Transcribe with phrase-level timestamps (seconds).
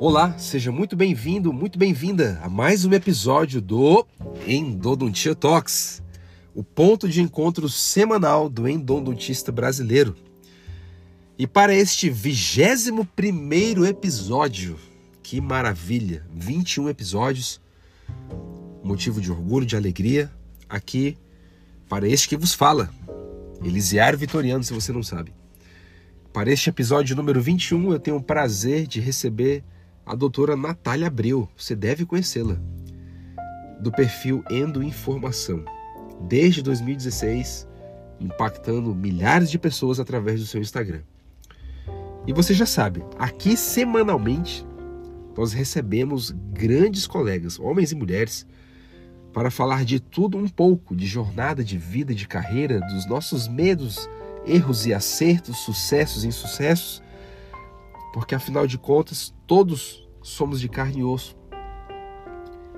[0.00, 4.04] Olá, seja muito bem-vindo, muito bem-vinda a mais um episódio do
[4.44, 6.02] Endodontia Talks,
[6.52, 10.16] o ponto de encontro semanal do endodontista brasileiro.
[11.38, 14.76] E para este vigésimo primeiro episódio,
[15.22, 17.60] que maravilha, 21 episódios,
[18.82, 20.30] motivo de orgulho, de alegria,
[20.68, 21.16] aqui
[21.88, 22.90] para este que vos fala,
[23.62, 25.32] Elisiário Vitoriano, se você não sabe.
[26.32, 29.62] Para este episódio número 21, eu tenho o prazer de receber
[30.06, 31.48] a doutora Natália Abreu.
[31.56, 32.56] Você deve conhecê-la.
[33.80, 35.64] Do perfil Endo Informação.
[36.28, 37.66] Desde 2016,
[38.20, 41.02] impactando milhares de pessoas através do seu Instagram.
[42.26, 44.66] E você já sabe, aqui semanalmente
[45.36, 48.46] nós recebemos grandes colegas, homens e mulheres,
[49.32, 54.08] para falar de tudo um pouco, de jornada de vida, de carreira, dos nossos medos,
[54.46, 57.02] erros e acertos, sucessos e insucessos,
[58.14, 61.36] porque afinal de contas, todos somos de carne e osso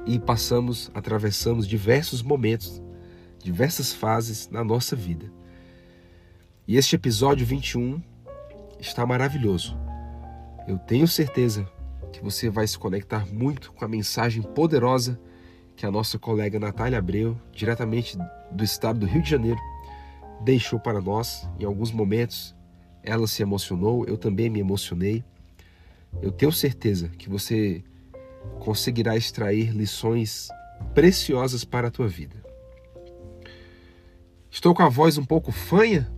[0.07, 2.83] e passamos, atravessamos diversos momentos,
[3.39, 5.31] diversas fases na nossa vida.
[6.67, 8.03] E este episódio 21
[8.81, 9.77] está maravilhoso.
[10.67, 11.69] Eu tenho certeza
[12.15, 15.21] que você vai se conectar muito com a mensagem poderosa
[15.77, 18.17] que a nossa colega Natália Abreu, diretamente
[18.51, 19.61] do estado do Rio de Janeiro,
[20.41, 21.47] deixou para nós.
[21.61, 22.56] Em alguns momentos
[23.07, 25.25] ela se emocionou, eu também me emocionei.
[26.21, 27.83] Eu tenho certeza que você
[28.59, 30.49] conseguirá extrair lições
[30.95, 32.45] preciosas para a tua vida.
[34.51, 36.11] Estou com a voz um pouco fanha,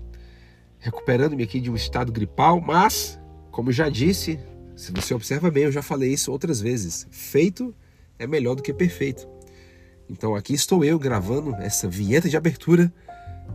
[0.79, 4.39] recuperando-me aqui de um estado gripal, mas, como já disse,
[4.77, 7.75] se você observa bem, eu já falei isso outras vezes: feito
[8.19, 9.29] é melhor do que perfeito.
[10.09, 12.93] Então aqui estou eu gravando essa vinheta de abertura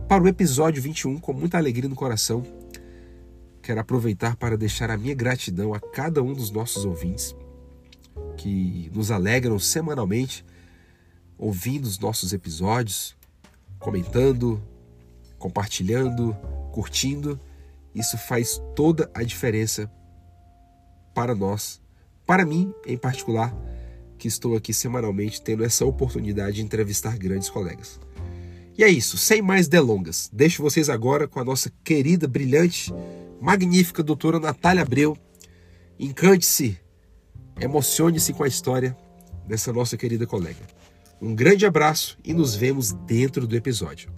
[0.08, 2.63] para o episódio 21 com muita alegria no coração.
[3.64, 7.34] Quero aproveitar para deixar a minha gratidão a cada um dos nossos ouvintes
[8.36, 10.44] que nos alegram semanalmente
[11.38, 13.16] ouvindo os nossos episódios,
[13.78, 14.62] comentando,
[15.38, 16.36] compartilhando,
[16.72, 17.40] curtindo.
[17.94, 19.90] Isso faz toda a diferença
[21.14, 21.80] para nós,
[22.26, 23.56] para mim em particular
[24.18, 27.98] que estou aqui semanalmente tendo essa oportunidade de entrevistar grandes colegas.
[28.76, 32.92] E é isso, sem mais delongas, deixo vocês agora com a nossa querida, brilhante,
[33.40, 35.16] magnífica doutora Natália Abreu.
[35.96, 36.76] Encante-se,
[37.60, 38.96] emocione-se com a história
[39.46, 40.66] dessa nossa querida colega.
[41.22, 44.12] Um grande abraço e nos vemos dentro do episódio.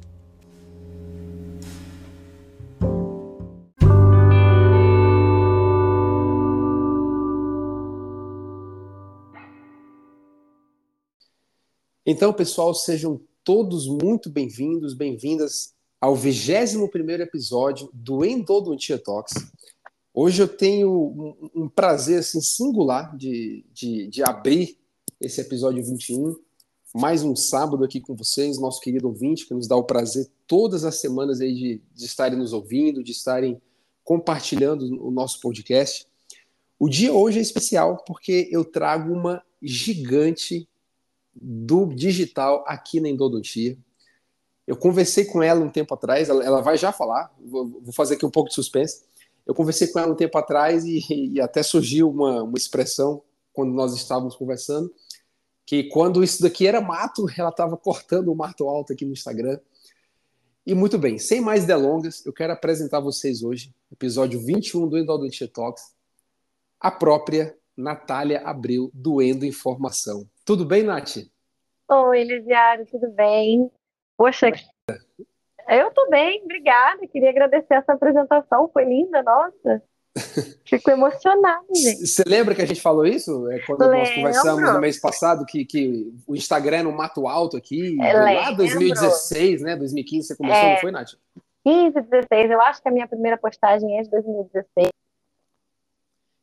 [12.06, 16.89] Então, pessoal, sejam todos muito bem-vindos, bem-vindas ao 21
[17.23, 19.34] episódio do Endodontia Talks.
[20.12, 24.77] Hoje eu tenho um, um prazer assim, singular de, de, de, abrir
[25.21, 26.35] esse episódio 21,
[26.93, 30.85] mais um sábado aqui com vocês, nosso querido ouvinte, que nos dá o prazer todas
[30.85, 33.62] as semanas aí de, de estarem nos ouvindo, de estarem
[34.03, 36.05] compartilhando o nosso podcast.
[36.81, 40.69] O dia hoje é especial porque eu trago uma gigante
[41.41, 43.77] do digital aqui na endodontia.
[44.67, 48.15] Eu conversei com ela um tempo atrás, ela, ela vai já falar, vou, vou, fazer
[48.15, 49.05] aqui um pouco de suspense.
[49.47, 51.05] Eu conversei com ela um tempo atrás e,
[51.35, 54.93] e até surgiu uma, uma expressão quando nós estávamos conversando,
[55.65, 59.59] que quando isso daqui era mato, ela estava cortando o mato alto aqui no Instagram.
[60.67, 64.99] E muito bem, sem mais delongas, eu quero apresentar a vocês hoje, episódio 21 do
[64.99, 65.95] Endodontia Talks,
[66.81, 70.26] a própria Natália Abreu, do Endo Informação.
[70.44, 71.19] Tudo bem, Nath?
[71.88, 73.70] Oi, Elisiário, tudo bem?
[74.16, 74.50] Poxa,
[75.69, 77.06] eu tô bem, obrigada.
[77.06, 79.82] Queria agradecer essa apresentação, foi linda, nossa.
[80.64, 82.06] Fico emocionada, gente.
[82.06, 83.50] Você lembra que a gente falou isso?
[83.50, 83.98] É, quando Lembro.
[83.98, 88.12] nós conversamos no mês passado, que, que o Instagram é no mato alto aqui, é,
[88.14, 89.76] lá 2016, né?
[89.76, 91.10] 2015 você começou, é, não foi, Nath?
[91.64, 94.88] 15, 16, eu acho que a minha primeira postagem é de 2016.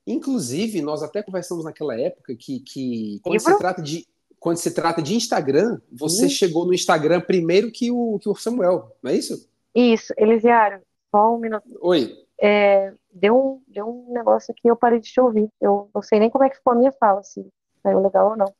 [0.06, 4.08] Inclusive, nós até conversamos naquela época que, que quando se trata de
[4.40, 8.94] quando se trata de Instagram, você chegou no Instagram primeiro que o, que o Samuel,
[9.02, 9.50] não é isso?
[9.74, 11.64] Isso, Elisiário, só um minuto.
[11.80, 12.14] Oi.
[12.42, 15.48] É, deu, um, deu um negócio aqui eu parei de te ouvir.
[15.62, 17.46] Eu não sei nem como é que ficou a minha fala, se
[17.82, 18.54] saiu legal ou não.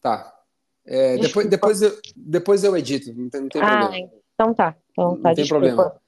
[0.00, 0.34] Tá.
[0.84, 4.10] É, depois, depois, eu, depois eu edito, não tem, não tem ah, problema.
[4.34, 4.76] Então tá.
[4.90, 6.00] Então, tá não tem problema.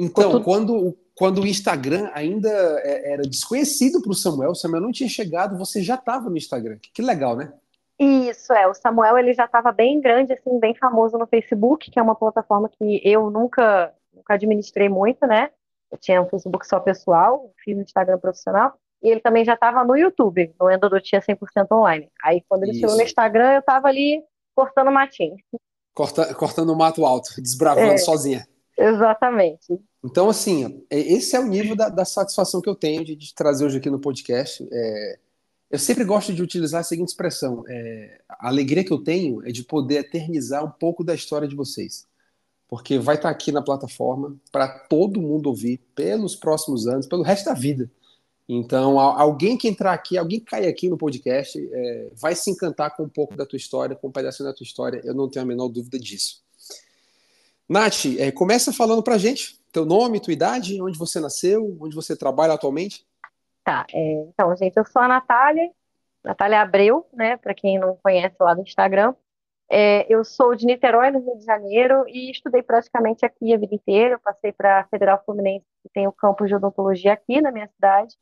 [0.00, 4.92] Então, quando, quando o Instagram ainda é, era desconhecido para o Samuel, o Samuel não
[4.92, 6.78] tinha chegado, você já estava no Instagram.
[6.94, 7.52] Que legal, né?
[7.98, 11.98] Isso é, o Samuel ele já estava bem grande, assim, bem famoso no Facebook, que
[11.98, 15.50] é uma plataforma que eu nunca, nunca administrei muito, né?
[15.90, 19.82] Eu tinha um Facebook só pessoal, fiz um Instagram profissional, e ele também já estava
[19.82, 22.08] no YouTube, no Endodontia 100% online.
[22.22, 22.82] Aí quando ele Isso.
[22.82, 24.22] chegou no Instagram, eu estava ali
[24.54, 25.34] cortando matinho.
[25.92, 28.46] Corta, cortando o mato alto, desbravando é, sozinha.
[28.78, 29.80] Exatamente.
[30.04, 33.34] Então, assim, é, esse é o nível da, da satisfação que eu tenho de, de,
[33.34, 34.66] trazer hoje aqui no podcast.
[34.70, 35.18] É,
[35.68, 39.50] eu sempre gosto de utilizar a seguinte expressão: é, a alegria que eu tenho é
[39.50, 42.06] de poder eternizar um pouco da história de vocês.
[42.68, 47.46] Porque vai estar aqui na plataforma para todo mundo ouvir pelos próximos anos, pelo resto
[47.46, 47.90] da vida.
[48.48, 52.94] Então, alguém que entrar aqui, alguém que cair aqui no podcast, é, vai se encantar
[52.96, 55.44] com um pouco da tua história, com um pedacinho da tua história, eu não tenho
[55.44, 56.42] a menor dúvida disso.
[57.68, 62.16] Nath, é, começa falando pra gente teu nome, tua idade, onde você nasceu, onde você
[62.16, 63.06] trabalha atualmente.
[63.62, 65.70] Tá, é, então, gente, eu sou a Natália,
[66.24, 69.14] Natália Abreu, né, para quem não conhece lá no Instagram.
[69.70, 73.74] É, eu sou de Niterói, no Rio de Janeiro, e estudei praticamente aqui a vida
[73.74, 74.14] inteira.
[74.14, 77.68] Eu passei para a Federal Fluminense, que tem o campus de odontologia aqui na minha
[77.68, 78.16] cidade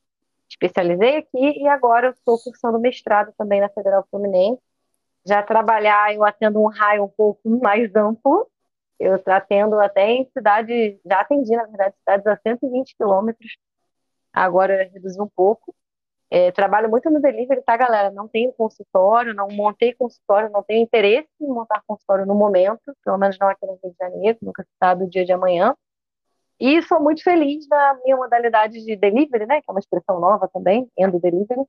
[0.49, 4.61] especializei aqui e agora eu estou cursando mestrado também na Federal Fluminense.
[5.27, 8.49] Já trabalhar, eu atendo um raio um pouco mais amplo.
[8.99, 13.57] Eu atendo até em cidades, já atendi, na verdade, cidades a 120 quilômetros.
[14.33, 15.75] Agora reduzi um pouco.
[16.29, 18.11] É, trabalho muito no delivery, tá, galera?
[18.11, 23.17] Não tenho consultório, não montei consultório, não tenho interesse em montar consultório no momento, pelo
[23.17, 25.75] menos não aqui no Rio de Janeiro, nunca se sabe o dia de amanhã.
[26.59, 29.61] E sou muito feliz na minha modalidade de delivery, né?
[29.61, 31.61] Que é uma expressão nova também, endo delivery.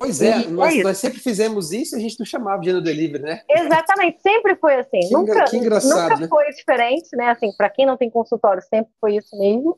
[0.00, 2.80] Pois é, nós, é nós, sempre fizemos isso e a gente não chamava de endo
[2.80, 3.42] delivery, né?
[3.50, 5.00] Exatamente, sempre foi assim.
[5.00, 6.28] Que, nunca, que engraçado, nunca né?
[6.28, 7.30] foi diferente, né?
[7.30, 9.76] Assim, para quem não tem consultório, sempre foi isso mesmo.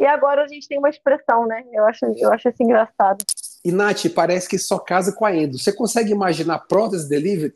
[0.00, 1.62] E agora a gente tem uma expressão, né?
[1.72, 3.24] Eu acho, eu acho isso engraçado.
[3.64, 5.56] E, Nath, parece que só casa com a endo.
[5.56, 7.54] Você consegue imaginar prótese delivery?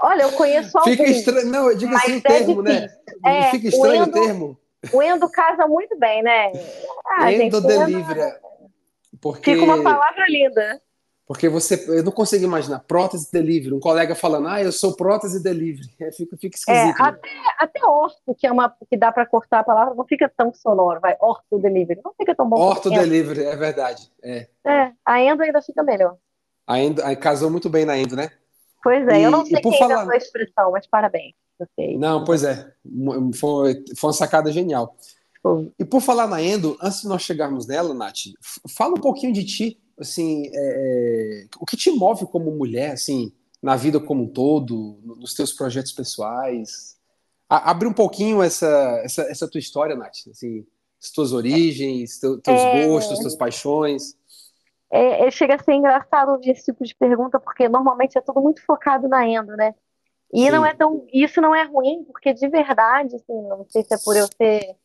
[0.00, 0.96] Olha, eu conheço alguns.
[0.96, 2.88] Fica estranho, não, eu digo assim o é termo, né?
[3.22, 4.58] É, Fica estranho o, endo, o termo.
[4.94, 6.52] O endo casa muito bem, né?
[7.06, 8.20] Ah, endo gente, delivery.
[8.20, 8.46] Endo...
[9.20, 9.52] Porque...
[9.52, 10.80] Fica uma palavra linda.
[11.26, 15.42] Porque você, eu não consigo imaginar, prótese delivery, um colega falando, ah, eu sou prótese
[15.42, 17.02] delivery, é, fica, fica esquisito.
[17.02, 17.28] É, até,
[17.58, 21.00] até orto, que é uma que dá para cortar a palavra, não fica tão sonoro,
[21.00, 22.56] vai, orto delivery, não fica tão bom.
[22.60, 24.08] Orto delivery, é verdade.
[24.22, 24.46] É.
[24.64, 26.16] é, a endo ainda fica melhor.
[26.64, 28.30] A endo, a, casou muito bem na endo, né?
[28.82, 30.08] Pois é, e, eu não sei quem falar...
[30.08, 31.34] a expressão, mas parabéns.
[31.98, 32.70] Não, pois é.
[33.34, 34.94] Foi, foi uma sacada genial.
[35.78, 38.32] E por falar na Endo, antes de nós chegarmos nela, Nath,
[38.68, 43.32] fala um pouquinho de ti, assim, é, é, o que te move como mulher, assim,
[43.62, 46.96] na vida como um todo, nos teus projetos pessoais.
[47.48, 50.66] A, abre um pouquinho essa, essa, essa, tua história, Nath, assim,
[51.02, 52.86] as tuas origens, teu, teus é...
[52.86, 54.16] gostos, tuas paixões.
[54.90, 58.40] É, é, chega a ser engraçado ouvir esse tipo de pergunta, porque normalmente é tudo
[58.40, 59.74] muito focado na Endo, né?
[60.32, 60.50] E Sim.
[60.50, 63.98] não é tão, isso não é ruim, porque de verdade, assim, não sei se é
[63.98, 64.76] por eu ser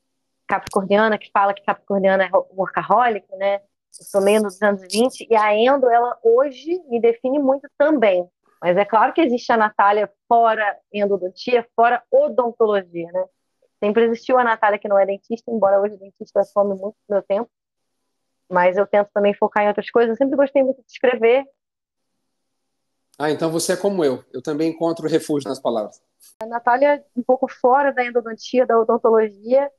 [0.47, 3.61] capricorniana, que fala que capricorniana é workaholic, né?
[3.99, 8.27] Eu sou meio dos anos 20, e a Endo, ela hoje me define muito também.
[8.61, 13.25] Mas é claro que existe a Natália fora endodontia, fora odontologia, né?
[13.83, 17.23] Sempre existiu a Natália que não é dentista, embora hoje dentista some muito do meu
[17.23, 17.49] tempo.
[18.49, 20.11] Mas eu tento também focar em outras coisas.
[20.11, 21.45] Eu sempre gostei muito de escrever,
[23.21, 24.23] ah, então você é como eu.
[24.33, 26.01] Eu também encontro refúgio nas palavras.
[26.41, 29.69] A Natália, um pouco fora da endodontia, da odontologia.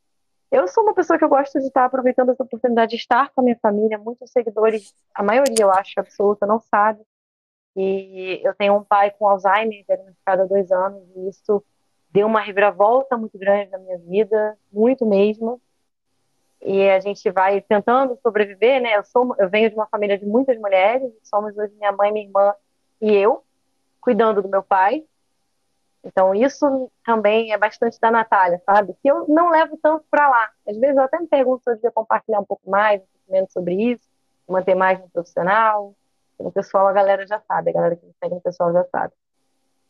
[0.53, 3.41] Eu sou uma pessoa que eu gosto de estar aproveitando essa oportunidade de estar com
[3.41, 3.97] a minha família.
[3.97, 7.01] Muitos seguidores, a maioria, eu acho, absoluta, não sabe.
[7.75, 11.65] E eu tenho um pai com Alzheimer, diagnosticado há dois anos, e isso
[12.11, 15.59] deu uma reviravolta muito grande na minha vida, muito mesmo.
[16.61, 18.99] E a gente vai tentando sobreviver, né?
[18.99, 22.27] Eu, sou, eu venho de uma família de muitas mulheres, somos hoje minha mãe, minha
[22.27, 22.55] irmã
[23.01, 23.43] e eu,
[24.03, 25.03] cuidando do meu pai.
[26.05, 28.95] Então, isso também é bastante da Natália, sabe?
[29.01, 30.51] Que eu não levo tanto para lá.
[30.67, 33.33] Às vezes eu até me pergunto se eu devia compartilhar um pouco mais, um pouco
[33.33, 34.09] menos sobre isso,
[34.49, 35.95] manter mais no profissional.
[36.39, 39.13] No pessoal, a galera já sabe, a galera que me segue no pessoal já sabe.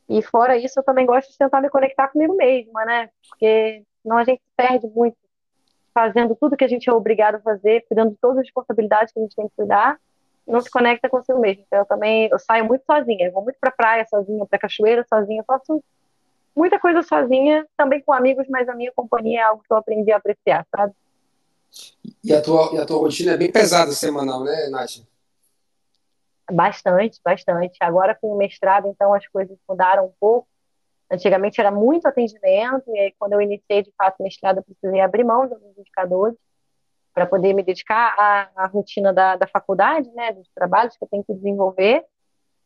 [0.08, 3.08] E fora isso, eu também gosto de tentar me conectar comigo mesma, né?
[3.28, 5.16] Porque senão a gente perde muito
[5.94, 9.18] fazendo tudo que a gente é obrigado a fazer, cuidando de todas as responsabilidades que
[9.18, 9.98] a gente tem que cuidar,
[10.46, 11.62] não se conecta consigo mesmo.
[11.66, 15.04] Então, eu também eu saio muito sozinha, eu vou muito para praia sozinha, para cachoeira
[15.08, 15.82] sozinha, faço
[16.54, 20.12] muita coisa sozinha, também com amigos, mas a minha companhia é algo que eu aprendi
[20.12, 20.94] a apreciar, sabe?
[22.22, 25.02] E a tua, e a tua rotina é bem pesada semanal, né, Nath?
[26.50, 27.78] Bastante, bastante.
[27.80, 30.46] Agora com o mestrado, então as coisas mudaram um pouco.
[31.10, 35.00] Antigamente era muito atendimento, e aí quando eu iniciei de fato o mestrado, eu precisei
[35.00, 36.36] abrir mão de alguns indicadores
[37.14, 41.08] para poder me dedicar à, à rotina da, da faculdade, né, dos trabalhos que eu
[41.08, 42.04] tenho que desenvolver.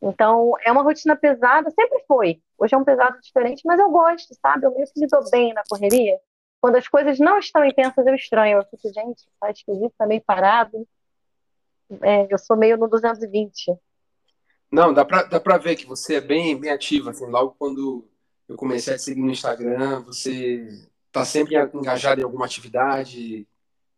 [0.01, 2.41] Então, é uma rotina pesada, sempre foi.
[2.57, 4.65] Hoje é um pesado diferente, mas eu gosto, sabe?
[4.65, 6.19] Eu meio que me dou bem na correria.
[6.61, 8.57] Quando as coisas não estão intensas, eu estranho.
[8.57, 10.87] Eu fico, gente, tá esquisito, tá meio parado.
[12.01, 13.75] É, eu sou meio no 220.
[14.71, 18.07] Não, dá pra, dá pra ver que você é bem, bem ativa, assim, logo quando
[18.47, 20.67] eu comecei a te seguir no Instagram, você
[21.11, 23.47] tá sempre engajado em alguma atividade,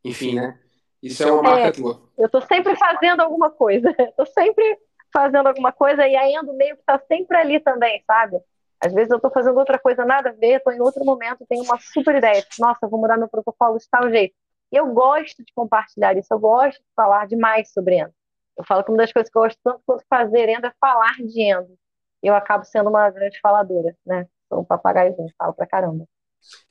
[0.03, 0.59] enfim, né?
[1.01, 2.01] Isso é uma marca é, tua.
[2.17, 3.93] Eu tô sempre fazendo alguma coisa.
[4.15, 4.77] tô sempre
[5.11, 8.37] fazendo alguma coisa e a Endo meio que tá sempre ali também, sabe?
[8.81, 11.63] Às vezes eu tô fazendo outra coisa nada a ver, tô em outro momento, tenho
[11.63, 12.43] uma super ideia.
[12.57, 14.33] Nossa, vou mudar meu protocolo de tal jeito.
[14.71, 18.13] E eu gosto de compartilhar isso, eu gosto de falar demais sobre Endo.
[18.57, 21.15] Eu falo que uma das coisas que eu gosto tanto quanto fazer Endo é falar
[21.17, 21.77] de Endo.
[22.21, 24.27] Eu acabo sendo uma grande faladora, né?
[24.47, 26.05] Sou um papagaiozinho, falo pra caramba.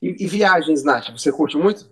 [0.01, 1.91] E, e viagens, Nath, você curte muito?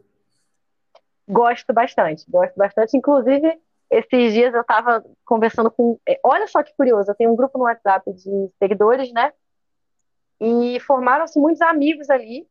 [1.28, 2.96] Gosto bastante, gosto bastante.
[2.96, 6.00] Inclusive, esses dias eu estava conversando com.
[6.08, 9.34] É, olha só que curioso, eu tenho um grupo no WhatsApp de seguidores, né?
[10.40, 12.48] E formaram-se muitos amigos ali.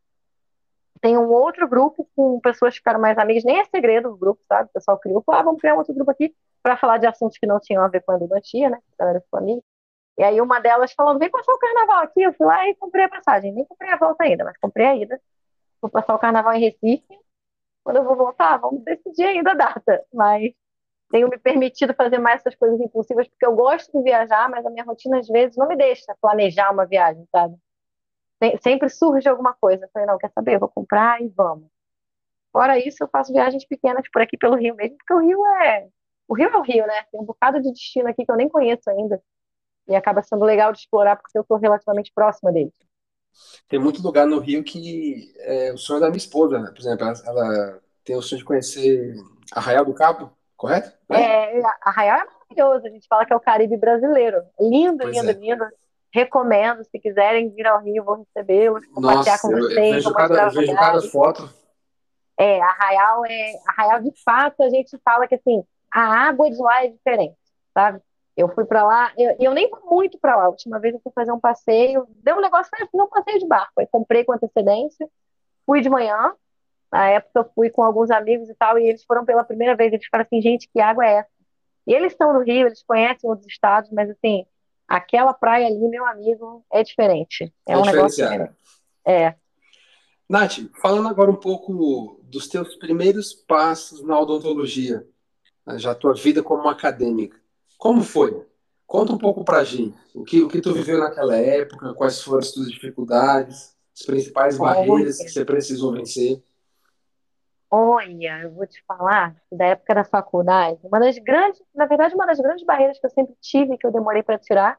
[1.01, 4.43] Tem um outro grupo com pessoas que ficaram mais amigas, nem é segredo o grupo,
[4.49, 4.69] sabe?
[4.71, 7.47] O pessoal criou, ah, vamos criar um outro grupo aqui para falar de assuntos que
[7.47, 8.79] não tinham a ver com a endodontia, né?
[8.99, 9.63] A galera ficou amiga.
[10.19, 12.23] E aí uma delas falando, vem passar o carnaval aqui.
[12.23, 13.53] Eu fui lá e comprei a passagem.
[13.53, 15.21] Nem comprei a volta ainda, mas comprei a ida.
[15.81, 17.21] Vou passar o carnaval em Recife.
[17.85, 20.05] Quando eu vou voltar, vamos decidir ainda a data.
[20.13, 20.53] Mas
[21.11, 24.71] tenho me permitido fazer mais essas coisas impulsivas, porque eu gosto de viajar, mas a
[24.71, 27.57] minha rotina às vezes não me deixa planejar uma viagem, sabe?
[28.61, 29.85] Sempre surge alguma coisa.
[29.85, 30.57] Eu falei, não, quer saber?
[30.57, 31.69] Eu vou comprar e vamos.
[32.53, 35.89] Fora isso, eu faço viagens pequenas por aqui pelo Rio mesmo, porque o Rio é.
[36.29, 37.05] O Rio é o Rio, né?
[37.11, 39.23] Tem um bocado de destino aqui que eu nem conheço ainda.
[39.89, 42.73] E acaba sendo legal de explorar porque eu estou relativamente próxima dele.
[43.69, 46.71] Tem muito lugar no Rio que é o sonho da minha esposa, né?
[46.71, 49.15] Por exemplo, ela, ela tem o sonho de conhecer
[49.53, 50.93] Arraial do Cabo, correto?
[51.11, 52.87] É, Arraial é maravilhoso.
[52.87, 54.43] A gente fala que é o Caribe brasileiro.
[54.61, 55.33] Lindo, pois lindo, é.
[55.33, 55.65] lindo.
[56.13, 59.77] Recomendo, se quiserem vir ao Rio, vou recebê-los, compartilhar com vocês.
[59.77, 61.51] Eu vejo, cada, eu vejo cada foto.
[62.39, 63.53] É, Arraial é.
[63.67, 67.37] Arraial, de fato, a gente fala que assim, a água de lá é diferente,
[67.75, 68.01] sabe?
[68.37, 70.45] Eu fui para lá, eu, eu nem fui muito para lá.
[70.45, 73.47] A última vez eu fui fazer um passeio, deu um negócio, foi um passeio de
[73.47, 73.73] barco.
[73.79, 75.09] Aí comprei com antecedência,
[75.65, 76.35] fui de manhã.
[76.93, 79.93] Na época eu fui com alguns amigos e tal, e eles foram pela primeira vez.
[79.93, 81.31] Eles falaram assim: gente, que água é essa?
[81.87, 84.45] E eles estão no Rio, eles conhecem outros estados, mas assim,
[84.89, 87.53] aquela praia ali, meu amigo, é diferente.
[87.67, 88.25] É, é um negócio.
[89.07, 89.35] É.
[90.29, 95.07] Nath, falando agora um pouco dos teus primeiros passos na odontologia,
[95.77, 97.41] já a tua vida como acadêmica.
[97.79, 98.45] Como foi?
[98.87, 99.97] Conta um pouco pra gente.
[100.15, 104.59] O que, o que tu viveu naquela época, quais foram as tuas dificuldades, as principais
[104.59, 106.43] barreiras que você precisou vencer.
[107.79, 112.27] Olha, eu vou te falar da época da faculdade, uma das grandes, na verdade, uma
[112.27, 114.79] das grandes barreiras que eu sempre tive, que eu demorei para tirar,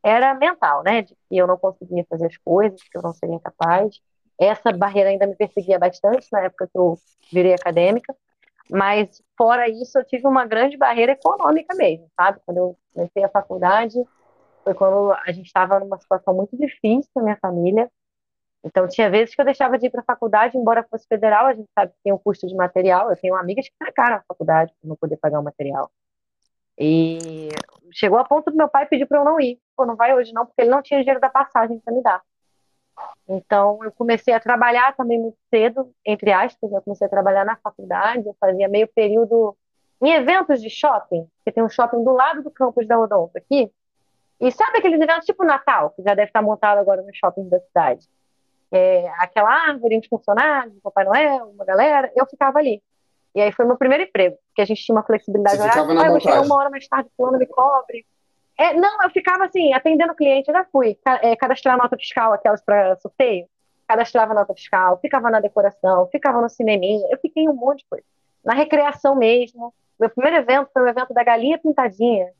[0.00, 1.02] era mental, né?
[1.02, 4.00] De que eu não conseguia fazer as coisas, que eu não seria capaz.
[4.38, 6.96] Essa barreira ainda me perseguia bastante na época que eu
[7.32, 8.14] virei acadêmica.
[8.70, 12.38] Mas, fora isso, eu tive uma grande barreira econômica mesmo, sabe?
[12.46, 13.96] Quando eu comecei a faculdade,
[14.62, 17.90] foi quando a gente estava numa situação muito difícil na minha família.
[18.66, 21.54] Então, tinha vezes que eu deixava de ir para a faculdade, embora fosse federal, a
[21.54, 23.08] gente sabe que tem um custo de material.
[23.08, 25.88] Eu tenho amigas que trancaram a faculdade para não poder pagar o material.
[26.76, 27.48] E
[27.92, 29.60] chegou a ponto do meu pai pedir para eu não ir.
[29.76, 32.20] Pô, não vai hoje não, porque ele não tinha dinheiro da passagem para me dar.
[33.28, 37.54] Então, eu comecei a trabalhar também muito cedo, entre aspas, eu comecei a trabalhar na
[37.56, 39.56] faculdade, eu fazia meio período
[40.02, 43.70] em eventos de shopping, que tem um shopping do lado do campus da Odonto aqui,
[44.40, 47.60] e sabe aqueles eventos tipo Natal, que já deve estar montado agora no shopping da
[47.60, 48.08] cidade?
[48.72, 52.82] É, aquela árvore, uns funcionários, Papai Noel, uma galera, eu ficava ali.
[53.34, 55.82] E aí foi meu primeiro emprego, porque a gente tinha uma flexibilidade horária.
[55.82, 58.06] Ah, eu vou chegar uma hora mais tarde, fulano me cobre.
[58.58, 60.98] É, não, eu ficava assim, atendendo o cliente, eu já fui.
[61.22, 63.46] É, cadastrar nota fiscal, aquelas para sorteio.
[63.86, 67.86] Cadastrava nota fiscal, ficava na decoração, ficava no cineminha, eu fiquei em um monte de
[67.88, 68.04] coisa.
[68.44, 69.72] Na recreação mesmo.
[69.98, 72.30] Meu primeiro evento foi o evento da Galinha Pintadinha.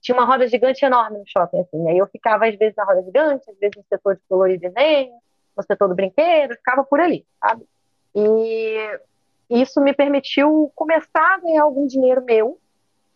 [0.00, 1.88] Tinha uma roda gigante enorme no shopping, assim.
[1.88, 4.58] Aí eu ficava, às vezes, na roda gigante, às vezes no setor de color e
[4.58, 5.12] desenho,
[5.56, 7.66] no setor do brinquedo, ficava por ali, sabe?
[8.14, 9.00] E
[9.48, 12.58] isso me permitiu começar a ganhar algum dinheiro meu,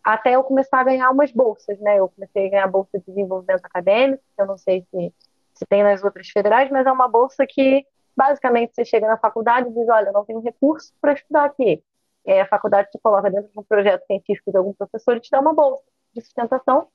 [0.03, 1.99] até eu começar a ganhar umas bolsas, né?
[1.99, 5.13] Eu comecei a ganhar bolsa de desenvolvimento acadêmico, que eu não sei se,
[5.53, 9.69] se tem nas outras federais, mas é uma bolsa que basicamente você chega na faculdade
[9.69, 11.83] e diz, olha, eu não tenho recurso para estudar aqui.
[12.27, 15.29] Aí a faculdade te coloca dentro de um projeto científico de algum professor e te
[15.31, 15.83] dá uma bolsa
[16.13, 16.87] de sustentação.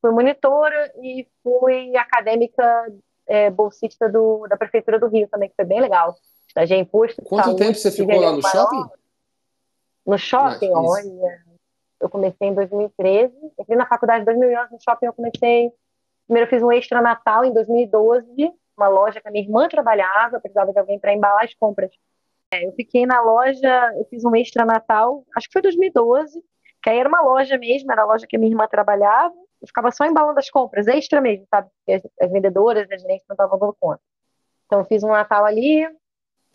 [0.00, 2.92] Fui monitora e fui acadêmica
[3.26, 6.16] é, bolsista do, da Prefeitura do Rio também, que foi bem legal.
[6.46, 8.84] Estagiei em posto Quanto saúde, tempo você ficou lá no shopping?
[10.06, 11.44] No shopping, olha,
[12.00, 13.34] eu comecei em 2013.
[13.58, 15.72] Entrei na faculdade em 2011, no shopping eu comecei.
[16.26, 20.40] Primeiro eu fiz um extra Natal em 2012, uma loja que a minha irmã trabalhava,
[20.40, 21.90] precisava de alguém para embalar as compras.
[22.52, 26.42] É, eu fiquei na loja, eu fiz um extra Natal, acho que foi 2012,
[26.82, 29.90] que aí era uma loja mesmo, era a loja que minha irmã trabalhava, e ficava
[29.90, 31.68] só embalando as compras, extra mesmo, sabe?
[31.76, 34.00] Porque as, as vendedoras, as gerentes não estavam dando conta.
[34.66, 35.86] Então, eu fiz um Natal ali,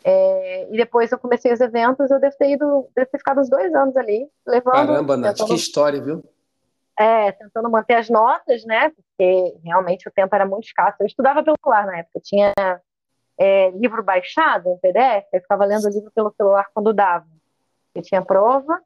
[0.02, 3.50] é, e depois eu comecei os eventos, eu devo ter ido, devo ter ficado uns
[3.50, 4.74] dois anos ali, levando.
[4.74, 6.24] Caramba, Nath, tentando, que história, viu?
[6.98, 8.90] É, tentando manter as notas, né?
[8.90, 10.96] Porque realmente o tempo era muito escasso.
[11.00, 12.52] Eu estudava pelo celular na época, eu tinha
[13.38, 17.26] é, livro baixado em PDF, eu ficava lendo o livro pelo celular quando dava.
[17.94, 18.80] Eu tinha prova.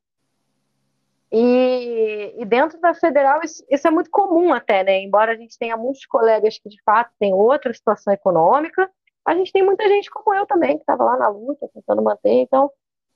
[1.37, 5.01] E, e dentro da federal, isso, isso, é muito comum até, né?
[5.01, 8.89] Embora a gente tenha muitos colegas que de fato têm outra situação econômica,
[9.27, 12.31] a gente tem muita gente como eu também, que estava lá na luta, tentando manter.
[12.31, 12.71] Então,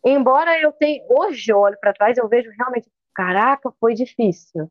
[0.04, 1.00] embora eu tenha.
[1.08, 4.68] Hoje eu olho para trás, eu vejo realmente, caraca, foi difícil.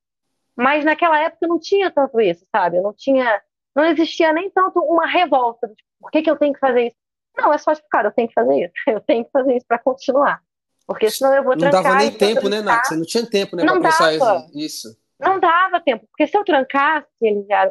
[0.53, 2.81] Mas naquela época não tinha tanto isso, sabe?
[2.81, 3.41] Não tinha.
[3.73, 5.69] Não existia nem tanto uma revolta.
[5.69, 6.97] Tipo, por que, que eu tenho que fazer isso?
[7.37, 8.73] Não, é só tipo, cara, eu tenho que fazer isso.
[8.87, 10.41] Eu tenho que fazer isso para continuar.
[10.87, 11.83] Porque senão eu vou trancar.
[11.83, 12.85] Não dava nem tempo, né, Nath?
[12.85, 14.13] Você não tinha tempo, né, para pensar
[14.55, 14.97] isso.
[15.19, 16.07] Não dava tempo.
[16.07, 17.07] Porque se eu trancasse,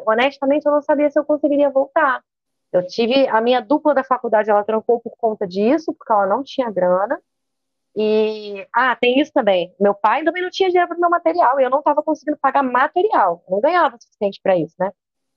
[0.05, 2.23] honestamente, eu não sabia se eu conseguiria voltar.
[2.71, 6.43] Eu tive a minha dupla da faculdade, ela trancou por conta disso, porque ela não
[6.43, 7.19] tinha grana.
[7.95, 9.73] E ah, tem isso também.
[9.79, 12.61] Meu pai também não tinha dinheiro para meu material e eu não estava conseguindo pagar
[12.61, 13.43] material.
[13.47, 14.91] Eu não ganhava o suficiente para isso, né?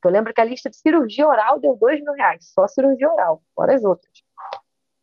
[0.05, 3.43] Eu lembro que a lista de cirurgia oral deu dois mil reais, só cirurgia oral,
[3.55, 4.13] fora as outras.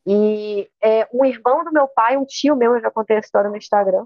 [0.09, 3.49] E é, um irmão do meu pai, um tio meu, eu já contei a história
[3.49, 4.05] no Instagram.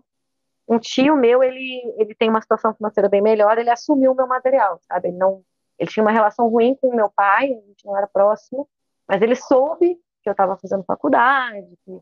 [0.67, 4.25] Um tio meu, ele, ele tem uma situação financeira bem melhor, ele assumiu o meu
[4.27, 5.09] material, sabe?
[5.09, 5.43] Ele não
[5.81, 8.69] ele tinha uma relação ruim com o meu pai, a gente não era próximo,
[9.07, 11.99] mas ele soube que eu estava fazendo faculdade, que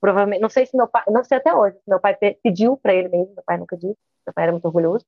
[0.00, 3.08] provavelmente, não sei se meu pai, não sei até hoje, meu pai pediu para ele
[3.10, 5.04] mesmo, meu pai nunca disse, meu pai era muito orgulhoso.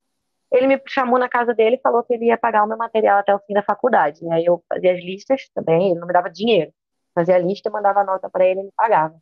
[0.52, 3.20] Ele me chamou na casa dele e falou que ele ia pagar o meu material
[3.20, 4.20] até o fim da faculdade.
[4.30, 6.70] Aí eu fazia as listas também, ele não me dava dinheiro.
[7.14, 9.16] Fazia a lista, mandava a nota para ele, ele pagava.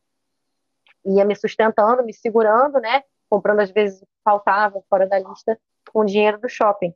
[1.07, 3.03] Ia me sustentando, me segurando, né?
[3.31, 5.59] Comprando às vezes faltava fora da lista
[5.93, 6.95] com o dinheiro do shopping.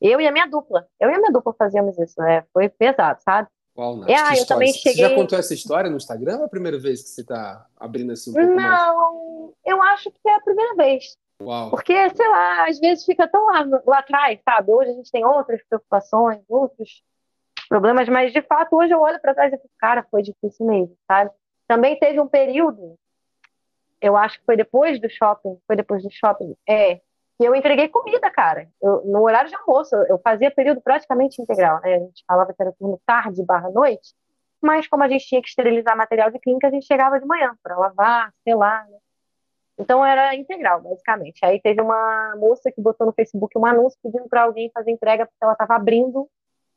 [0.00, 0.86] Eu e a minha dupla.
[1.00, 2.44] Eu e a minha dupla fazíamos isso, né?
[2.52, 3.48] Foi pesado, sabe?
[3.76, 5.04] Uau, Nath, ah, eu também cheguei...
[5.04, 7.64] Você já contou essa história no Instagram ou é a primeira vez que você está
[7.78, 9.54] abrindo assim um pouco Não, mais?
[9.64, 11.16] eu acho que é a primeira vez.
[11.40, 11.70] Uau.
[11.70, 14.72] Porque, sei lá, às vezes fica tão lá, lá atrás, sabe?
[14.72, 17.04] Hoje a gente tem outras preocupações, outros
[17.68, 20.96] problemas, mas de fato hoje eu olho para trás e fico, cara, foi difícil mesmo,
[21.06, 21.30] sabe?
[21.66, 22.96] Também teve um período,
[24.00, 27.00] eu acho que foi depois do shopping, foi depois do shopping, é,
[27.40, 28.68] e eu entreguei comida, cara.
[28.82, 31.94] Eu, no horário de almoço, eu fazia período praticamente integral, né?
[31.94, 34.12] A gente falava que era turno tarde barra noite,
[34.60, 37.56] mas como a gente tinha que esterilizar material de clínica, a gente chegava de manhã
[37.62, 38.98] para lavar, selar, né?
[39.78, 41.44] Então era integral, basicamente.
[41.44, 45.24] Aí teve uma moça que botou no Facebook um anúncio pedindo para alguém fazer entrega
[45.24, 46.28] porque ela estava abrindo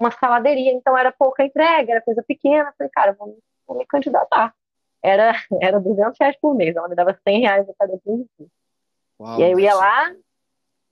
[0.02, 2.74] uma saladeria, então era pouca entrega, era coisa pequena.
[2.78, 3.38] Falei, cara, vou,
[3.68, 4.54] vou me candidatar.
[5.02, 8.50] Era, era 200 reais por mês, ela me dava 100 reais a cada 15 dias.
[9.38, 10.12] E aí eu ia lá,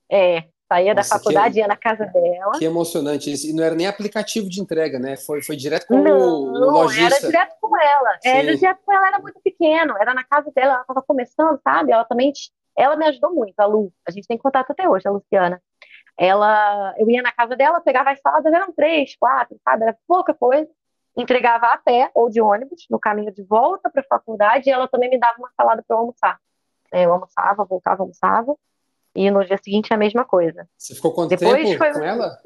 [0.08, 2.52] é, saía Nossa, da faculdade, que, ia na casa dela.
[2.56, 3.48] Que emocionante isso.
[3.48, 5.16] E não era nem aplicativo de entrega, né?
[5.16, 7.16] Foi, foi direto com não, o, o lojista.
[7.16, 8.18] era direto com ela.
[8.24, 9.96] É, era direto com ela, era muito pequeno.
[9.98, 11.90] Era na casa dela, ela estava começando, sabe?
[11.90, 12.32] Ela também...
[12.78, 13.92] Ela me ajudou muito, a Lu.
[14.06, 15.60] A gente tem contato até hoje, a Luciana.
[16.20, 16.94] Ela...
[16.98, 19.84] Eu ia na casa dela, pegava as saladas, eram três, quatro, sabe?
[19.84, 20.68] Era pouca coisa.
[21.16, 24.86] Entregava a pé ou de ônibus, no caminho de volta para a faculdade, e ela
[24.86, 26.38] também me dava uma salada para eu almoçar.
[26.92, 28.54] É, eu almoçava, voltava, almoçava.
[29.14, 30.68] E no dia seguinte a mesma coisa.
[30.76, 31.92] Você ficou quanto Depois tempo foi...
[31.92, 32.38] com ela?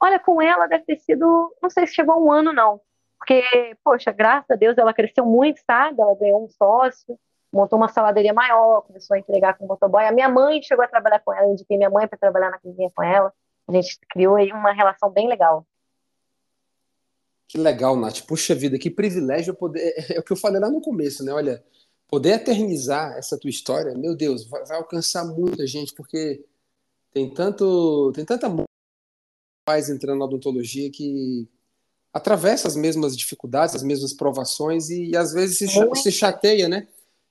[0.00, 2.80] Olha, com ela deve ter sido, não sei se chegou a um ano, não.
[3.18, 3.42] Porque,
[3.84, 6.00] poxa, graças a Deus ela cresceu muito, sabe?
[6.00, 7.18] Ela ganhou um sócio,
[7.54, 10.04] montou uma saladeria maior, começou a entregar com motoboy.
[10.04, 12.58] A minha mãe chegou a trabalhar com ela, eu indiquei minha mãe para trabalhar na
[12.58, 13.32] cozinha com ela.
[13.66, 15.66] A gente criou aí uma relação bem legal.
[17.46, 18.22] Que legal, Nath.
[18.22, 19.94] Puxa vida, que privilégio poder.
[20.10, 21.32] É o que eu falei lá no começo, né?
[21.32, 21.64] Olha,
[22.08, 26.44] poder eternizar essa tua história, meu Deus, vai, vai alcançar muita gente, porque
[27.12, 28.50] tem tanto, tem tanta
[29.64, 31.48] paz entrando na odontologia que
[32.12, 36.86] atravessa as mesmas dificuldades, as mesmas provações e, e às vezes se, se, chateia, né?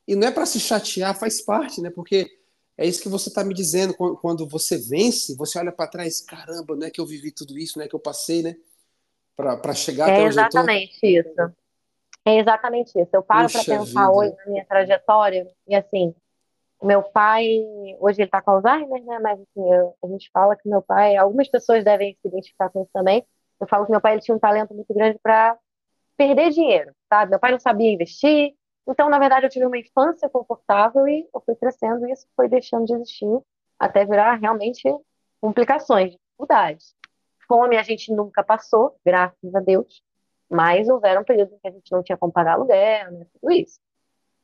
[0.08, 1.90] E não é para se chatear, faz parte, né?
[1.90, 2.30] Porque
[2.78, 6.76] é isso que você está me dizendo quando, você vence, você olha para trás, caramba,
[6.76, 8.56] não é que eu vivi tudo isso, não é que eu passei, né?
[9.36, 10.58] Para chegar é até onde eu tô.
[10.58, 11.54] É exatamente isso.
[12.26, 13.10] É exatamente isso.
[13.14, 14.12] Eu paro para pensar vida.
[14.12, 16.16] hoje na minha trajetória e assim,
[16.82, 17.48] meu pai,
[18.00, 19.20] hoje ele está com Alzheimer, né?
[19.20, 22.82] Mas assim, eu, a gente fala que meu pai, algumas pessoas devem se identificar com
[22.82, 23.26] isso também.
[23.60, 25.58] Eu falo que meu pai ele tinha um talento muito grande para
[26.18, 27.32] perder dinheiro, sabe?
[27.32, 28.54] Meu pai não sabia investir,
[28.88, 32.48] então na verdade eu tive uma infância confortável e eu fui crescendo e isso foi
[32.50, 33.40] deixando de existir
[33.80, 34.84] até virar realmente
[35.42, 36.96] complicações, dificuldades.
[37.48, 40.02] Fome a gente nunca passou, graças a Deus.
[40.50, 43.80] Mas houveram períodos em que a gente não tinha como pagar aluguel, né, tudo isso.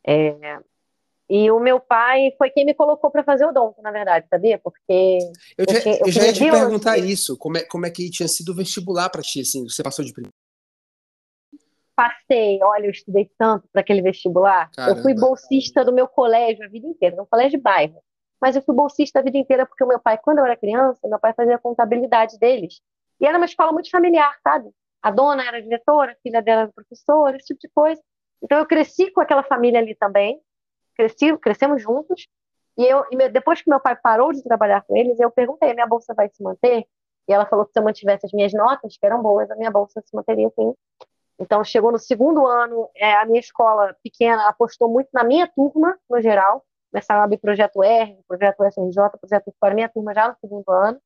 [0.06, 0.60] É,
[1.30, 4.58] E o meu pai foi quem me colocou para fazer odonto, na verdade, sabia?
[4.58, 5.20] Porque.
[5.58, 7.38] Eu já, eu, eu já ia te perguntar isso.
[7.38, 9.64] Como é, como é que tinha sido o vestibular para ti, assim?
[9.70, 10.34] Você passou de primeiro?
[12.02, 14.70] Passei, olha, eu estudei tanto para aquele vestibular.
[14.72, 14.98] Caramba.
[14.98, 18.02] Eu fui bolsista do meu colégio a vida inteira, um colégio de bairro.
[18.42, 21.08] Mas eu fui bolsista a vida inteira porque o meu pai, quando eu era criança,
[21.08, 22.82] meu pai fazia a contabilidade deles.
[23.20, 24.70] E era uma escola muito familiar, sabe?
[25.02, 28.02] A dona era diretora, a filha dela era professora, esse tipo de coisa.
[28.42, 30.42] Então eu cresci com aquela família ali também
[31.00, 32.28] cresci, crescemos juntos.
[32.78, 35.88] E eu, e depois que meu pai parou de trabalhar com eles, eu perguntei: minha
[35.88, 36.86] bolsa vai se manter?
[37.28, 39.72] E ela falou que se eu mantivesse as minhas notas, que eram boas, a minha
[39.72, 40.74] bolsa se manteria sim.
[41.40, 45.98] Então, chegou no segundo ano, é, a minha escola pequena apostou muito na minha turma,
[46.10, 46.66] no geral.
[46.92, 51.00] Começaram a abrir projeto R, projeto SRJ, projeto História, minha turma já no segundo ano.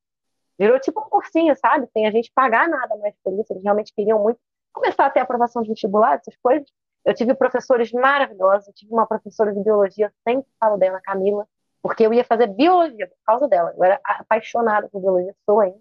[0.58, 1.88] Virou tipo um cursinho, sabe?
[1.94, 3.54] Sem a gente pagar nada mais por isso.
[3.54, 4.40] Eles realmente queriam muito
[4.72, 6.68] começar a ter aprovação de vestibular, essas coisas.
[7.06, 11.48] Eu tive professores maravilhosos, eu tive uma professora de biologia, sempre falo dela, Camila,
[11.82, 13.74] porque eu ia fazer biologia por causa dela.
[13.78, 15.80] Eu era apaixonada por biologia, sou ainda.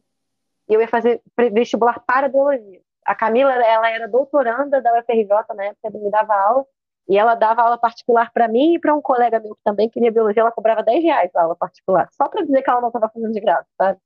[0.69, 2.81] E eu ia fazer vestibular para biologia.
[3.05, 6.67] A Camila, ela era doutoranda da UFRJ na época, me dava aula,
[7.09, 10.13] e ela dava aula particular para mim e para um colega meu que também queria
[10.13, 13.09] biologia, ela cobrava 10 reais a aula particular, só para dizer que ela não estava
[13.09, 13.99] fazendo de graça, sabe?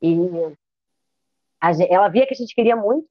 [0.00, 0.16] E
[1.60, 3.06] a, ela via que a gente queria muito,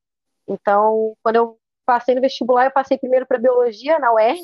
[0.47, 4.41] então, quando eu passei no vestibular, eu passei primeiro para biologia na UERJ,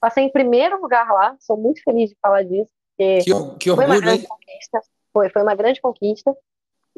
[0.00, 2.70] passei em primeiro lugar lá, sou muito feliz de falar disso.
[2.96, 4.28] Que, que orgulho, foi uma grande hein?
[4.28, 4.80] conquista.
[5.12, 6.36] Foi, foi uma grande conquista.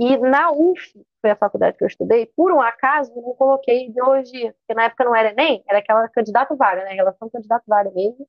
[0.00, 0.80] E na UF,
[1.20, 5.04] foi a faculdade que eu estudei, por um acaso não coloquei biologia, porque na época
[5.04, 6.94] não era Enem, era aquela candidato vaga, né?
[6.94, 8.26] Relação candidato vaga mesmo,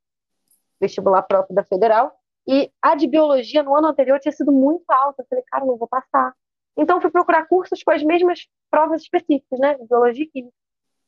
[0.81, 2.13] vestibular próprio da federal.
[2.45, 5.21] E a de biologia no ano anterior tinha sido muito alta.
[5.21, 6.36] Eu falei, cara, não vou passar.
[6.75, 9.77] Então fui procurar cursos com as mesmas provas específicas, né?
[9.89, 10.55] Biologia e química.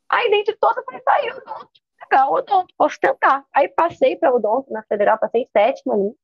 [0.07, 1.71] Aí, dentre todas, eu falei, tá aí, odonto.
[2.03, 3.45] Legal, odonto, posso tentar.
[3.53, 6.15] Aí passei para odonto na federal, passei sétima ali.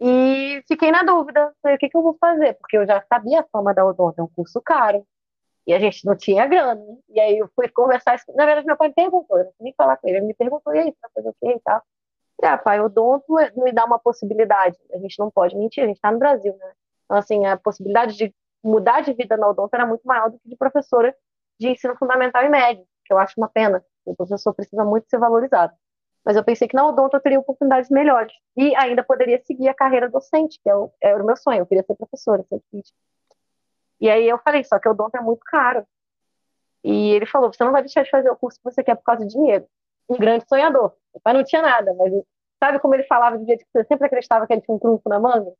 [0.00, 2.54] E fiquei na dúvida, falei, o que, que eu vou fazer?
[2.54, 5.06] Porque eu já sabia a fama da odonto, é um curso caro.
[5.66, 6.74] E a gente não tinha grana.
[6.74, 6.96] Né?
[7.10, 9.96] E aí eu fui conversar, na verdade meu pai me perguntou, eu não nem falar
[9.96, 11.82] com ele, ele me perguntou, e aí, pra fazer o quê e tal.
[12.42, 15.96] Ah, pai, odonto é, me dá uma possibilidade, a gente não pode mentir, a gente
[15.96, 16.72] está no Brasil, né?
[17.04, 20.48] Então, assim, a possibilidade de mudar de vida na odonto era muito maior do que
[20.48, 21.14] de professora
[21.58, 23.84] de ensino fundamental e médio, que eu acho uma pena.
[24.04, 25.72] O professor precisa muito ser valorizado.
[26.24, 28.32] Mas eu pensei que na Odonto eu teria oportunidades melhores.
[28.56, 31.58] E ainda poderia seguir a carreira docente, que é era o meu sonho.
[31.58, 32.96] Eu queria ser professora, ser crítica.
[34.00, 35.86] E aí eu falei, só que o Odonto é muito caro.
[36.82, 39.04] E ele falou, você não vai deixar de fazer o curso que você quer por
[39.04, 39.66] causa de dinheiro.
[40.08, 40.92] Um grande sonhador.
[41.12, 42.12] O pai não tinha nada, mas
[42.62, 45.08] sabe como ele falava de jeito que você sempre acreditava que ele tinha um trunfo
[45.08, 45.52] na manga?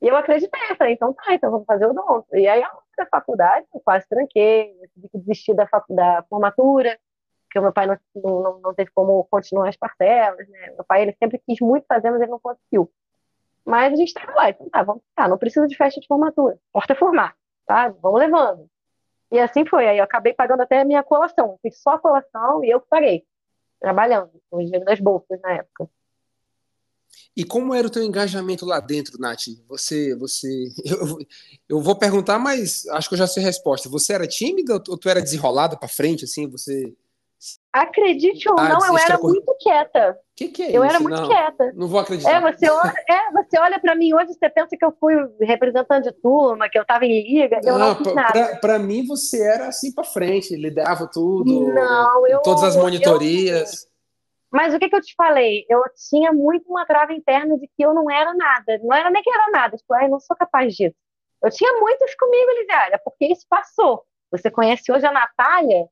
[0.00, 2.26] E eu acreditei, falei, então tá, então vamos fazer o odonto.
[2.34, 6.98] E aí, a da faculdade, eu quase tranquei, eu tive que desistir da, da formatura,
[7.54, 10.70] porque o meu pai não, não, não teve como continuar as parcelas, né?
[10.72, 12.90] Meu pai, ele sempre quis muito fazer, mas ele não conseguiu.
[13.64, 16.58] Mas a gente estava lá, então tá, vamos tá, não precisa de festa de formatura,
[16.68, 17.88] importa é formar, tá?
[18.02, 18.68] Vamos levando.
[19.30, 22.62] E assim foi, aí eu acabei pagando até a minha colação, fiz só a colação
[22.64, 23.24] e eu que paguei,
[23.80, 25.88] trabalhando, com o dinheiro das bolsas na época.
[27.36, 29.46] E como era o teu engajamento lá dentro, Nath?
[29.68, 31.18] Você, você, eu,
[31.68, 33.88] eu vou perguntar, mas acho que eu já sei a resposta.
[33.88, 36.48] Você era tímida ou tu era desenrolada para frente, assim?
[36.48, 36.94] Você
[37.74, 40.12] Acredite ou ah, não, eu era muito quieta.
[40.12, 40.94] O que, que, é eu isso?
[40.94, 41.72] era muito não, quieta.
[41.74, 42.30] Não vou acreditar.
[42.30, 46.08] É, você olha, é, você olha para mim hoje, você pensa que eu fui representante
[46.08, 48.58] de turma, que eu estava em liga, eu não, não fiz nada.
[48.60, 51.72] Para mim, você era assim para frente, liderava tudo.
[51.72, 52.42] Não, eu.
[52.42, 53.82] Todas as monitorias.
[53.82, 53.88] Eu,
[54.52, 55.66] mas o que, que eu te falei?
[55.68, 58.78] Eu tinha muito uma trava interna de que eu não era nada.
[58.84, 59.76] Não era nem que era nada.
[59.76, 60.94] Tipo, eu não sou capaz disso.
[61.42, 64.04] Eu tinha muitos comigo, Lisiária, porque isso passou.
[64.30, 65.88] Você conhece hoje a Natália,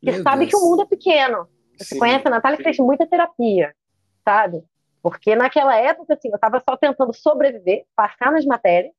[0.00, 0.50] que Meu sabe Deus.
[0.50, 1.48] que o mundo é pequeno.
[1.78, 3.74] Você sim, conhece a Natália, que fez muita terapia,
[4.24, 4.64] sabe?
[5.02, 8.92] Porque naquela época, assim, eu estava só tentando sobreviver, passar nas matérias,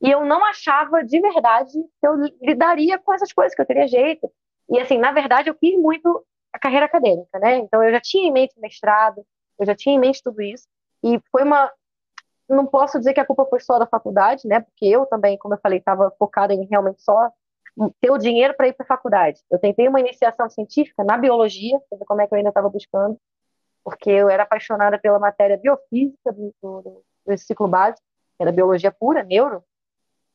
[0.00, 3.86] e eu não achava de verdade que eu lidaria com essas coisas, que eu teria
[3.86, 4.30] jeito.
[4.68, 7.56] E, assim, na verdade, eu quis muito a carreira acadêmica, né?
[7.58, 9.24] Então eu já tinha em mente mestrado,
[9.58, 10.66] eu já tinha em mente tudo isso,
[11.02, 11.70] e foi uma
[12.48, 14.60] não posso dizer que a culpa foi só da faculdade, né?
[14.60, 17.30] Porque eu também, como eu falei, estava focada em realmente só
[18.00, 19.40] ter o dinheiro para ir para a faculdade.
[19.50, 23.18] Eu tentei uma iniciação científica na biologia, ver como é que eu ainda estava buscando,
[23.82, 28.02] porque eu era apaixonada pela matéria biofísica do, do, do ciclo básico,
[28.38, 29.62] era biologia pura, neuro,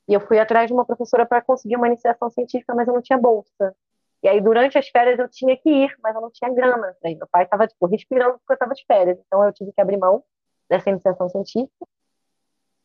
[0.08, 3.02] e eu fui atrás de uma professora para conseguir uma iniciação científica, mas eu não
[3.02, 3.76] tinha bolsa.
[4.24, 6.96] E aí, durante as férias, eu tinha que ir, mas eu não tinha grana.
[7.06, 9.20] Aí, meu pai estava, tipo, respirando porque eu estava de férias.
[9.26, 10.24] Então, eu tive que abrir mão
[10.68, 11.88] dessa iniciação científica.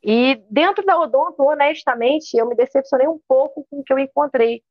[0.04, 4.62] E dentro da Odonto, honestamente, eu me decepcionei um pouco com o que eu encontrei,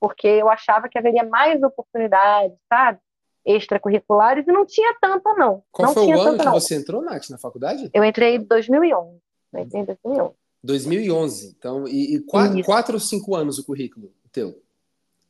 [0.00, 2.98] porque eu achava que haveria mais oportunidades, sabe?
[3.44, 5.62] extracurriculares e não tinha tanta, não.
[5.72, 6.52] Qual não foi tinha o ano que não.
[6.52, 7.90] você entrou, Nath, na faculdade?
[7.92, 9.18] Eu entrei em 2011.
[9.52, 10.34] Eu entrei em 2011.
[10.62, 11.54] 2011.
[11.58, 12.66] Então, e, e quatro, Isso.
[12.66, 14.62] quatro ou cinco anos o currículo teu?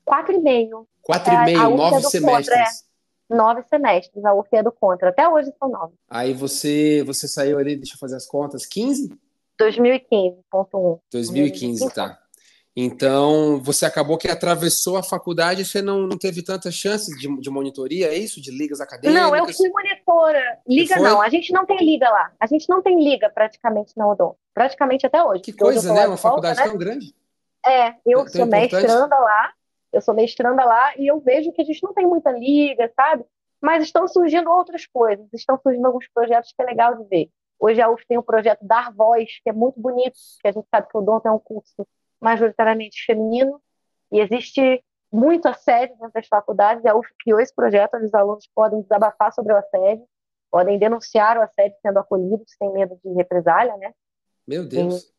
[0.05, 2.85] Quatro e meio, Quatro É, e meio, UF é nove do semestres.
[3.29, 4.25] nove semestres.
[4.25, 5.09] A UF é do contra.
[5.09, 5.95] Até hoje são nove.
[6.09, 9.13] Aí você, você saiu ali, deixa eu fazer as contas, 15?
[9.61, 11.01] 2015.1.
[11.11, 12.19] 2015, tá.
[12.75, 17.29] Então, você acabou que atravessou a faculdade e você não, não teve tantas chances de,
[17.39, 18.41] de monitoria, é isso?
[18.41, 19.23] De ligas acadêmicas?
[19.23, 20.59] Não, eu fui monitora.
[20.67, 22.33] Liga não, a gente não tem liga lá.
[22.41, 24.35] A gente não tem liga praticamente na Odon.
[24.55, 25.43] Praticamente até hoje.
[25.43, 26.01] Que hoje coisa, tô né?
[26.01, 26.65] Uma volta, faculdade né?
[26.65, 27.15] tão grande.
[27.65, 28.73] É, eu Tão sou importante.
[28.73, 29.53] mestranda lá,
[29.93, 33.25] eu sou mestranda lá e eu vejo que a gente não tem muita liga, sabe?
[33.61, 37.31] Mas estão surgindo outras coisas, estão surgindo alguns projetos que é legal de ver.
[37.63, 40.67] Hoje a UF tem o projeto Dar Voz, que é muito bonito, que a gente
[40.69, 41.87] sabe que o Odonto é um curso
[42.21, 43.63] majoritariamente feminino
[44.11, 48.15] e existe muito assédio dentro das faculdades e a UF criou esse projeto onde os
[48.15, 50.05] alunos podem desabafar sobre o assédio,
[50.51, 53.95] podem denunciar o assédio sendo acolhidos sem medo de represália, né?
[54.45, 55.15] Meu Deus.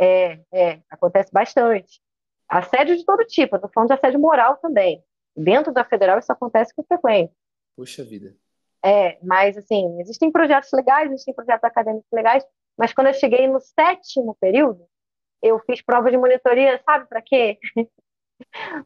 [0.00, 2.00] É, é, acontece bastante.
[2.48, 5.02] Assédio de todo tipo, eu tô falando de assédio moral também.
[5.36, 7.34] Dentro da federal isso acontece com frequência.
[7.74, 8.36] Puxa vida.
[8.84, 12.44] É, mas assim, existem projetos legais, existem projetos acadêmicos legais,
[12.76, 14.84] mas quando eu cheguei no sétimo período,
[15.42, 17.58] eu fiz prova de monitoria, sabe para quê?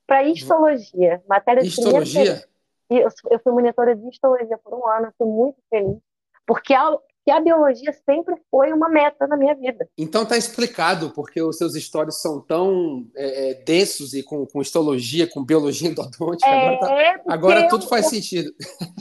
[0.06, 2.20] Para histologia, matéria de primeiro período.
[2.20, 2.48] Histologia?
[2.90, 5.98] E eu, eu fui monitora de histologia por um ano, eu fui muito feliz,
[6.46, 9.88] porque a, porque a biologia sempre foi uma meta na minha vida.
[9.96, 14.60] Então tá explicado porque os seus histórias são tão é, é, densos e com, com
[14.60, 16.50] histologia, com biologia endodôntica.
[16.50, 18.50] agora tá- É, agora tudo eu- faz sentido.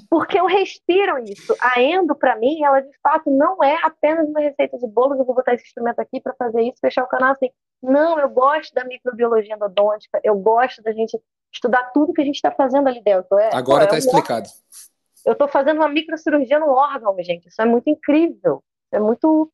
[0.10, 1.56] porque eu respiro isso.
[1.60, 5.22] A endo, para mim, ela de fato não é apenas uma receita de bolo, que
[5.22, 7.50] eu vou botar esse instrumento aqui para fazer isso, fechar o canal assim.
[7.82, 11.20] Não, eu gosto da microbiologia endodôntica, eu gosto da gente
[11.52, 13.38] estudar tudo que a gente está fazendo ali dentro.
[13.40, 14.48] É, Agora pô, tá é um explicado.
[15.26, 17.48] Eu estou fazendo uma microcirurgia no órgão, gente.
[17.48, 18.64] Isso é muito incrível.
[18.92, 19.52] É muito.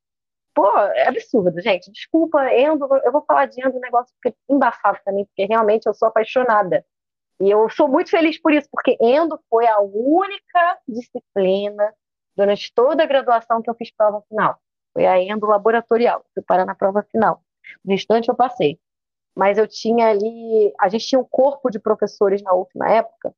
[0.54, 1.92] Pô, é absurdo, gente.
[1.92, 2.88] Desculpa, endo.
[3.04, 6.86] Eu vou falar de endo um negócio é embafado também, porque realmente eu sou apaixonada.
[7.40, 11.94] E eu sou muito feliz por isso, porque endo foi a única disciplina
[12.36, 14.60] durante toda a graduação que eu fiz prova final.
[14.94, 16.26] Foi a endo laboratorial.
[16.34, 17.42] Fui parar na prova final.
[17.86, 18.80] No restante eu passei.
[19.36, 20.74] Mas eu tinha ali.
[20.80, 23.36] A gente tinha um corpo de professores na última época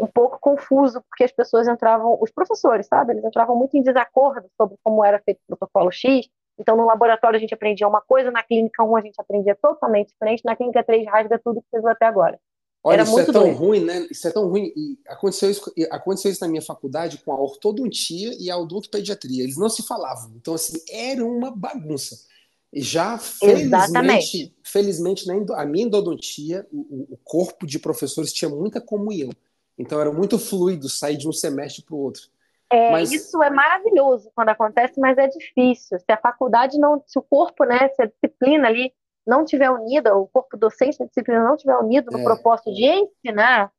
[0.00, 3.12] um pouco confuso, porque as pessoas entravam, os professores, sabe?
[3.12, 6.28] Eles entravam muito em desacordo sobre como era feito o protocolo X.
[6.58, 10.08] Então, no laboratório a gente aprendia uma coisa, na clínica 1 a gente aprendia totalmente
[10.08, 12.38] diferente, na clínica 3 rasga tudo que fez até agora.
[12.82, 13.56] Olha, Era isso muito é tão doido.
[13.58, 14.06] ruim, né?
[14.10, 14.72] Isso é tão ruim.
[14.74, 19.42] E aconteceu isso, aconteceu isso na minha faculdade com a ortodontia e a odontopediatria.
[19.42, 20.32] Eles não se falavam.
[20.36, 22.16] Então, assim, era uma bagunça.
[22.72, 28.80] E já, felizmente, felizmente na a minha endodontia, o- o corpo de professores tinha muita
[28.80, 29.30] comunhão.
[29.80, 32.22] Então, era muito fluido sair de um semestre para o outro.
[32.72, 35.98] É, Mas- Isso é maravilhoso quando acontece, mas é difícil.
[35.98, 38.92] Se a faculdade não, se o corpo, né, se a disciplina ali
[39.26, 42.24] não tiver unida, o corpo docente da disciplina não tiver unido no É.
[42.24, 43.72] propósito de ensinar,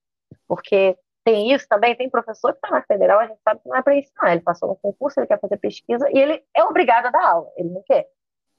[0.47, 3.75] porque tem isso também, tem professor que está na federal, a gente sabe que não
[3.77, 7.05] é para ensinar, ele passou no concurso, ele quer fazer pesquisa e ele é obrigado
[7.05, 8.07] a dar aula, ele não quer.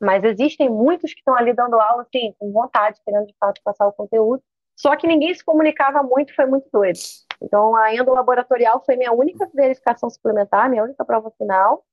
[0.00, 3.86] Mas existem muitos que estão ali dando aula, assim, com vontade, querendo de fato passar
[3.86, 4.42] o conteúdo,
[4.76, 6.98] só que ninguém se comunicava muito, foi muito doido.
[7.42, 11.84] Então, a endo laboratorial foi minha única verificação suplementar, minha única prova final.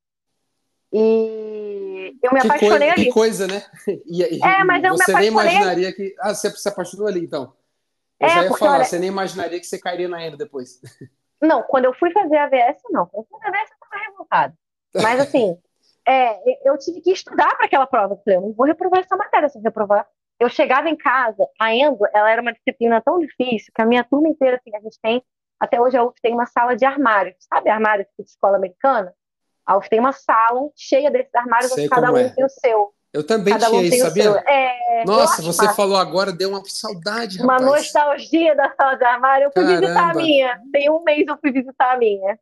[0.92, 3.06] E eu me Que apaixonei coisa, ali.
[3.06, 3.64] que coisa, né?
[4.06, 6.16] E, e- É, mas eu me você nem apaixonei- imaginaria que.
[6.20, 7.54] Ah, você se apaixonou ali, então.
[8.20, 10.38] Eu É, já ia porque, falar, olha- você nem imaginaria que você cairia na endo
[10.38, 10.82] depois.
[11.42, 13.06] Não, quando eu fui fazer a AVS, não.
[13.06, 14.54] Quando eu fui fazer a AVS, eu estava revoltada.
[15.02, 15.58] Mas, assim,
[16.06, 18.16] é, eu tive que estudar para aquela prova.
[18.16, 20.06] Eu falei, eu não vou reprovar essa matéria se eu reprovar.
[20.38, 24.04] Eu chegava em casa, a endo, ela era uma disciplina tão difícil que a minha
[24.04, 25.24] turma inteira, assim, a gente tem,
[25.60, 27.36] até hoje a UF tem uma sala de armários.
[27.52, 29.14] Sabe armários de escola americana?
[29.66, 32.30] A UF tem uma sala cheia desses armários, onde cada aluno é.
[32.30, 32.94] tem o seu.
[33.12, 34.44] Eu também Cada tinha aluno isso, sabia?
[34.48, 37.72] É, Nossa, você falou agora, deu uma saudade, Uma rapaz.
[37.72, 39.46] nostalgia da sala de armário.
[39.46, 40.22] Eu fui visitar a Caramba.
[40.22, 40.62] minha.
[40.72, 42.40] Tem um mês eu fui visitar a minha.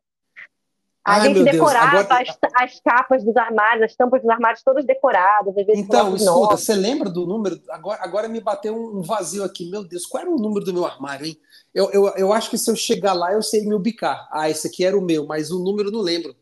[1.06, 4.86] A Ai, gente decorava agora- as, as capas dos armários, as tampas dos armários todas
[4.86, 6.62] decoradas, às vezes Então, escuta, novos.
[6.66, 7.58] você lembra do número?
[7.70, 9.70] Agora, agora me bateu um vazio aqui.
[9.72, 11.38] Meu Deus, qual era o número do meu armário, hein?
[11.78, 14.28] Eu, eu, eu acho que se eu chegar lá, eu sei me ubicar.
[14.32, 16.36] Ah, esse aqui era o meu, mas o número eu não lembro.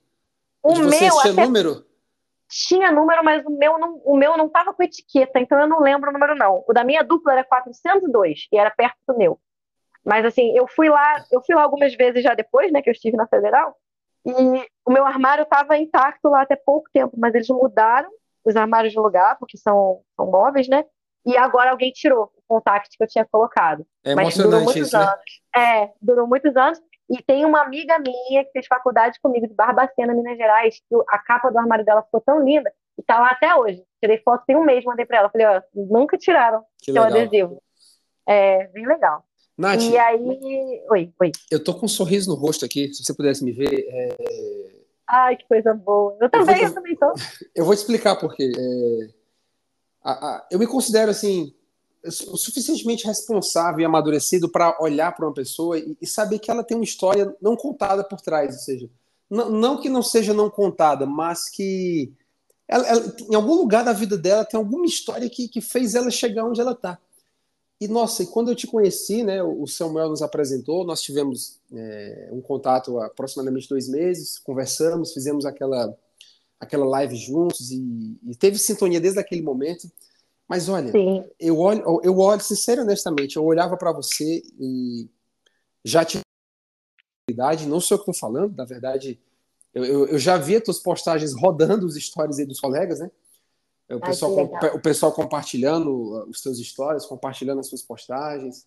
[0.64, 1.86] O de vocês meu tinha até número?
[2.48, 5.82] tinha número, mas o meu não, o meu não tava com etiqueta, então eu não
[5.82, 6.64] lembro o número não.
[6.66, 9.38] O da minha dupla era 402 e era perto do meu.
[10.06, 12.94] Mas assim, eu fui lá, eu fui lá algumas vezes já depois, né, que eu
[12.94, 13.76] estive na Federal,
[14.26, 14.32] e
[14.86, 18.10] o meu armário estava intacto lá até pouco tempo, mas eles mudaram
[18.46, 20.86] os armários de lugar, porque são, são móveis, né?
[21.26, 23.86] E agora alguém tirou contact que eu tinha colocado.
[24.04, 25.04] É Mas durou muitos isso, né?
[25.04, 25.42] anos.
[25.56, 26.82] É, durou muitos anos.
[27.10, 31.20] E tem uma amiga minha que fez faculdade comigo de Barbacena, Minas Gerais, que a
[31.20, 33.84] capa do armário dela ficou tão linda e tá lá até hoje.
[34.02, 35.30] Tirei foto tem um mês, mandei pra ela.
[35.30, 37.20] Falei, ó, nunca tiraram que seu legal.
[37.20, 37.64] adesivo.
[38.28, 39.24] É, bem legal.
[39.58, 40.82] Nath, e aí.
[40.90, 41.32] Oi, oi.
[41.50, 43.86] Eu tô com um sorriso no rosto aqui, se você pudesse me ver.
[43.88, 44.76] É...
[45.08, 46.18] Ai, que coisa boa.
[46.20, 46.68] Eu também, eu, vou...
[46.68, 47.14] eu também tô.
[47.56, 48.52] Eu vou te explicar por quê.
[48.58, 49.26] É...
[50.04, 50.48] A, a...
[50.52, 51.55] eu me considero assim
[52.12, 56.78] suficientemente responsável e amadurecido para olhar para uma pessoa e, e, saber que ela tem
[56.78, 58.90] uma história não contada por trás, ou seja,
[59.30, 62.14] não, que não seja não contada, mas que
[62.68, 66.12] ela, ela, em algum lugar da vida dela tem alguma história que, que fez ela
[66.12, 67.00] chegar onde ela está.
[67.80, 72.30] E nossa, e quando eu te conheci, né, o Samuel nos apresentou, nós tivemos é,
[72.32, 75.96] um contato há aproximadamente dois meses, conversamos, fizemos aquela
[76.58, 79.92] aquela live juntos e, e teve sintonia desde aquele momento.
[80.48, 81.24] Mas olha, Sim.
[81.40, 85.10] eu olho, eu olho, sincero honestamente, eu olhava para você e
[85.84, 86.22] já tinha
[87.30, 89.20] idade, não sei o que estou falando, na verdade,
[89.74, 93.12] eu, eu, eu, já via tuas postagens rodando os stories aí dos colegas, né?
[93.90, 94.32] O pessoal,
[94.74, 98.66] o pessoal compartilhando uh, os teus stories, compartilhando as suas postagens.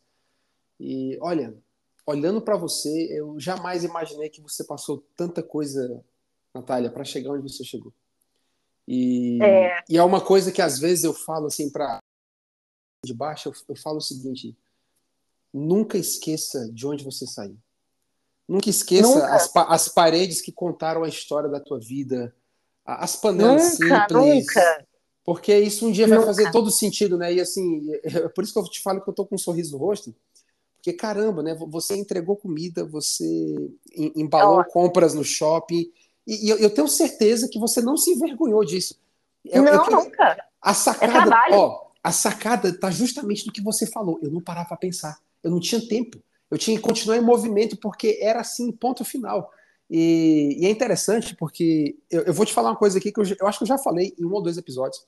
[0.79, 1.57] E olha,
[2.07, 6.05] olhando para você, eu jamais imaginei que você passou tanta coisa,
[6.55, 7.93] Natália, para chegar onde você chegou.
[8.91, 9.85] E é.
[9.87, 11.99] e é uma coisa que às vezes eu falo assim para
[13.05, 14.57] de baixo, eu, eu falo o seguinte:
[15.53, 17.59] nunca esqueça de onde você saiu.
[18.49, 19.35] Nunca esqueça nunca.
[19.35, 22.35] As, as paredes que contaram a história da tua vida,
[22.83, 24.47] as panelas nunca, simples.
[24.47, 24.87] Nunca.
[25.23, 26.21] Porque isso um dia nunca.
[26.21, 27.35] vai fazer todo sentido, né?
[27.35, 29.73] E assim, é por isso que eu te falo que eu tô com um sorriso
[29.73, 30.17] no rosto.
[30.77, 31.55] Porque caramba, né?
[31.69, 35.93] Você entregou comida, você embalou compras no shopping,
[36.29, 38.95] e, eu, eu, tenho certeza que você não se envergonhou disso.
[39.47, 40.45] É, não, é nunca.
[40.61, 44.19] A sacada, é ó, a sacada tá justamente no que você falou.
[44.23, 45.19] Eu não parava para pensar.
[45.43, 46.23] Eu não tinha tempo.
[46.51, 49.51] Eu tinha que continuar em movimento porque era assim, ponto final.
[49.91, 53.25] E, e é interessante porque eu, eu, vou te falar uma coisa aqui que eu,
[53.41, 55.07] eu, acho que eu já falei em um ou dois episódios.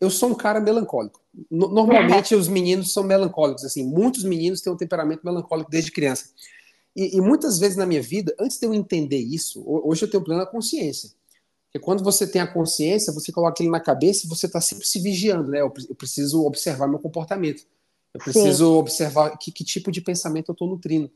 [0.00, 1.20] Eu sou um cara melancólico.
[1.50, 3.84] Normalmente os meninos são melancólicos, assim.
[3.84, 6.30] Muitos meninos têm um temperamento melancólico desde criança.
[6.96, 10.24] E, e, muitas vezes na minha vida, antes de eu entender isso, hoje eu tenho
[10.24, 11.10] plena consciência.
[11.66, 14.86] Porque quando você tem a consciência, você coloca aquilo na cabeça e você está sempre
[14.86, 15.60] se vigiando, né?
[15.60, 17.66] Eu, eu, preciso observar meu comportamento.
[18.14, 18.78] Eu preciso Sim.
[18.78, 21.10] observar que, que, tipo de pensamento eu estou nutrindo.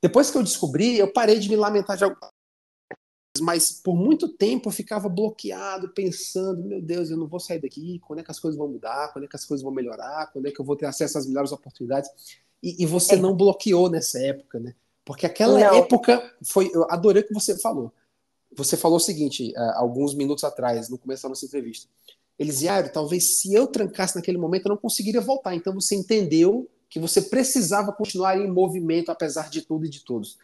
[0.00, 2.16] Depois que eu descobri, eu parei de me lamentar de algo.
[3.40, 7.98] Mas por muito tempo eu ficava bloqueado, pensando: meu Deus, eu não vou sair daqui.
[8.06, 9.12] Quando é que as coisas vão mudar?
[9.12, 10.30] Quando é que as coisas vão melhorar?
[10.32, 12.10] Quando é que eu vou ter acesso às melhores oportunidades?
[12.62, 13.18] E, e você é.
[13.18, 14.74] não bloqueou nessa época, né?
[15.04, 15.74] Porque aquela não.
[15.74, 16.70] época foi.
[16.72, 17.92] Eu adorei o que você falou.
[18.56, 21.88] Você falou o seguinte, uh, alguns minutos atrás, no começo da nossa entrevista.
[22.38, 25.54] Elisiário, talvez se eu trancasse naquele momento, eu não conseguiria voltar.
[25.54, 30.38] Então você entendeu que você precisava continuar em movimento, apesar de tudo e de todos.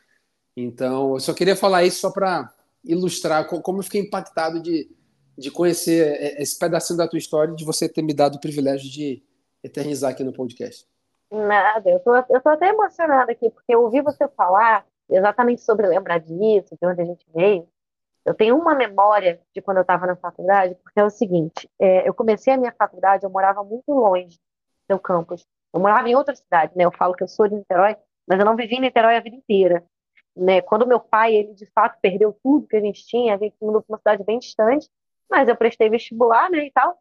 [0.56, 2.52] Então, eu só queria falar isso só para
[2.84, 4.88] ilustrar como eu fiquei impactado de,
[5.36, 8.40] de conhecer é, esse pedacinho da tua história e de você ter me dado o
[8.40, 9.22] privilégio de
[9.62, 10.86] eternizar aqui no podcast.
[11.30, 15.86] Nada, eu tô, eu tô até emocionada aqui, porque eu ouvi você falar exatamente sobre
[15.86, 17.68] lembrar disso, de onde a gente veio.
[18.24, 22.08] Eu tenho uma memória de quando eu estava na faculdade, porque é o seguinte: é,
[22.08, 24.40] eu comecei a minha faculdade, eu morava muito longe
[24.88, 25.46] do campus.
[25.72, 26.84] Eu morava em outra cidade, né?
[26.84, 29.36] Eu falo que eu sou de Niterói, mas eu não vivi em Niterói a vida
[29.36, 29.84] inteira.
[30.36, 30.60] Né?
[30.62, 33.82] Quando meu pai, ele de fato perdeu tudo que a gente tinha, a gente mudou
[33.82, 34.88] para uma cidade bem distante,
[35.30, 36.98] mas eu prestei vestibular, né, e tal.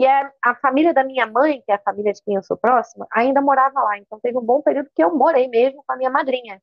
[0.00, 2.56] E a, a família da minha mãe, que é a família de quem eu sou
[2.56, 3.98] próxima, ainda morava lá.
[3.98, 6.58] Então teve um bom período que eu morei mesmo com a minha madrinha.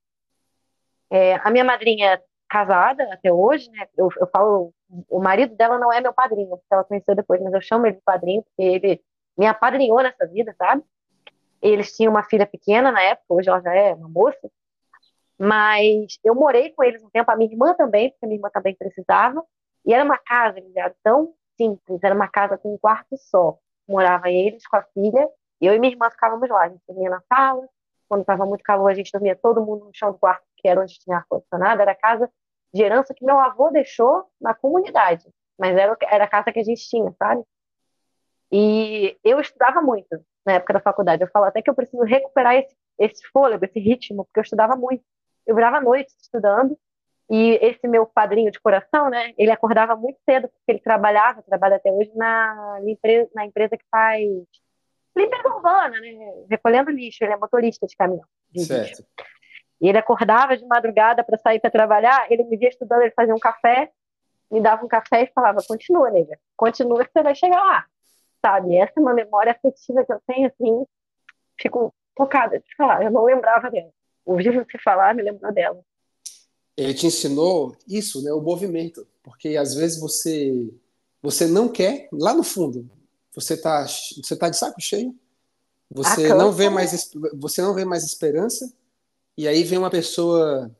[1.08, 2.20] É, a minha madrinha
[2.50, 3.88] casada até hoje, né?
[3.96, 4.74] Eu, eu falo,
[5.08, 7.98] o marido dela não é meu padrinho, porque ela conheceu depois, mas eu chamo ele
[7.98, 9.04] de padrinho porque ele
[9.38, 10.84] me apadrinhou nessa vida, sabe?
[11.62, 14.50] Eles tinham uma filha pequena na época, hoje ela já é uma moça.
[15.38, 18.50] Mas eu morei com eles um tempo, a minha irmã também, porque a minha irmã
[18.52, 19.46] também precisava.
[19.86, 20.96] E era uma casa, ligado?
[21.58, 23.58] Simples, era uma casa com um quarto só.
[23.88, 26.64] Morava eles com a filha, eu e minha irmã ficávamos lá.
[26.64, 27.68] A gente dormia na sala,
[28.08, 30.82] quando estava muito calor, a gente dormia todo mundo no chão do quarto, que era
[30.82, 31.82] onde tinha ar-condicionado.
[31.82, 32.30] Era a casa
[32.74, 35.26] de herança que meu avô deixou na comunidade,
[35.58, 37.44] mas era, era a casa que a gente tinha, sabe?
[38.52, 41.22] E eu estudava muito na época da faculdade.
[41.24, 44.76] Eu falo até que eu preciso recuperar esse, esse fôlego, esse ritmo, porque eu estudava
[44.76, 45.04] muito.
[45.46, 46.78] Eu virava noite estudando
[47.30, 51.76] e esse meu padrinho de coração, né, ele acordava muito cedo, porque ele trabalhava, trabalha
[51.76, 54.22] até hoje na, empresa, na empresa que faz
[55.16, 58.26] limpeza urbana, né, recolhendo lixo, ele é motorista de caminhão.
[58.52, 58.88] De certo.
[58.88, 59.06] Lixo.
[59.82, 63.36] E ele acordava de madrugada para sair para trabalhar, ele me via estudando, ele fazia
[63.36, 63.92] um café,
[64.50, 67.86] me dava um café e falava, continua, nega, continua que você vai chegar lá,
[68.42, 68.78] sabe?
[68.78, 70.86] Essa é uma memória afetiva que eu tenho, assim,
[71.60, 73.92] fico focada de falar, eu não lembrava dela.
[74.26, 75.80] Ouvi você falar, me lembrou dela.
[76.78, 80.72] Ele te ensinou isso, né, o movimento, porque às vezes você
[81.22, 82.90] você não quer, lá no fundo,
[83.34, 85.14] você está você tá de saco cheio,
[85.90, 88.72] você não vê mais você não vê mais esperança,
[89.36, 90.72] e aí vem uma pessoa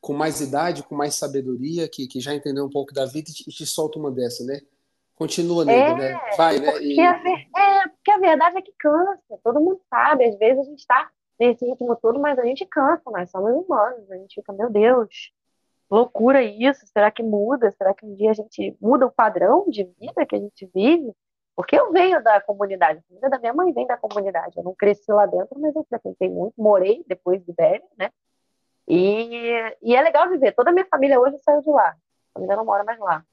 [0.00, 3.32] com mais idade, com mais sabedoria, que, que já entendeu um pouco da vida e
[3.32, 4.60] te, te solta uma dessa, né?
[5.14, 6.20] Continua, nego, é, né?
[6.36, 6.82] Vai, né?
[6.82, 7.00] E...
[7.00, 7.46] A ver...
[7.56, 9.38] É, porque a verdade é que cansa.
[9.44, 10.24] Todo mundo sabe.
[10.24, 11.08] Às vezes a gente está
[11.42, 13.10] nesse ritmo todo, mas a gente cansa.
[13.10, 14.10] Nós somos humanos.
[14.10, 15.32] A gente fica, meu Deus,
[15.90, 16.86] loucura isso.
[16.86, 17.70] Será que muda?
[17.72, 21.12] Será que um dia a gente muda o padrão de vida que a gente vive?
[21.54, 23.00] Porque eu venho da comunidade.
[23.00, 24.56] A família da minha mãe vem da comunidade.
[24.56, 26.54] Eu não cresci lá dentro, mas eu frequentei muito.
[26.56, 28.10] Morei depois de velho, né?
[28.88, 30.52] E, e é legal viver.
[30.52, 31.90] Toda a minha família hoje saiu de lá.
[31.90, 33.24] A família não mora mais lá.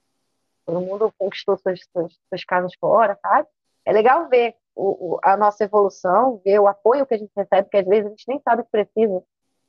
[0.66, 3.48] Todo mundo conquistou suas, suas, suas casas fora, sabe?
[3.86, 7.64] É legal ver o, o, a nossa evolução, ver o apoio que a gente recebe,
[7.64, 9.24] porque às vezes a gente nem sabe o que precisa.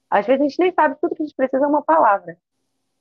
[0.08, 2.36] Às vezes a gente nem sabe tudo que a gente precisa é uma palavra.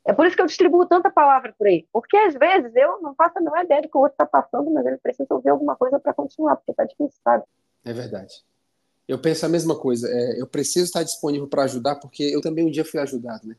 [0.06, 1.88] É por isso que eu distribuo tanta palavra por aí.
[1.92, 4.72] Porque às vezes eu não faço a menor ideia do que o outro está passando,
[4.72, 7.44] mas ele precisa ouvir alguma coisa para continuar, porque está difícil, sabe?
[7.84, 8.44] É verdade.
[9.08, 10.08] Eu penso a mesma coisa.
[10.08, 13.56] É, eu preciso estar disponível para ajudar, porque eu também um dia fui ajudado, né?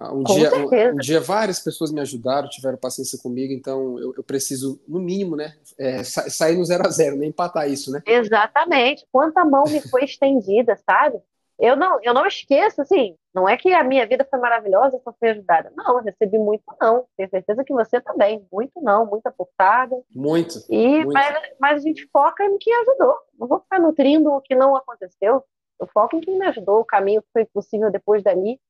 [0.00, 4.14] Ah, um dia, um, um, dia várias pessoas me ajudaram, tiveram paciência comigo, então eu,
[4.16, 7.90] eu preciso, no mínimo, né, é, sa sair no zero a zero, nem empatar isso,
[7.90, 8.00] né?
[8.06, 9.04] Exatamente.
[9.10, 11.18] Quanta mão me foi estendida, sabe?
[11.58, 15.00] Eu não, eu não esqueço, assim, não é que a minha vida foi maravilhosa, eu
[15.00, 15.72] só fui ajudada.
[15.76, 17.04] Não, eu recebi muito não.
[17.16, 18.46] Tenho certeza que você também.
[18.52, 19.96] Muito não, muita portada.
[20.14, 20.60] Muito.
[20.68, 21.12] E, muito.
[21.12, 23.16] Mas, mas a gente foca em quem ajudou.
[23.36, 25.42] Não vou ficar nutrindo o que não aconteceu.
[25.80, 28.60] Eu foco em quem me ajudou, o caminho que foi possível depois dali.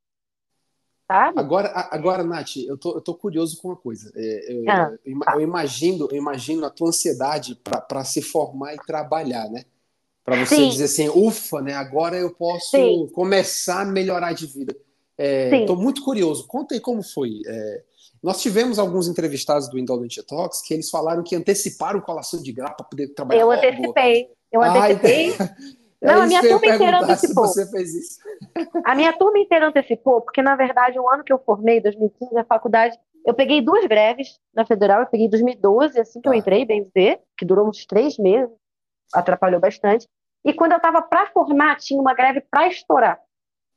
[1.11, 1.40] Sabe?
[1.40, 4.12] Agora, agora, Nath, eu tô, eu tô curioso com uma coisa.
[4.14, 5.34] É, eu, ah, eu, tá.
[5.34, 9.64] eu, imagino, eu imagino a tua ansiedade para se formar e trabalhar, né?
[10.28, 10.68] para você Sim.
[10.68, 11.72] dizer assim, ufa, né?
[11.72, 13.09] Agora eu posso Sim.
[13.14, 14.76] começar a melhorar de vida.
[15.16, 16.46] Estou é, muito curioso.
[16.46, 17.40] Conta aí como foi.
[17.46, 17.82] É,
[18.22, 22.76] nós tivemos alguns entrevistados do Indolent Talks que eles falaram que anteciparam colação de grau
[22.76, 23.40] para poder trabalhar.
[23.40, 24.28] Eu antecipei.
[24.52, 25.30] Eu antecipei.
[25.30, 27.46] É Não, a minha turma inteira antecipou.
[27.46, 28.20] você fez isso.
[28.84, 32.44] A minha turma inteira antecipou, porque na verdade o ano que eu formei, 2015, a
[32.44, 32.96] faculdade,
[33.26, 37.20] eu peguei duas greves na federal, eu peguei 2012, assim que eu entrei, bem dizer,
[37.36, 38.55] que durou uns três meses,
[39.12, 40.09] atrapalhou bastante.
[40.44, 43.20] E quando eu estava para formar, tinha uma greve para estourar.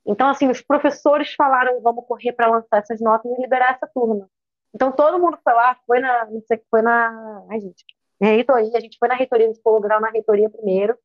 [0.06, 4.28] Então, assim, os professores falaram: vamos correr para lançar essas notas e liberar essa turma.
[4.74, 7.84] Então, todo mundo foi lá, foi na, não sei, foi na, ai, gente,
[8.20, 10.96] reitoria, a gente foi na reitoria, a gente grau na reitoria primeiro.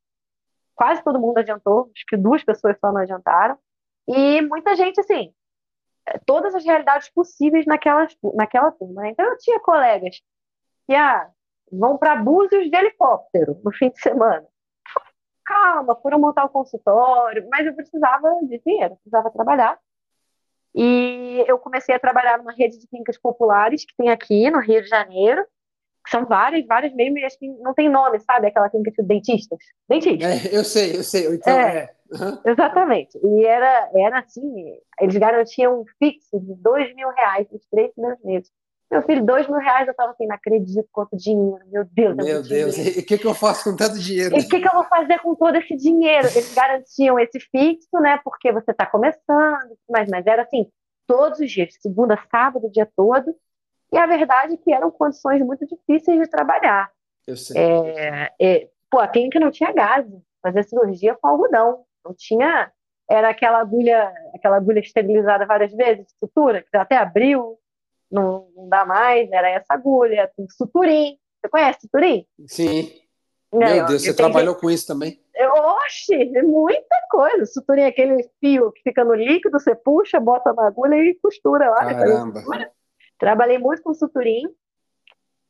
[0.77, 3.57] Quase todo mundo adiantou, acho que duas pessoas só não adiantaram.
[4.07, 5.33] E muita gente, assim,
[6.25, 9.01] todas as realidades possíveis naquela, naquela turma.
[9.01, 9.09] Né?
[9.09, 10.21] Então, eu tinha colegas
[10.85, 11.29] que ah,
[11.69, 14.47] vão para Búzios de helicóptero no fim de semana
[15.47, 19.79] calma, foram montar o consultório, mas eu precisava de dinheiro, precisava trabalhar.
[20.75, 24.83] E eu comecei a trabalhar numa rede de clínicas populares que tem aqui no Rio
[24.83, 25.43] de Janeiro,
[26.09, 28.47] são várias, várias mesmo, e acho que não tem nome, sabe?
[28.47, 29.59] Aquela clínica de dentistas.
[29.89, 30.45] Dentistas.
[30.45, 31.27] É, eu sei, eu sei.
[31.27, 31.89] Então, é, é.
[32.11, 32.39] Uhum.
[32.45, 33.17] Exatamente.
[33.21, 38.23] E era, era assim, eles garantiam um fixo de dois mil reais nos três primeiros
[38.23, 38.49] meses.
[38.89, 42.17] Meu filho, dois mil reais, eu tava assim, não acredito quanto dinheiro, meu Deus.
[42.17, 42.79] É meu Deus, dinheiro.
[42.99, 44.37] e o que, que eu faço com tanto dinheiro?
[44.37, 46.27] E o que, que eu vou fazer com todo esse dinheiro?
[46.27, 50.67] Eles garantiam esse fixo, né, porque você está começando, mas, mas era assim,
[51.05, 53.35] todos os dias, segunda, sábado, o dia todo,
[53.91, 56.91] e a verdade é que eram condições muito difíceis de trabalhar.
[57.25, 57.57] Eu sei.
[57.57, 60.05] É, é, pô, a clínica não tinha gás,
[60.41, 62.71] fazia cirurgia com algodão, não tinha,
[63.09, 67.57] era aquela agulha, aquela agulha esterilizada várias vezes, sutura, que até abriu,
[68.11, 71.17] não, não dá mais, era essa agulha, suturim.
[71.39, 72.25] Você conhece suturim?
[72.47, 72.91] Sim.
[73.53, 75.21] Meu Deus, você trabalhou com isso também?
[75.85, 77.45] Oxe, é muita coisa.
[77.45, 81.69] Suturim é aquele fio que fica no líquido, você puxa, bota na agulha e costura
[81.69, 81.85] lá.
[81.85, 82.43] Caramba.
[83.17, 84.43] Trabalhei muito com suturim.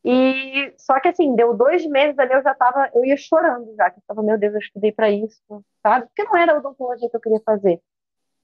[0.04, 3.90] E só que assim, deu dois meses ali, eu já tava, eu ia chorando já,
[3.90, 5.42] que eu tava, meu Deus, eu estudei para isso,
[5.84, 6.06] sabe?
[6.08, 7.82] Porque não era a odontologia que eu queria fazer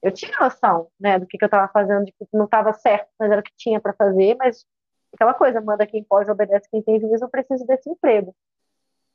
[0.04, 3.08] eu tinha noção, né, do que, que eu estava fazendo, de que não estava certo,
[3.18, 4.66] mas era o que tinha para fazer, mas
[5.14, 8.36] aquela coisa, manda quem pode, obedece quem tem juízo, eu preciso desse emprego.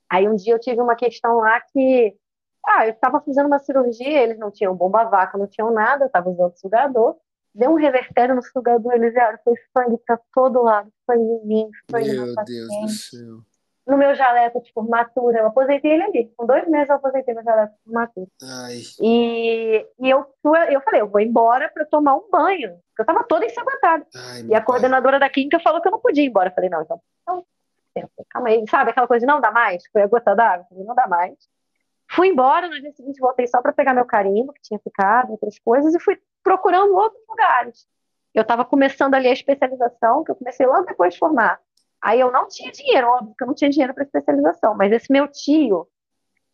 [0.09, 2.17] Aí um dia eu tive uma questão lá que,
[2.65, 6.07] ah, eu estava fazendo uma cirurgia, eles não tinham bomba vaca, não tinham nada, eu
[6.07, 7.17] estava usando sugador,
[7.53, 11.69] deu um revertério no sugador, eles vieram, foi sangue para todo lado, sangue em mim,
[11.89, 13.49] sangue Meu Deus do céu
[13.89, 15.39] no meu jaleco de formatura.
[15.39, 16.33] Eu aposentei ele ali.
[16.37, 18.27] Com dois meses eu aposentei meu jaleco de formatura.
[18.43, 18.81] Ai.
[19.01, 20.25] E, e eu,
[20.69, 22.77] eu falei, eu vou embora para tomar um banho.
[22.89, 24.05] Porque eu tava toda ensanguentada.
[24.47, 26.49] E a coordenadora da clínica falou que eu não podia ir embora.
[26.49, 27.01] Eu falei, não, então,
[27.95, 28.63] então calma aí.
[28.69, 29.83] Sabe aquela coisa de não dá mais?
[29.91, 30.67] Foi a gota d'água?
[30.71, 31.33] Não dá mais.
[32.11, 35.59] Fui embora, no dia seguinte voltei só para pegar meu carimbo, que tinha ficado, outras
[35.59, 37.87] coisas, e fui procurando outros lugares.
[38.33, 41.59] Eu estava começando ali a especialização, que eu comecei logo depois de formar.
[42.01, 45.11] Aí eu não tinha dinheiro, óbvio que eu não tinha dinheiro para especialização, mas esse
[45.11, 45.87] meu tio,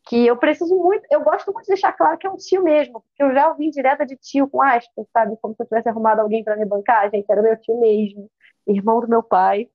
[0.08, 3.02] que eu preciso muito, eu gosto muito de deixar claro que é um tio mesmo,
[3.02, 5.38] porque eu já ouvi direta de tio com aspas, sabe?
[5.42, 8.30] Como se eu tivesse arrumado alguém para me bancar, gente, era meu tio mesmo,
[8.68, 9.70] irmão do meu pai.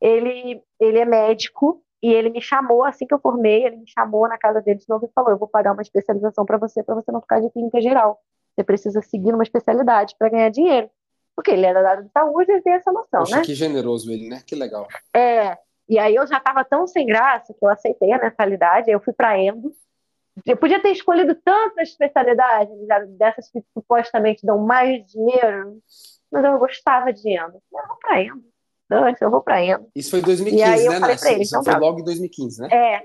[0.00, 4.28] Ele, ele é médico, e ele me chamou, assim que eu formei, ele me chamou
[4.28, 6.94] na casa dele de novo e falou: Eu vou pagar uma especialização para você, para
[6.94, 8.22] você não ficar de clínica geral.
[8.54, 10.88] Você precisa seguir uma especialidade para ganhar dinheiro.
[11.34, 13.42] Porque ele era da área de saúde, ele tem essa noção, Poxa, né?
[13.42, 14.40] que generoso ele, né?
[14.46, 14.86] Que legal.
[15.12, 15.58] É.
[15.88, 19.00] E aí eu já estava tão sem graça que eu aceitei a mensalidade, aí eu
[19.00, 19.74] fui para endo.
[20.46, 22.72] Eu podia ter escolhido tantas especialidades
[23.18, 25.82] dessas que supostamente dão mais dinheiro,
[26.30, 27.60] mas eu gostava de endo.
[27.72, 28.44] Eu vou para endo
[28.90, 29.60] antes, eu vou para.
[29.94, 31.12] Isso foi em 2015, né, Nath?
[31.40, 32.68] Isso então, foi logo em 2015, né?
[32.70, 32.98] É.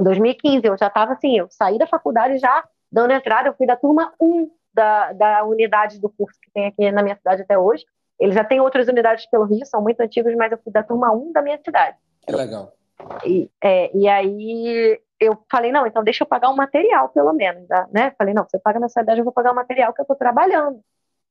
[0.00, 3.66] Em 2015, eu já estava assim, eu saí da faculdade já dando entrada, eu fui
[3.66, 7.58] da turma 1 da, da unidade do curso que tem aqui na minha cidade até
[7.58, 7.84] hoje.
[8.18, 11.12] Ele já tem outras unidades pelo Rio, são muito antigos, mas eu fui da turma
[11.12, 11.96] 1 da minha cidade.
[12.26, 12.72] Que legal.
[13.24, 17.66] E, é, e aí eu falei, não, então deixa eu pagar um material, pelo menos.
[17.90, 18.12] Né?
[18.18, 20.80] Falei, não, você paga na cidade, eu vou pagar o material que eu estou trabalhando.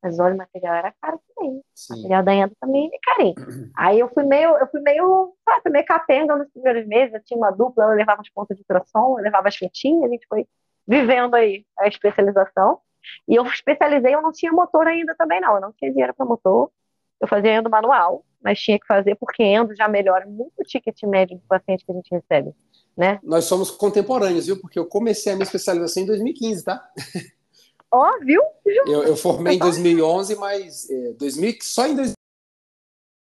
[0.05, 1.59] Mas olha, o material era caro também.
[1.73, 1.93] Sim.
[1.93, 3.33] O material da Endo também é carinho.
[3.75, 7.15] Aí eu fui meio, eu fui meio, sabe, meio capenga nos primeiros meses.
[7.15, 10.13] Eu tinha uma dupla, eu levava as pontas de ultrassom, eu levava as fitinhas, a
[10.13, 10.45] gente foi
[10.87, 12.77] vivendo aí a especialização.
[13.27, 15.55] E eu especializei, eu não tinha motor ainda também, não.
[15.55, 16.69] Eu não tinha dinheiro para motor.
[17.19, 21.01] Eu fazia endo manual, mas tinha que fazer porque endo já melhora muito o ticket
[21.03, 22.53] médio do paciente que a gente recebe.
[22.95, 23.19] Né?
[23.23, 24.61] Nós somos contemporâneos, viu?
[24.61, 26.87] Porque eu comecei a minha especialização em 2015, tá?
[27.95, 28.41] Ó, viu?
[28.65, 32.15] Eu, eu formei em 2011, mas é, 2000, só em 2015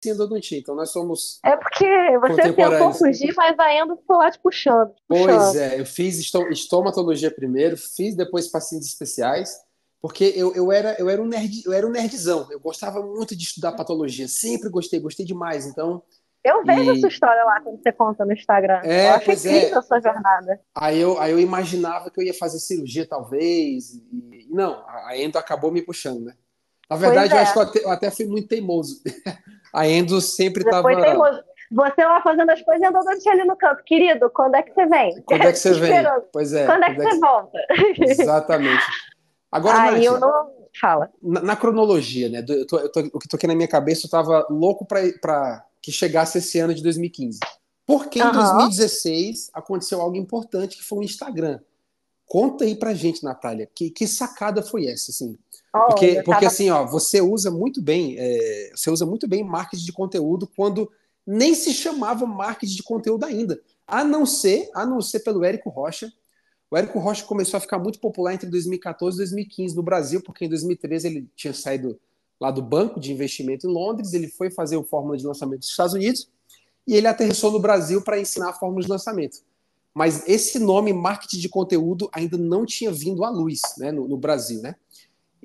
[0.06, 0.60] endodontia.
[0.60, 1.40] Então nós somos.
[1.44, 1.86] É porque
[2.20, 4.92] você tentou fugir, mas a endo ficou lá te puxando.
[5.08, 5.28] puxando.
[5.28, 6.20] Pois é, eu fiz
[6.52, 9.60] estomatologia primeiro, fiz depois pacientes especiais,
[10.00, 12.48] porque eu, eu, era, eu, era um nerd, eu era um nerdzão.
[12.52, 15.66] Eu gostava muito de estudar patologia, sempre gostei, gostei demais.
[15.66, 16.04] Então
[16.44, 16.98] eu vejo e...
[16.98, 18.82] essa história lá quando você conta no Instagram.
[18.84, 19.34] É, eu acho é.
[19.34, 19.78] incrível é.
[19.78, 20.62] a sua jornada.
[20.76, 23.94] Aí eu, aí eu imaginava que eu ia fazer cirurgia, talvez.
[23.94, 26.34] E, não, a Endo acabou me puxando, né?
[26.90, 27.38] Na verdade, é.
[27.38, 29.02] eu acho que eu até, eu até, fui muito teimoso.
[29.72, 30.82] a Endo sempre estava.
[30.82, 31.44] Foi teimoso.
[31.72, 33.84] Você lá fazendo as coisas e andando ali no campo.
[33.84, 35.22] Querido, quando é que você vem?
[35.22, 36.04] Quando é que você vem?
[36.34, 36.66] Pois é.
[36.66, 37.20] Quando é que você que...
[37.20, 37.60] volta?
[38.02, 38.84] Exatamente.
[39.52, 40.60] Agora, Aí Nath, eu não.
[40.80, 41.12] Fala.
[41.22, 42.44] Na, na cronologia, né?
[42.48, 45.66] Eu tô, eu tô, o que tô aqui na minha cabeça, eu tava louco para
[45.82, 47.40] que chegasse esse ano de 2015.
[47.86, 48.32] Porque em uhum.
[48.32, 51.60] 2016 aconteceu algo importante que foi o Instagram.
[52.30, 55.36] Conta aí pra gente, Natália, que, que sacada foi essa, assim?
[55.76, 56.24] Oh, porque, tava...
[56.26, 60.48] porque assim, ó, você usa muito bem, é, você usa muito bem marketing de conteúdo
[60.56, 60.92] quando
[61.26, 63.60] nem se chamava marketing de conteúdo ainda.
[63.88, 66.14] A não ser, a não ser pelo Érico Rocha.
[66.70, 70.46] O Érico Rocha começou a ficar muito popular entre 2014 e 2015 no Brasil, porque
[70.46, 72.00] em 2013 ele tinha saído
[72.40, 75.70] lá do Banco de Investimento em Londres, ele foi fazer o Fórmula de Lançamento dos
[75.70, 76.30] Estados Unidos
[76.88, 79.40] e ele aterrissou no Brasil para ensinar a Fórmula de Lançamento.
[79.94, 84.18] Mas esse nome, marketing de conteúdo, ainda não tinha vindo à luz né, no, no
[84.18, 84.76] Brasil, né?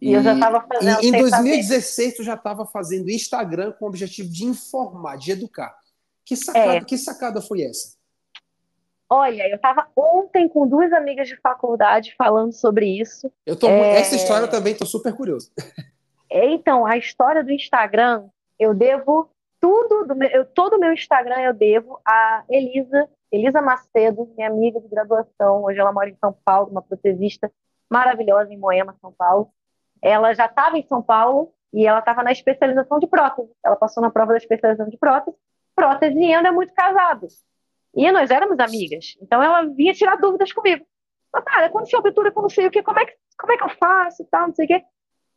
[0.01, 1.03] E, e eu já estava fazendo.
[1.03, 2.16] Em, em 2016, saber.
[2.16, 5.74] tu já estava fazendo Instagram com o objetivo de informar, de educar.
[6.24, 6.84] Que sacada, é.
[6.84, 7.97] que sacada foi essa?
[9.09, 13.30] Olha, eu estava ontem com duas amigas de faculdade falando sobre isso.
[13.45, 14.01] Eu tô, é...
[14.01, 15.51] Essa história eu também estou super curioso.
[16.30, 18.24] Então, a história do Instagram,
[18.59, 19.30] eu devo
[19.61, 24.49] tudo, do meu, eu, todo o meu Instagram eu devo a Elisa, Elisa Macedo, minha
[24.49, 25.64] amiga de graduação.
[25.64, 27.51] Hoje ela mora em São Paulo, uma protesista
[27.91, 29.51] maravilhosa em Moema, São Paulo.
[30.01, 33.51] Ela já estava em São Paulo e ela estava na especialização de prótese.
[33.64, 35.37] Ela passou na prova da especialização de prótese.
[35.74, 37.26] Prótese e é muito casado.
[37.93, 39.16] E nós éramos amigas.
[39.20, 40.87] Então ela vinha tirar dúvidas comigo.
[41.35, 43.70] Natália, quando se abertura, quando sei o que, como é que, como é que eu
[43.70, 44.85] faço e tal, não sei o quê.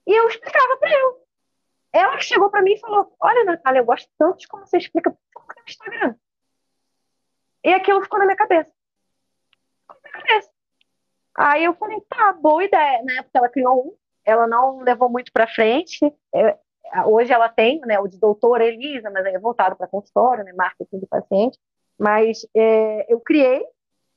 [0.05, 1.13] E eu explicava para ela.
[1.93, 5.09] Ela chegou para mim e falou: Olha, Natália, eu gosto tanto de como você explica
[5.09, 6.15] no Instagram.
[7.67, 8.71] E aquilo ficou na minha cabeça.
[9.81, 10.49] Ficou na minha cabeça.
[11.35, 13.03] Aí eu falei: Tá, boa ideia.
[13.03, 15.99] Na época ela criou um, ela não levou muito para frente.
[16.33, 16.57] É,
[17.05, 20.99] hoje ela tem né, o de doutora Elisa, mas é voltado para consultório, né, marketing
[20.99, 21.59] do paciente.
[21.99, 23.65] Mas é, eu criei,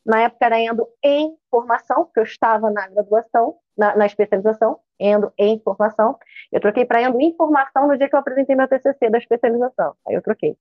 [0.06, 5.32] na época era indo em formação, porque eu estava na graduação, na, na especialização, Endo
[5.36, 6.16] em formação.
[6.52, 9.96] Eu troquei para Endo informação no dia que eu apresentei meu TCC da especialização.
[10.06, 10.56] Aí eu troquei.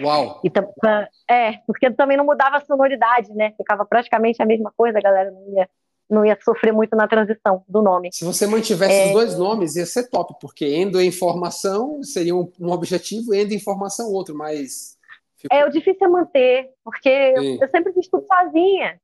[0.00, 0.40] Uau!
[0.44, 0.50] E,
[1.32, 3.52] é, porque também não mudava a sonoridade, né?
[3.56, 5.68] Ficava praticamente a mesma coisa, a galera não ia,
[6.08, 8.10] não ia sofrer muito na transição do nome.
[8.12, 9.06] Se você mantivesse é...
[9.06, 14.12] os dois nomes, ia ser top, porque Endo informação seria um, um objetivo, Endo informação
[14.12, 14.96] outro, mas...
[15.36, 15.56] Ficou...
[15.56, 18.98] É, o difícil é manter, porque eu, eu, sempre fiz tudo sozinha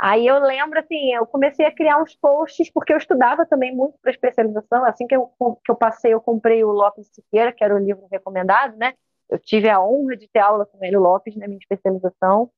[0.00, 3.98] Aí eu lembro, assim, eu comecei a criar uns posts, porque eu estudava também muito
[4.00, 4.82] para especialização.
[4.86, 5.30] Assim que eu,
[5.62, 8.94] que eu passei, eu comprei o Lopes Siqueira, que era o livro recomendado, né?
[9.30, 12.50] Eu tive a honra de ter aula com ele, Lopes, na minha especialização.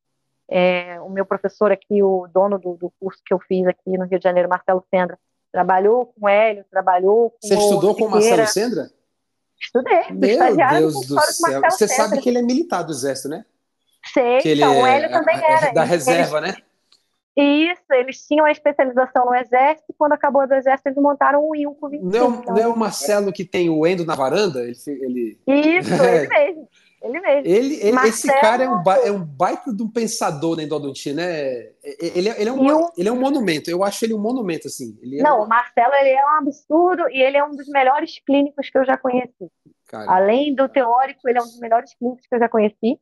[0.48, 4.06] É, o meu professor aqui, o dono do, do, curso que eu fiz aqui no
[4.06, 5.18] Rio de Janeiro, Marcelo Sendra,
[5.52, 8.90] trabalhou com o Hélio, trabalhou com Você estudou com o Marcelo Sendra?
[9.60, 10.10] Estudei.
[10.10, 11.60] Meu Deus do céu.
[11.70, 12.08] Você Sendra.
[12.08, 13.44] sabe que ele é militar do Exército, né?
[14.12, 15.72] Sei, que ele então, é, o Hélio também era.
[15.72, 16.56] Da reserva, né?
[17.34, 21.74] Isso, eles tinham a especialização no Exército, quando acabou do Exército, eles montaram um IUM
[21.74, 22.12] com 25.
[22.12, 22.54] Não, então.
[22.54, 24.60] não é o Marcelo que tem o Endo na varanda?
[24.60, 25.38] Ele, ele...
[25.46, 26.68] Isso, ele mesmo.
[27.02, 27.46] Ele mesmo.
[27.46, 28.34] Ele, ele Marcelo...
[28.34, 28.96] Esse cara é um, ba...
[28.98, 31.70] é um baita de um pensador na endodontia, né?
[31.82, 33.70] Ele, ele, é um, ele é um monumento.
[33.70, 34.96] Eu acho ele um monumento, assim.
[35.02, 35.44] É não, um...
[35.44, 38.84] o Marcelo ele é um absurdo e ele é um dos melhores clínicos que eu
[38.84, 39.50] já conheci.
[39.88, 40.10] Cara.
[40.10, 42.98] Além do teórico, ele é um dos melhores clínicos que eu já conheci.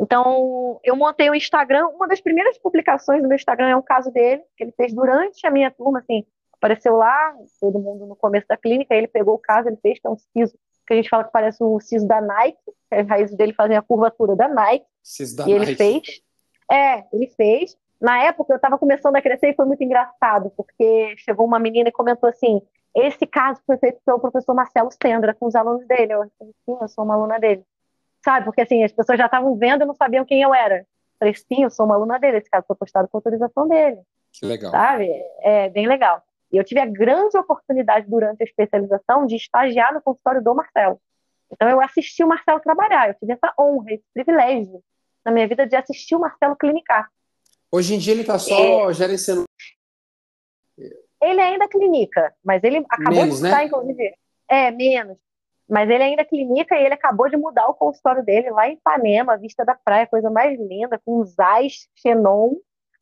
[0.00, 1.88] Então, eu montei o Instagram.
[1.88, 5.44] Uma das primeiras publicações do meu Instagram é um caso dele, que ele fez durante
[5.46, 6.24] a minha turma, assim,
[6.54, 10.06] apareceu lá, todo mundo no começo da clínica, ele pegou o caso, ele fez, que
[10.06, 13.06] é um siso, que a gente fala que parece o siso da Nike, que as
[13.06, 14.86] raízes dele fazem a curvatura da Nike.
[15.02, 15.64] Siso da e Nike.
[15.64, 16.22] ele fez.
[16.70, 17.76] É, ele fez.
[18.00, 21.88] Na época eu estava começando a crescer e foi muito engraçado, porque chegou uma menina
[21.88, 22.62] e comentou assim:
[22.94, 26.12] esse caso foi feito pelo professor Marcelo Sendra com os alunos dele.
[26.12, 27.64] Eu, sim, eu sou uma aluna dele
[28.28, 28.44] sabe?
[28.44, 30.86] Porque assim, as pessoas já estavam vendo e não sabiam quem eu era.
[31.18, 33.98] Falei, sim, eu sou uma aluna dele, esse caso foi postado com autorização dele.
[34.32, 34.70] Que legal.
[34.70, 35.08] Sabe?
[35.40, 36.22] É bem legal.
[36.52, 41.00] E eu tive a grande oportunidade durante a especialização de estagiar no consultório do Marcelo.
[41.50, 44.82] Então eu assisti o Marcelo trabalhar, eu tive essa honra, esse privilégio
[45.24, 47.08] na minha vida de assistir o Marcelo clinicar.
[47.72, 48.92] Hoje em dia ele está só é...
[48.92, 49.44] gerenciando.
[51.20, 53.64] Ele ainda clinica, mas ele acabou menos, de estar, né?
[53.64, 54.14] inclusive.
[54.48, 55.18] É, menos.
[55.68, 59.36] Mas ele ainda clinica e ele acabou de mudar o consultório dele lá em Ipanema,
[59.36, 62.54] vista da praia, coisa mais linda, com os ais Xenon.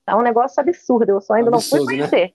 [0.07, 2.09] É um negócio absurdo, eu só ainda absurdo, não fui né?
[2.09, 2.27] conhecer.
[2.27, 2.33] Né?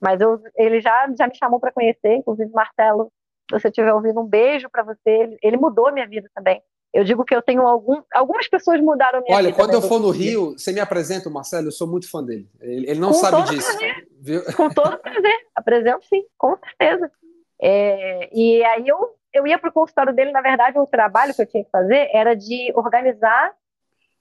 [0.00, 3.12] Mas eu, ele já, já me chamou para conhecer, inclusive Marcelo,
[3.48, 4.98] se você estiver ouvindo, um beijo para você.
[5.06, 6.60] Ele, ele, mudou a minha vida também.
[6.92, 9.56] Eu digo que eu tenho algum, algumas pessoas mudaram a minha Olha, vida.
[9.56, 12.22] Olha, quando eu for no Rio, você me apresenta o Marcelo, eu sou muito fã
[12.22, 12.48] dele.
[12.60, 13.78] Ele, ele não com sabe disso.
[14.20, 14.42] Viu?
[14.54, 17.10] Com todo prazer, apresento sim, com certeza.
[17.62, 21.42] É, e aí eu eu ia para o consultório dele, na verdade, o trabalho que
[21.42, 23.52] eu tinha que fazer era de organizar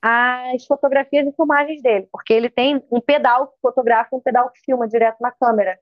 [0.02, 4.62] as fotografias e filmagens dele, porque ele tem um pedal que fotografa um pedal que
[4.62, 5.78] filma direto na câmera.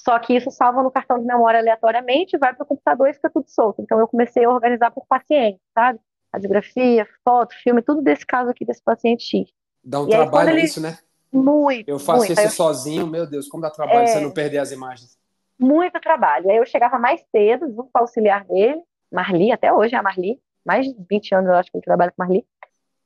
[0.00, 3.30] Só que isso salva no cartão de memória aleatoriamente, vai para o computador e fica
[3.30, 3.80] tudo solto.
[3.80, 5.98] Então eu comecei a organizar por paciente, sabe?
[6.32, 9.50] Radiografia, foto, filme, tudo desse caso aqui desse paciente X.
[9.82, 10.64] Dá um e trabalho aí, ele...
[10.64, 10.98] isso, né?
[11.32, 11.88] Muito.
[11.88, 12.32] Eu faço muito.
[12.32, 12.50] isso eu...
[12.50, 14.06] sozinho, meu Deus, como dá trabalho é...
[14.06, 15.17] você não perder as imagens
[15.58, 16.50] muito trabalho.
[16.50, 20.02] Aí eu chegava mais cedo, junto com o auxiliar dele, Marli, até hoje é a
[20.02, 22.46] Marli, mais de 20 anos eu acho que ele trabalha com Marli.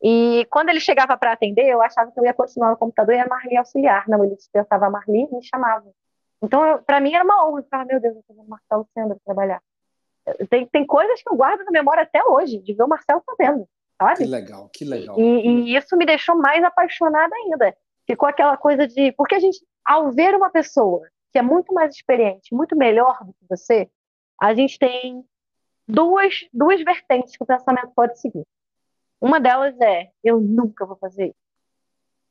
[0.03, 3.21] E quando ele chegava para atender, eu achava que eu ia continuar no computador e
[3.21, 4.09] a Marli auxiliar.
[4.09, 5.89] Não, ele dispensava a Marli e me chamava.
[6.43, 7.61] Então, para mim era uma honra.
[7.61, 9.63] Eu falava, meu Deus, eu tô vendo o Marcelo Sandra trabalhar.
[10.51, 13.69] Tem, tem coisas que eu guardo na memória até hoje, de ver o Marcelo fazendo,
[14.01, 14.17] sabe?
[14.17, 15.19] Que legal, que legal.
[15.19, 17.77] E, e isso me deixou mais apaixonada ainda.
[18.05, 19.13] Ficou aquela coisa de.
[19.13, 21.03] Porque a gente, ao ver uma pessoa
[21.33, 23.91] que é muito mais experiente, muito melhor do que você,
[24.41, 25.25] a gente tem
[25.89, 28.47] duas, duas vertentes que o pensamento pode seguir.
[29.21, 31.43] Uma delas é, eu nunca vou fazer isso.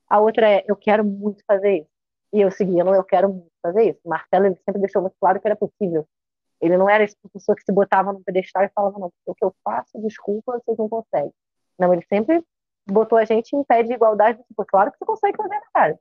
[0.09, 1.91] A outra é, eu quero muito fazer isso.
[2.33, 3.99] E eu segui, eu quero muito fazer isso.
[4.03, 6.07] O Marcelo ele sempre deixou muito claro que era possível.
[6.61, 9.43] Ele não era esse professor que se botava no pedestal e falava, não, o que
[9.43, 11.33] eu faço, desculpa, vocês não conseguem.
[11.79, 12.43] Não, ele sempre
[12.89, 15.99] botou a gente em pé de igualdade, tipo, claro que você consegue fazer, cara.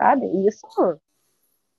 [0.00, 0.26] Sabe?
[0.26, 0.66] E isso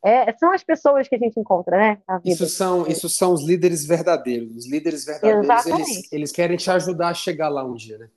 [0.04, 2.02] é, são as pessoas que a gente encontra, né?
[2.24, 4.56] Isso são, isso são os líderes verdadeiros.
[4.56, 8.10] Os líderes verdadeiros, eles, eles, querem te ajudar a chegar lá um dia, né?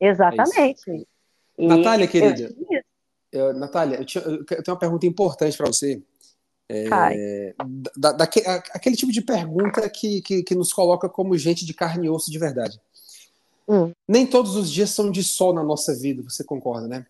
[0.00, 1.06] Exatamente.
[1.58, 2.54] É Natália, querida.
[3.30, 6.02] Eu, Natália, eu, tinha, eu, tenho uma pergunta importante para você.
[6.68, 7.54] É,
[7.96, 12.06] da, da, aquele tipo de pergunta que, que, que, nos coloca como gente de carne
[12.06, 12.80] e osso de verdade.
[13.68, 13.92] Hum.
[14.08, 17.06] Nem todos os dias são de sol na nossa vida, você concorda, né?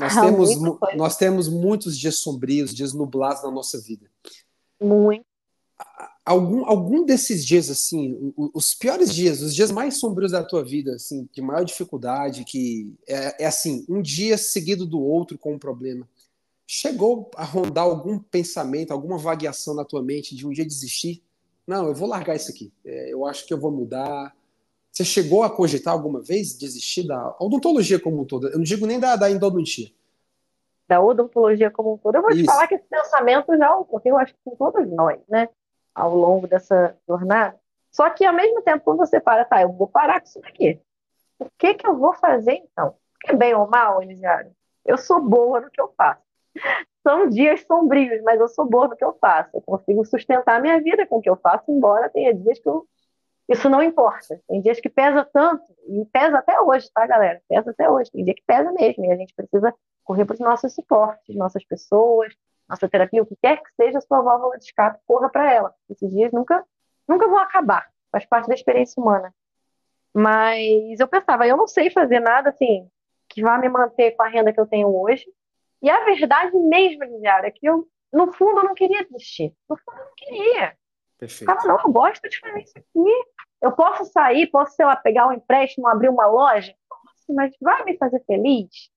[0.00, 0.50] Nós, ah, temos,
[0.96, 4.10] nós temos muitos dias sombrios, dias nublados na nossa vida.
[4.80, 5.24] Muito.
[6.24, 10.94] Algum, algum desses dias, assim, os piores dias, os dias mais sombrios da tua vida,
[10.94, 15.58] assim, de maior dificuldade, que é, é assim, um dia seguido do outro com um
[15.58, 16.08] problema.
[16.66, 21.22] Chegou a rondar algum pensamento, alguma vagueação na tua mente de um dia desistir?
[21.66, 22.72] Não, eu vou largar isso aqui.
[22.84, 24.34] É, eu acho que eu vou mudar,
[25.00, 28.48] você chegou a cogitar alguma vez desistir da odontologia como um todo?
[28.48, 29.88] Eu não digo nem da, da endodontia.
[30.86, 32.16] Da odontologia como um todo.
[32.16, 32.42] Eu vou Isso.
[32.42, 35.48] te falar que esse pensamento já ocorreu, acho que com todos nós, né?
[35.94, 37.58] Ao longo dessa jornada.
[37.90, 40.80] Só que, ao mesmo tempo, quando você para, tá, eu vou parar com isso daqui.
[41.38, 42.94] O que que eu vou fazer, então?
[43.14, 44.52] Porque, bem ou mal, Elisiário,
[44.84, 46.22] eu sou boa no que eu faço.
[47.02, 49.50] São dias sombrios, mas eu sou boa no que eu faço.
[49.54, 52.68] Eu consigo sustentar a minha vida com o que eu faço, embora tenha dias que
[52.68, 52.86] eu...
[53.50, 54.40] isso não importa.
[54.48, 57.42] Tem dias que pesa tanto, e pesa até hoje, tá, galera?
[57.48, 58.10] Pesa até hoje.
[58.10, 59.74] Tem dia que pesa mesmo, e a gente precisa
[60.04, 62.32] correr para os nossos suportes, nossas pessoas,
[62.68, 65.74] nossa terapia, o que quer que seja a sua válvula de escape, corra para ela.
[65.88, 66.64] Esses dias nunca,
[67.08, 69.34] nunca vão acabar, faz parte da experiência humana.
[70.14, 72.88] Mas eu pensava, eu não sei fazer nada assim
[73.28, 75.24] que vá me manter com a renda que eu tenho hoje.
[75.82, 79.54] E a verdade mesmo, Liliara, é que eu, no fundo, eu não queria desistir.
[79.68, 80.76] No fundo, eu não queria.
[81.20, 81.44] Perfeito.
[81.44, 83.24] Falava, não, eu gosto de fazer isso aqui.
[83.62, 86.74] Eu posso sair, posso, sei lá, pegar um empréstimo, abrir uma loja,
[87.28, 88.90] mas vai me fazer feliz?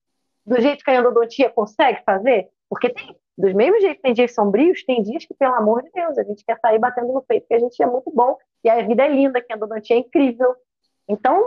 [0.44, 2.48] Do jeito que a endodontia consegue fazer?
[2.68, 6.16] Porque tem, dos mesmos jeitos tem dias sombrios, tem dias que, pelo amor de Deus,
[6.16, 8.82] a gente quer sair batendo no peito, porque a gente é muito bom, e a
[8.82, 10.56] vida é linda, que a endodontia é incrível,
[11.08, 11.42] então,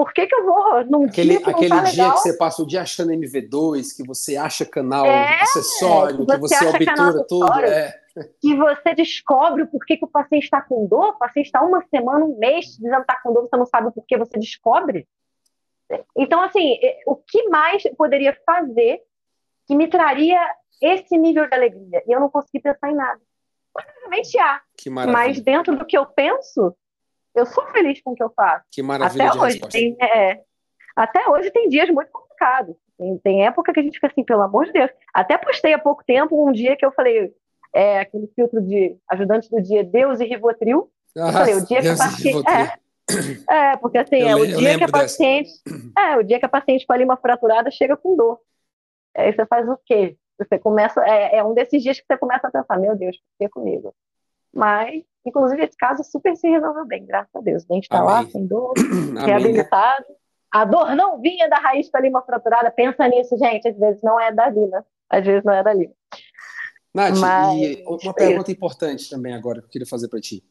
[0.00, 2.14] por que, que eu vou num aquele, dia que Aquele tá dia legal?
[2.14, 6.68] que você passa o dia achando MV2, que você acha canal é, acessório, que você,
[6.68, 7.52] obtura tudo.
[7.66, 8.00] É.
[8.40, 11.84] Que você descobre o porquê que o paciente está com dor, o paciente está uma
[11.90, 15.06] semana, um mês dizendo que está com dor, você não sabe o porquê, você descobre.
[16.16, 19.02] Então, assim, o que mais eu poderia fazer
[19.66, 20.40] que me traria
[20.80, 22.02] esse nível de alegria?
[22.08, 23.20] E eu não consegui pensar em nada.
[23.70, 24.62] Provavelmente há.
[25.12, 26.74] Mas dentro do que eu penso,
[27.34, 28.64] eu sou feliz com o que eu faço.
[28.70, 30.40] Que maravilha até hoje tem, é,
[30.96, 32.76] Até hoje tem dias muito complicados.
[32.98, 34.90] Tem, tem, época que a gente fica assim, pelo amor de Deus.
[35.14, 37.32] Até postei há pouco tempo um dia que eu falei,
[37.72, 40.90] é, aquele filtro de ajudante do dia, Deus e Rivotril.
[41.16, 42.48] Ah, falei, o dia Deus que paciente.
[43.48, 45.50] É, é, porque assim, eu, é o dia que a paciente.
[45.64, 45.92] Dessa.
[45.98, 48.38] É, o dia que a paciente com a lima fraturada chega com dor.
[49.16, 50.16] Aí você faz o quê?
[50.38, 51.02] Você começa.
[51.04, 53.94] É, é um desses dias que você começa a pensar, meu Deus, por que comigo?
[54.52, 57.64] Mas Inclusive, esse caso super se resolveu bem, graças a Deus.
[57.64, 58.74] O dente está lá, sem dor,
[59.24, 60.06] reabilitado.
[60.50, 62.70] A dor não vinha da raiz da lima fraturada.
[62.70, 63.68] Pensa nisso, gente.
[63.68, 64.84] Às vezes não é da lima.
[65.08, 65.92] Às vezes não é da lima.
[66.94, 70.42] Nath, Mas, e uma pergunta importante também agora que eu queria fazer para ti.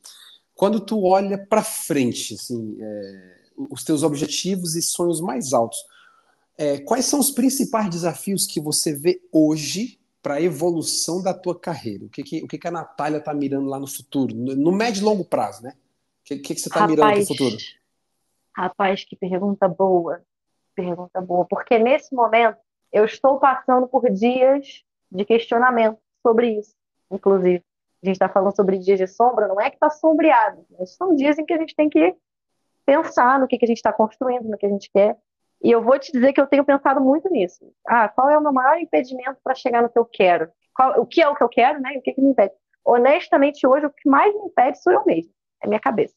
[0.56, 3.36] Quando tu olha para frente, assim, é,
[3.70, 5.80] os teus objetivos e sonhos mais altos,
[6.58, 11.58] é, quais são os principais desafios que você vê hoje para a evolução da tua
[11.60, 12.06] carreira?
[12.06, 14.36] O que, que, o que, que a Natália está mirando lá no futuro?
[14.36, 15.72] No, no, médio e longo prazo, né?
[15.72, 17.56] O que, que, que você está mirando para o futuro?
[18.56, 20.22] Rapaz, que pergunta boa.
[20.76, 21.46] Pergunta boa.
[21.46, 22.58] Porque nesse momento
[22.92, 26.76] eu estou passando por dias de questionamento sobre isso,
[27.12, 27.64] inclusive.
[28.02, 31.16] A gente está falando sobre dias de sombra, não é que está sombreado, mas são
[31.16, 32.16] dias em que a gente tem que
[32.86, 35.18] pensar no que, que a gente está construindo, no que a gente quer.
[35.62, 37.72] E eu vou te dizer que eu tenho pensado muito nisso.
[37.86, 40.50] Ah, qual é o meu maior impedimento para chegar no que eu quero?
[40.74, 41.96] Qual, o que é o que eu quero, né?
[41.96, 42.54] E o que, que me impede?
[42.86, 45.32] Honestamente, hoje, o que mais me impede sou eu mesma.
[45.62, 46.16] É minha cabeça.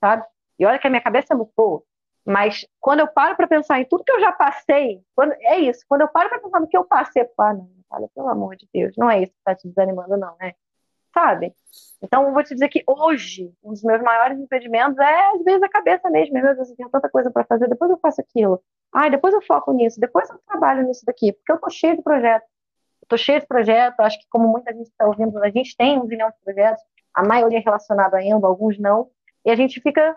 [0.00, 0.24] Sabe?
[0.58, 1.82] E olha que a minha cabeça é muito boa.
[2.24, 5.84] Mas quando eu paro para pensar em tudo que eu já passei, quando, é isso.
[5.88, 8.28] Quando eu paro para pensar no que eu passei, eu falo, ah, não, olha, pelo
[8.28, 10.54] amor de Deus, não é isso que está te desanimando, não, né?
[11.12, 11.54] Sabe?
[12.02, 15.68] Então, vou te dizer que hoje, um dos meus maiores impedimentos é, às vezes, a
[15.68, 16.34] cabeça mesmo.
[16.34, 18.62] Meu Deus, eu tenho tanta coisa para fazer, depois eu faço aquilo.
[18.92, 22.02] Ai, depois eu foco nisso, depois eu trabalho nisso daqui, porque eu tô cheio de
[22.02, 22.48] projetos.
[23.02, 25.98] Eu tô cheio de projetos, acho que como muita gente está ouvindo, a gente tem
[25.98, 26.82] um zilhão de projetos,
[27.14, 29.10] a maioria relacionado a endo, alguns não,
[29.44, 30.16] e a gente fica,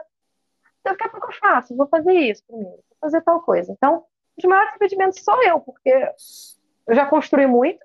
[0.84, 3.72] daqui a pouco eu faço, vou fazer isso primeiro, vou fazer tal coisa.
[3.72, 4.04] Então,
[4.38, 5.90] os maiores impedimentos sou eu, porque
[6.88, 7.84] eu já construí muito,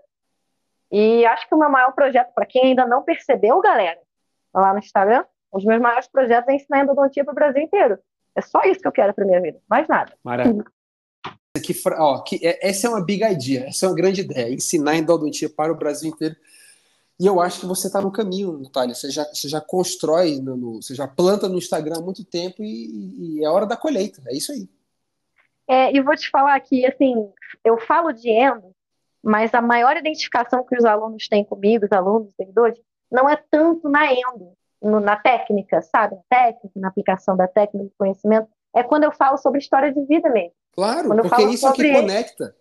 [0.91, 3.99] e acho que o meu maior projeto, para quem ainda não percebeu, galera,
[4.55, 7.99] lá no Instagram, um dos meus maiores projetos é ensinar endodontia para o Brasil inteiro.
[8.35, 10.13] É só isso que eu quero para minha vida, mais nada.
[10.23, 10.65] Maravilha.
[11.65, 14.95] Que, ó, que, é, essa é uma big idea, essa é uma grande ideia, ensinar
[14.95, 16.37] endodontia para o Brasil inteiro.
[17.19, 18.95] E eu acho que você está no caminho, Natália.
[18.95, 22.63] Você já, você já constrói, no, no, você já planta no Instagram há muito tempo
[22.63, 24.23] e, e é hora da colheita.
[24.29, 24.69] É isso aí.
[25.67, 27.29] É, e vou te falar que, assim,
[27.65, 28.73] eu falo de endo
[29.23, 32.79] mas a maior identificação que os alunos têm comigo, os alunos, os seguidores,
[33.11, 36.17] não é tanto na endo, no, na técnica, sabe?
[36.17, 40.05] Na técnica, na aplicação da técnica de conhecimento, é quando eu falo sobre história de
[40.05, 40.53] vida mesmo.
[40.73, 42.55] Claro, porque isso é que conecta.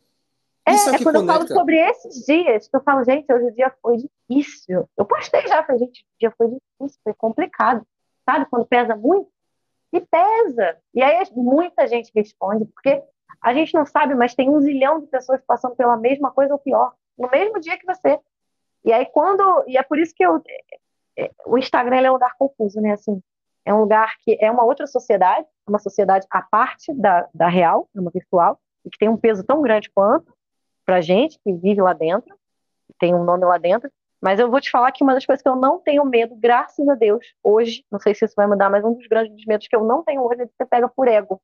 [0.65, 1.43] É, isso é, é quando conecta.
[1.43, 4.89] eu falo sobre esses dias, que eu falo, gente, hoje o dia foi difícil.
[4.97, 7.85] Eu postei já, falei, gente, o dia foi difícil, foi complicado.
[8.27, 9.29] Sabe quando pesa muito?
[9.93, 10.77] E pesa.
[10.93, 13.01] E aí muita gente responde, porque
[13.41, 16.59] a gente não sabe, mas tem um zilhão de pessoas passando pela mesma coisa ou
[16.59, 18.19] pior, no mesmo dia que você.
[18.83, 19.63] E aí quando.
[19.67, 20.41] E é por isso que eu.
[21.17, 22.93] É, o Instagram é um lugar confuso, né?
[22.93, 23.21] Assim,
[23.65, 27.89] é um lugar que é uma outra sociedade, uma sociedade à parte da, da real,
[27.93, 30.33] uma virtual, e que tem um peso tão grande quanto
[30.85, 32.33] pra gente que vive lá dentro,
[32.99, 33.91] tem um nome lá dentro.
[34.21, 36.87] Mas eu vou te falar que uma das coisas que eu não tenho medo, graças
[36.87, 39.75] a Deus, hoje, não sei se isso vai mudar, mas um dos grandes medos que
[39.75, 41.39] eu não tenho hoje é de ser pega por ego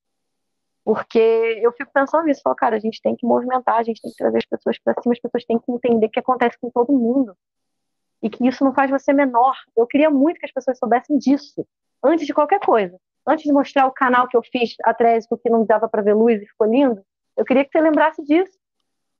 [0.84, 1.20] Porque
[1.62, 4.18] eu fico pensando nisso, falo, cara, a gente tem que movimentar, a gente tem que
[4.18, 7.36] trazer as pessoas para cima, as pessoas têm que entender que acontece com todo mundo.
[8.22, 9.56] E que isso não faz você menor.
[9.76, 11.66] Eu queria muito que as pessoas soubessem disso,
[12.04, 12.98] antes de qualquer coisa.
[13.26, 16.42] Antes de mostrar o canal que eu fiz atrás, que não dava para ver luz
[16.42, 17.02] e ficou lindo,
[17.38, 18.58] eu queria que você lembrasse disso.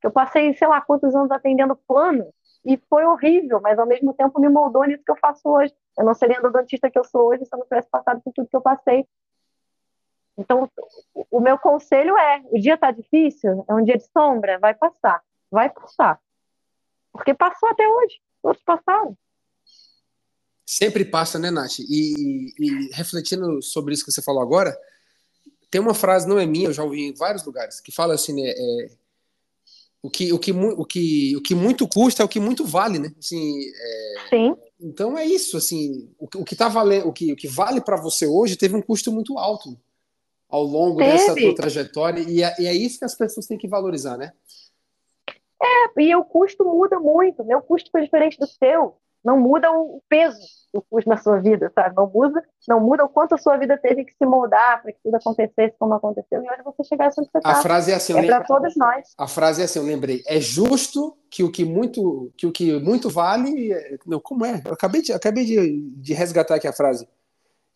[0.02, 2.26] Eu passei, sei lá, quantos anos atendendo plano,
[2.64, 5.72] e foi horrível, mas ao mesmo tempo me moldou nisso que eu faço hoje.
[5.98, 8.48] Eu não seria endodontista que eu sou hoje se eu não tivesse passado por tudo
[8.48, 9.06] que eu passei.
[10.36, 10.68] Então,
[11.30, 15.22] o meu conselho é: o dia está difícil, é um dia de sombra, vai passar,
[15.50, 16.20] vai passar.
[17.12, 19.16] Porque passou até hoje, todos passaram.
[20.66, 21.78] Sempre passa, né, Nath?
[21.78, 24.76] E, e, refletindo sobre isso que você falou agora,
[25.70, 28.32] tem uma frase, não é minha, eu já ouvi em vários lugares, que fala assim,
[28.32, 28.90] né, é,
[30.02, 32.98] o, que, o, que, o, que, o que muito custa é o que muito vale,
[32.98, 33.12] né?
[33.18, 34.56] Assim, é, Sim.
[34.80, 38.00] Então é isso, assim, o, o que tá valendo, o que, o que vale para
[38.00, 39.78] você hoje teve um custo muito alto
[40.54, 41.10] ao longo Teve.
[41.10, 44.32] dessa tua trajetória, e é, e é, isso que as pessoas têm que valorizar, né?
[45.60, 50.00] É, e o custo muda muito, meu custo foi diferente do seu, não muda o
[50.08, 50.38] peso
[50.72, 51.96] do custo na sua vida, sabe?
[51.96, 54.98] Não muda, não muda o quanto a sua vida teve que se moldar para que
[55.02, 57.50] tudo acontecesse como aconteceu, e hoje você chegasse onde você está.
[57.50, 59.12] A frase é assim, é para todos nós.
[59.18, 62.78] A frase é assim, eu lembrei, é justo que o que muito, que o que
[62.78, 63.74] muito vale,
[64.06, 64.62] não, como é?
[64.64, 67.08] Eu acabei de, acabei de, de resgatar aqui a frase.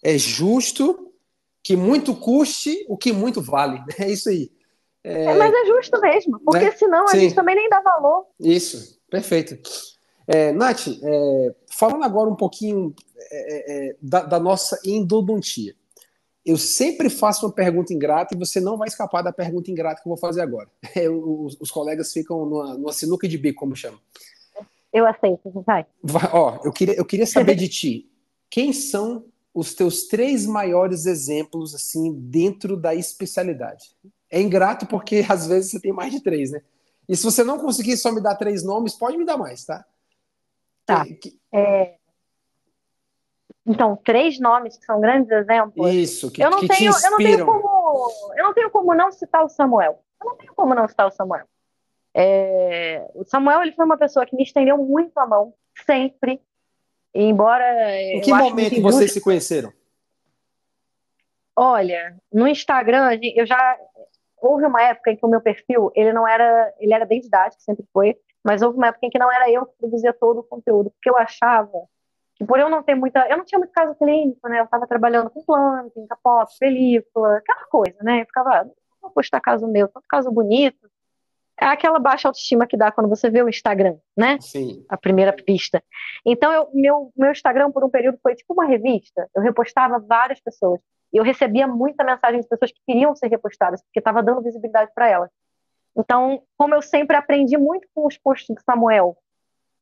[0.00, 1.08] É justo
[1.68, 3.78] que muito custe o que muito vale.
[4.00, 4.50] É isso aí.
[5.04, 6.72] É, é mas é justo mesmo, porque né?
[6.72, 7.20] senão a Sim.
[7.20, 8.24] gente também nem dá valor.
[8.40, 9.58] Isso, perfeito.
[10.26, 12.94] É, Nath, é, falando agora um pouquinho
[13.30, 15.74] é, é, da, da, nossa endodontia.
[16.42, 20.08] Eu sempre faço uma pergunta ingrata e você não vai escapar da pergunta ingrata que
[20.08, 20.70] eu vou fazer agora.
[20.96, 23.98] É, os, os, colegas ficam numa, numa sinuca de bico, como chama.
[24.90, 25.84] Eu aceito, vai.
[26.02, 28.10] vai ó, eu queria, eu queria saber de ti.
[28.48, 29.26] Quem são
[29.58, 33.96] os teus três maiores exemplos assim dentro da especialidade.
[34.30, 36.62] É ingrato porque às vezes você tem mais de três, né?
[37.08, 39.84] E se você não conseguir só me dar três nomes, pode me dar mais, tá?
[40.86, 41.04] Tá.
[41.04, 41.36] Que...
[41.52, 41.96] É...
[43.66, 45.92] Então, três nomes que são grandes exemplos.
[45.92, 47.10] Isso, que, eu não que tenho, te inspiram.
[47.10, 50.02] Eu não, tenho como, eu não tenho como não citar o Samuel.
[50.22, 51.46] Eu não tenho como não citar o Samuel.
[52.14, 53.10] É...
[53.14, 55.52] O Samuel ele foi uma pessoa que me estendeu muito a mão,
[55.84, 56.40] sempre.
[57.14, 58.00] Embora.
[58.00, 59.72] Em que momento vocês se conheceram?
[61.56, 63.78] Olha, no Instagram, eu já.
[64.40, 66.72] Houve uma época em que o meu perfil, ele não era.
[66.78, 69.66] Ele era bem didático, sempre foi, mas houve uma época em que não era eu
[69.66, 71.82] que produzia todo o conteúdo, porque eu achava
[72.36, 73.26] que por eu não ter muita.
[73.28, 74.60] Eu não tinha muito caso clínico, né?
[74.60, 78.22] Eu estava trabalhando com com capota, película, aquela coisa, né?
[78.22, 80.88] Eu ficava, não vou postar caso meu, tanto caso bonito
[81.60, 84.38] é aquela baixa autoestima que dá quando você vê o Instagram, né?
[84.40, 84.84] Sim.
[84.88, 85.82] A primeira pista.
[86.24, 89.28] Então, eu, meu, meu Instagram, por um período, foi tipo uma revista.
[89.34, 90.80] Eu repostava várias pessoas.
[91.12, 94.90] E eu recebia muita mensagem de pessoas que queriam ser repostadas, porque estava dando visibilidade
[94.94, 95.30] para elas.
[95.96, 99.16] Então, como eu sempre aprendi muito com os posts do Samuel,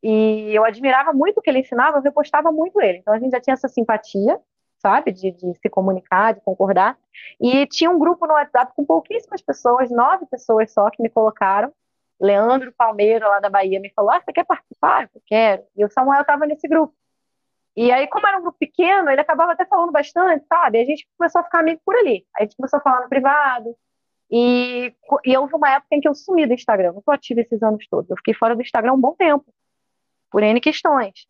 [0.03, 2.99] e eu admirava muito o que ele ensinava, eu repostava muito ele.
[2.99, 4.39] Então, a gente já tinha essa simpatia,
[4.87, 5.11] sabe?
[5.11, 6.97] De, de, se comunicar, de concordar.
[7.41, 11.73] E tinha um grupo no WhatsApp com pouquíssimas pessoas, nove pessoas só que me colocaram.
[12.21, 15.11] Leandro Palmeira, lá da Bahia, me falou: Ah, você quer participar?
[15.13, 15.65] Eu quero.
[15.77, 16.95] E o Samuel estava nesse grupo.
[17.77, 20.81] E aí, como era um grupo pequeno, ele acabava até falando bastante, sabe?
[20.81, 22.25] A gente começou a ficar amigo por ali.
[22.39, 23.77] A gente começou a falar no privado.
[24.31, 26.93] E, e houve uma época em que eu sumi do Instagram.
[26.93, 28.09] Não estou ativa esses anos todos.
[28.09, 29.45] Eu fiquei fora do Instagram um bom tempo,
[30.31, 31.27] por N questões.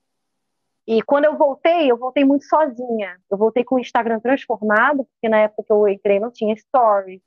[0.87, 3.21] E quando eu voltei, eu voltei muito sozinha.
[3.31, 7.21] Eu voltei com o Instagram transformado, porque na época que eu entrei não tinha stories,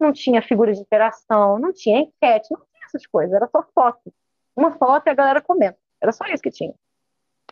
[0.00, 4.12] não tinha figura de interação, não tinha enquete, não tinha essas coisas, era só foto.
[4.56, 5.78] Uma foto e a galera comenta.
[6.00, 6.74] Era só isso que tinha.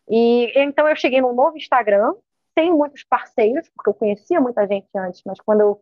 [0.09, 2.15] E então eu cheguei num novo Instagram,
[2.59, 5.81] sem muitos parceiros, porque eu conhecia muita gente antes, mas quando eu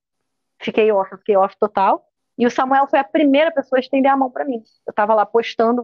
[0.58, 2.06] fiquei off, eu fiquei off total.
[2.38, 4.62] E o Samuel foi a primeira pessoa a estender a mão para mim.
[4.86, 5.82] Eu estava lá postando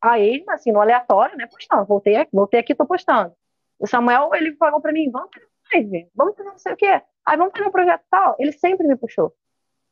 [0.00, 1.84] Aí, assim, no aleatório, né, postando.
[1.84, 3.34] Voltei aqui, voltei aqui, tô postando.
[3.78, 7.02] O Samuel, ele falou para mim, vamos fazer live, vamos fazer não sei o quê.
[7.26, 8.36] Aí vamos fazer um projeto tal.
[8.38, 9.34] Ele sempre me puxou.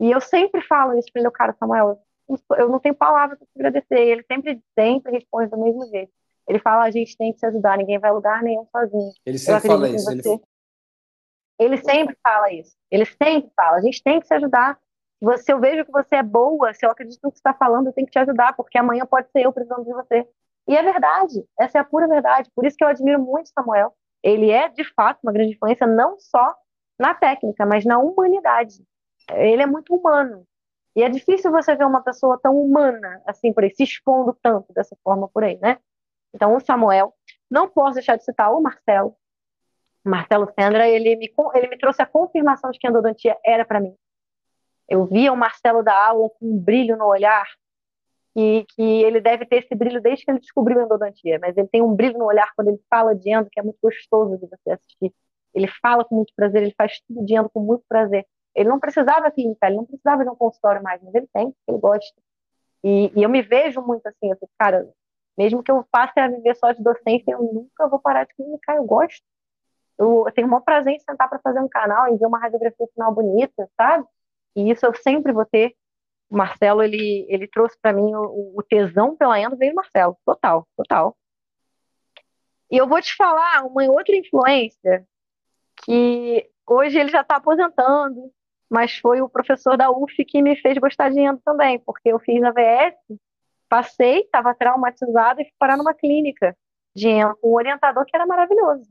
[0.01, 1.99] E eu sempre falo isso para ele, cara, Samuel,
[2.57, 4.01] eu não tenho palavras para te agradecer.
[4.01, 6.13] Ele sempre, sempre responde do mesmo jeito.
[6.47, 9.13] Ele fala, a gente tem que se ajudar, ninguém vai lugar nenhum sozinho.
[9.27, 10.11] Ele sempre fala isso.
[10.11, 10.23] Ele...
[11.59, 12.77] ele sempre fala isso.
[12.91, 14.79] Ele sempre fala, a gente tem que se ajudar.
[15.39, 17.93] Se eu vejo que você é boa, se eu acredito no que está falando, eu
[17.93, 20.29] tenho que te ajudar, porque amanhã pode ser eu precisando de você.
[20.69, 22.51] E é verdade, essa é a pura verdade.
[22.55, 23.95] Por isso que eu admiro muito Samuel.
[24.23, 26.55] Ele é, de fato, uma grande influência, não só
[26.99, 28.85] na técnica, mas na humanidade.
[29.33, 30.45] Ele é muito humano.
[30.95, 34.73] E é difícil você ver uma pessoa tão humana, assim, por aí, se expondo tanto
[34.73, 35.79] dessa forma por aí, né?
[36.35, 37.15] Então, o Samuel.
[37.51, 39.17] Não posso deixar de citar o Marcelo.
[40.05, 43.81] Marcelo Sandra, ele me, ele me trouxe a confirmação de que a endodontia era para
[43.81, 43.97] mim
[44.89, 47.47] Eu via o Marcelo da aula com um brilho no olhar,
[48.35, 51.69] que, que ele deve ter esse brilho desde que ele descobriu a endodontia, mas ele
[51.69, 54.47] tem um brilho no olhar quando ele fala de endo, que é muito gostoso de
[54.47, 55.13] você assistir.
[55.55, 58.27] Ele fala com muito prazer, ele faz tudo de endo com muito prazer.
[58.55, 61.79] Ele não precisava clínica, ele não precisava de um consultório mais, mas ele tem, ele
[61.79, 62.21] gosta.
[62.83, 64.89] E, e eu me vejo muito assim, eu fico, cara,
[65.37, 68.77] mesmo que eu passe a viver só de docência, eu nunca vou parar de clinicar,
[68.77, 69.23] eu gosto.
[69.99, 72.39] Eu, eu tenho o maior prazer em sentar para fazer um canal e ver uma
[72.39, 74.05] radiografia final bonita, sabe?
[74.57, 75.75] E isso eu sempre vou ter.
[76.31, 80.17] O Marcelo, ele, ele trouxe para mim o, o, tesão pela endo, veio o Marcelo,
[80.25, 81.17] total, total.
[82.71, 85.07] E eu vou te falar uma outra influência
[85.85, 88.31] que hoje ele já está aposentando,
[88.69, 92.19] mas foi o professor da UF que me fez gostar de endo também, porque eu
[92.19, 92.95] fiz na VS,
[93.69, 96.55] passei, estava traumatizada e fui parar numa clínica
[96.95, 98.87] de endo com um orientador que era maravilhoso.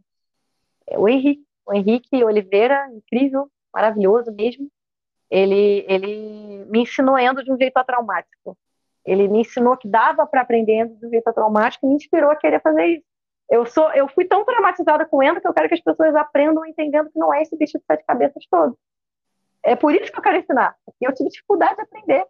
[0.87, 4.69] É o Henrique, o Henrique Oliveira, incrível, maravilhoso mesmo.
[5.29, 8.57] Ele, ele me ensinou endo de um jeito traumático.
[9.05, 12.29] Ele me ensinou que dava para aprender endo de um jeito traumático e me inspirou
[12.29, 13.05] a querer fazer isso.
[13.49, 16.65] Eu sou, eu fui tão traumatizada com endo que eu quero que as pessoas aprendam
[16.65, 18.77] entendendo que não é esse bicho de sete cabeças todo.
[19.63, 22.25] É por isso que eu quero ensinar, porque eu tive dificuldade de aprender.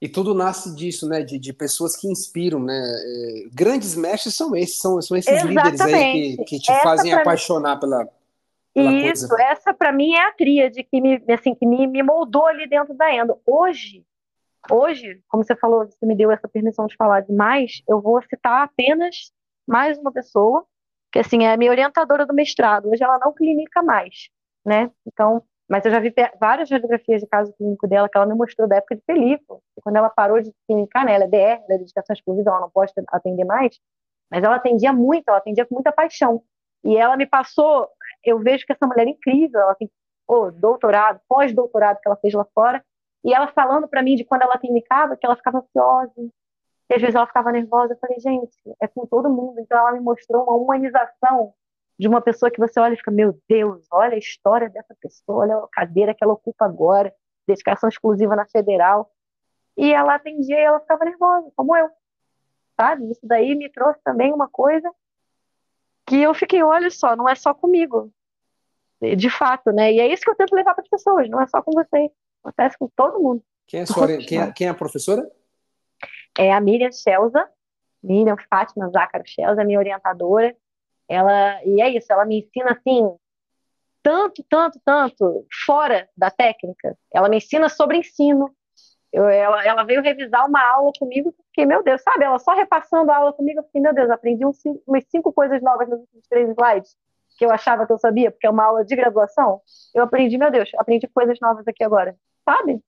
[0.00, 1.22] E tudo nasce disso, né?
[1.22, 2.74] De, de pessoas que inspiram, né?
[2.74, 5.64] É, grandes mestres são esses, são, são esses Exatamente.
[5.64, 7.80] líderes aí que, que te essa fazem apaixonar mim...
[7.80, 8.08] pela,
[8.74, 9.44] pela Isso, coisa.
[9.44, 12.94] essa para mim é a tríade que me, assim, que me, me moldou ali dentro
[12.94, 13.38] da Endo.
[13.46, 14.04] Hoje,
[14.70, 18.62] hoje, como você falou, você me deu essa permissão de falar demais, eu vou citar
[18.62, 19.32] apenas
[19.66, 20.64] mais uma pessoa,
[21.10, 22.88] que assim é a minha orientadora do mestrado.
[22.88, 24.28] Hoje ela não clinica mais,
[24.64, 24.90] né?
[25.06, 28.68] Então, mas eu já vi várias radiografias de caso clínico dela que ela me mostrou
[28.68, 29.58] da época de película.
[29.82, 32.70] Quando ela parou de clinicar, né, ela é DR, ela é dedicação exclusiva, ela não
[32.70, 33.78] pode atender mais,
[34.30, 36.42] mas ela atendia muito, ela atendia com muita paixão.
[36.84, 37.88] E ela me passou,
[38.24, 39.90] eu vejo que essa mulher é incrível, ela tem
[40.26, 42.84] oh, doutorado, pós-doutorado que ela fez lá fora,
[43.24, 46.12] e ela falando para mim de quando ela clinicava, que ela ficava ansiosa,
[46.88, 47.94] que às vezes ela ficava nervosa.
[47.94, 49.60] Eu falei, gente, é com todo mundo.
[49.60, 51.54] Então ela me mostrou uma humanização
[51.98, 55.44] de uma pessoa que você olha e fica, meu Deus, olha a história dessa pessoa,
[55.44, 57.14] olha a cadeira que ela ocupa agora,
[57.46, 59.10] dedicação exclusiva na federal.
[59.76, 61.88] E ela atendia e ela ficava nervosa, como eu.
[62.78, 63.10] Sabe?
[63.10, 64.90] Isso daí me trouxe também uma coisa
[66.12, 68.12] que eu fiquei, olha só, não é só comigo.
[69.16, 69.90] De fato, né?
[69.94, 72.10] E é isso que eu tento levar para as pessoas, não é só com vocês.
[72.44, 73.42] Acontece com todo mundo.
[73.66, 75.26] Quem é, sua, quem é, quem é a professora?
[76.38, 77.48] É a Miriam Schelza,
[78.02, 80.54] Miriam Fátima Zácaro Schelza, minha orientadora.
[81.08, 83.10] Ela, e é isso, ela me ensina assim,
[84.02, 86.96] tanto, tanto, tanto, fora da técnica.
[87.10, 88.54] Ela me ensina sobre ensino.
[89.12, 92.24] Eu, ela, ela, veio revisar uma aula comigo, fiquei, meu Deus, sabe?
[92.24, 95.60] Ela só repassando a aula comigo, eu fiquei, meu Deus, aprendi uns, umas cinco coisas
[95.60, 96.96] novas nos últimos três slides,
[97.36, 99.60] que eu achava que eu sabia, porque é uma aula de graduação.
[99.94, 102.82] Eu aprendi, meu Deus, aprendi coisas novas aqui agora, sabe?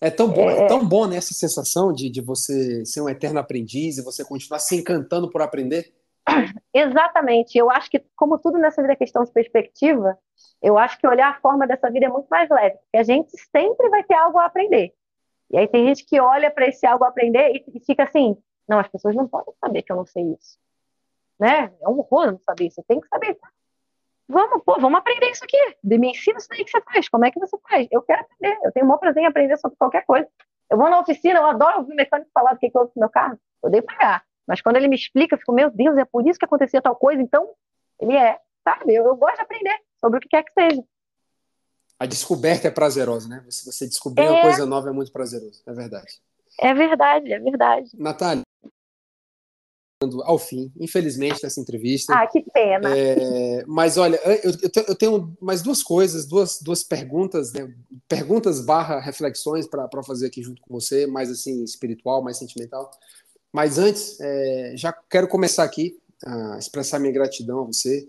[0.00, 3.08] É tão bom, é, é tão bom né, essa sensação de, de você ser um
[3.08, 5.94] eterno aprendiz e você continuar se encantando por aprender.
[6.74, 7.56] Exatamente.
[7.56, 10.18] Eu acho que, como tudo nessa vida é questão de perspectiva,
[10.60, 13.30] eu acho que olhar a forma dessa vida é muito mais leve, porque a gente
[13.50, 14.92] sempre vai ter algo a aprender.
[15.50, 18.36] E aí tem gente que olha para esse algo aprender e, e, fica assim:
[18.68, 20.58] não, as pessoas não podem saber que eu não sei isso.
[21.38, 21.72] Né?
[21.80, 22.82] É um horror não saber isso.
[22.86, 23.38] Tenho que saber.
[24.28, 25.56] Vamos, pô, vamos aprender isso aqui.
[25.84, 27.08] Me ensina isso daí que você faz.
[27.08, 27.86] Como é que você faz?
[27.90, 28.58] Eu quero aprender.
[28.64, 30.28] Eu tenho o maior prazer em aprender sobre qualquer coisa.
[30.68, 32.92] Eu vou na oficina, eu adoro ouvir o mecânico falar do que, que eu ouço
[32.96, 33.38] no meu carro.
[33.62, 34.24] Eu odeio pagar.
[34.46, 36.96] Mas quando ele me explica, eu fico, meu Deus, é por isso que acontecia tal
[36.96, 37.22] coisa.
[37.22, 37.48] Então,
[38.00, 38.94] ele é, sabe?
[38.94, 40.82] Eu, eu gosto de aprender sobre o que quer que seja.
[41.98, 43.44] A descoberta é prazerosa, né?
[43.48, 44.30] Se você descobrir é...
[44.30, 45.62] uma coisa nova, é muito prazeroso.
[45.66, 46.20] É verdade.
[46.60, 47.90] É verdade, é verdade.
[47.94, 48.42] Natália,
[50.24, 52.14] ao fim, infelizmente, dessa entrevista.
[52.14, 52.96] Ah, que pena.
[52.96, 54.52] É, mas olha, eu,
[54.88, 57.72] eu, tenho mais duas coisas, duas, duas perguntas, né?
[58.06, 62.90] Perguntas barra reflexões para fazer aqui junto com você, mais assim, espiritual, mais sentimental.
[63.50, 68.06] Mas antes, é, já quero começar aqui a expressar minha gratidão a você,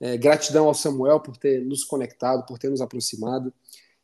[0.00, 3.52] é, gratidão ao Samuel por ter nos conectado, por ter nos aproximado.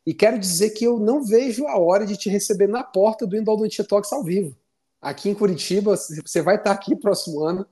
[0.05, 3.37] E quero dizer que eu não vejo a hora de te receber na porta do
[3.37, 4.55] Endodontia Talks ao vivo.
[5.01, 7.65] Aqui em Curitiba, você vai estar aqui próximo ano.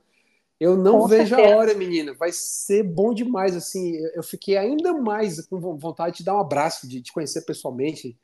[0.60, 1.54] Eu não com vejo certeza.
[1.54, 2.14] a hora, menina.
[2.14, 3.56] Vai ser bom demais.
[3.56, 8.18] Assim, eu fiquei ainda mais com vontade de dar um abraço, de te conhecer pessoalmente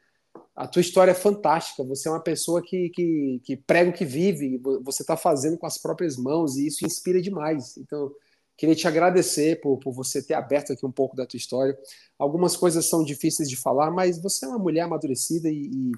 [0.58, 1.84] a tua história é fantástica.
[1.84, 5.68] Você é uma pessoa que, que, que prega o que vive, você está fazendo com
[5.68, 7.78] as próprias mãos e isso inspira demais.
[7.78, 8.12] Então,
[8.58, 11.78] queria te agradecer por, por você ter aberto aqui um pouco da tua história.
[12.18, 15.91] Algumas coisas são difíceis de falar, mas você é uma mulher amadurecida e, e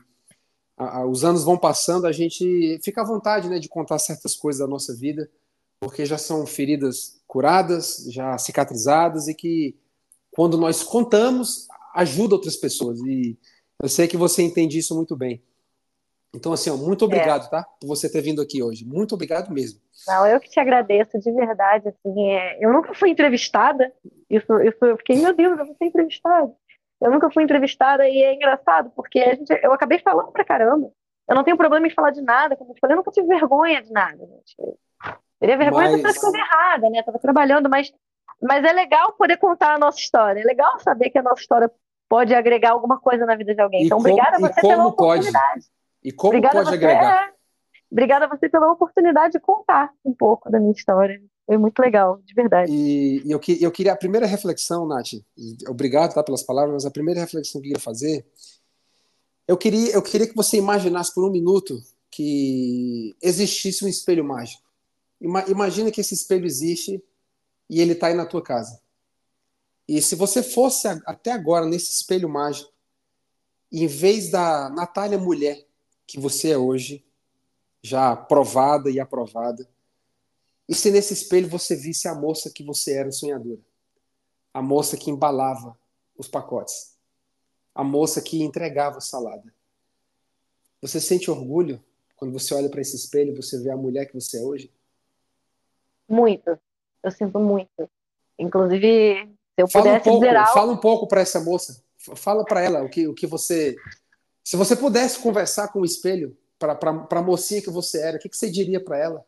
[0.78, 4.36] a, a, os anos vão passando, a gente fica à vontade né, de contar certas
[4.36, 5.30] coisas da nossa vida,
[5.80, 9.78] porque já são feridas curadas, já cicatrizadas e que
[10.32, 13.00] quando nós contamos, ajuda outras pessoas.
[13.02, 13.38] E
[13.82, 15.42] eu sei que você entende isso muito bem.
[16.34, 17.50] Então, assim, ó, muito obrigado, é.
[17.50, 17.64] tá?
[17.64, 18.86] Por você ter vindo aqui hoje.
[18.86, 19.80] Muito obrigado mesmo.
[20.08, 21.90] Não, eu que te agradeço, de verdade.
[21.90, 22.58] Assim, é...
[22.64, 23.92] Eu nunca fui entrevistada.
[24.30, 26.52] Isso, isso, eu fiquei, meu Deus, eu vou ser entrevistada.
[27.02, 30.92] Eu nunca fui entrevistada e é engraçado, porque a gente, eu acabei falando pra caramba.
[31.30, 33.82] Eu não tenho problema em falar de nada, como eu falei, eu nunca tive vergonha
[33.82, 34.56] de nada, gente.
[35.40, 35.98] Teria vergonha mas...
[35.98, 37.04] de fazer coisa errada, né?
[37.04, 37.94] Tava trabalhando, mas,
[38.42, 40.42] mas é legal poder contar a nossa história.
[40.42, 41.72] É legal saber que a nossa história
[42.10, 43.84] pode agregar alguma coisa na vida de alguém.
[43.84, 45.54] E então, como, obrigada a você pela oportunidade.
[45.54, 45.72] Pode?
[46.04, 47.32] E como obrigada pode agregar?
[47.92, 51.22] Obrigada a você pela oportunidade de contar um pouco da minha história.
[51.46, 52.72] Foi muito legal, de verdade.
[52.72, 55.14] E, e eu, eu queria a primeira reflexão, Nath,
[55.68, 58.26] obrigado tá, pelas palavras, mas a primeira reflexão que eu queria fazer,
[59.48, 61.82] eu queria, eu queria que você imaginasse por um minuto
[62.12, 64.64] que existisse um espelho mágico.
[65.20, 67.04] Imagina que esse espelho existe
[67.68, 68.80] e ele está aí na tua casa.
[69.88, 72.72] E se você fosse até agora nesse espelho mágico,
[73.72, 75.66] em vez da Natália mulher
[76.06, 77.04] que você é hoje,
[77.82, 79.68] já provada e aprovada,
[80.68, 83.60] e se nesse espelho você visse a moça que você era sonhadora,
[84.54, 85.78] a moça que embalava
[86.18, 86.96] os pacotes,
[87.74, 89.54] a moça que entregava a salada.
[90.82, 91.84] Você sente orgulho
[92.16, 94.72] quando você olha para esse espelho, você vê a mulher que você é hoje?
[96.08, 96.60] Muito.
[97.02, 97.90] Eu sinto muito.
[98.38, 100.54] Inclusive, se eu fala pudesse um pouco, dizer algo...
[100.54, 101.84] Fala um pouco para essa moça.
[101.98, 103.76] Fala para ela o que, o que você...
[104.44, 108.30] Se você pudesse conversar com o espelho, para a mocinha que você era, o que,
[108.30, 109.26] que você diria para ela?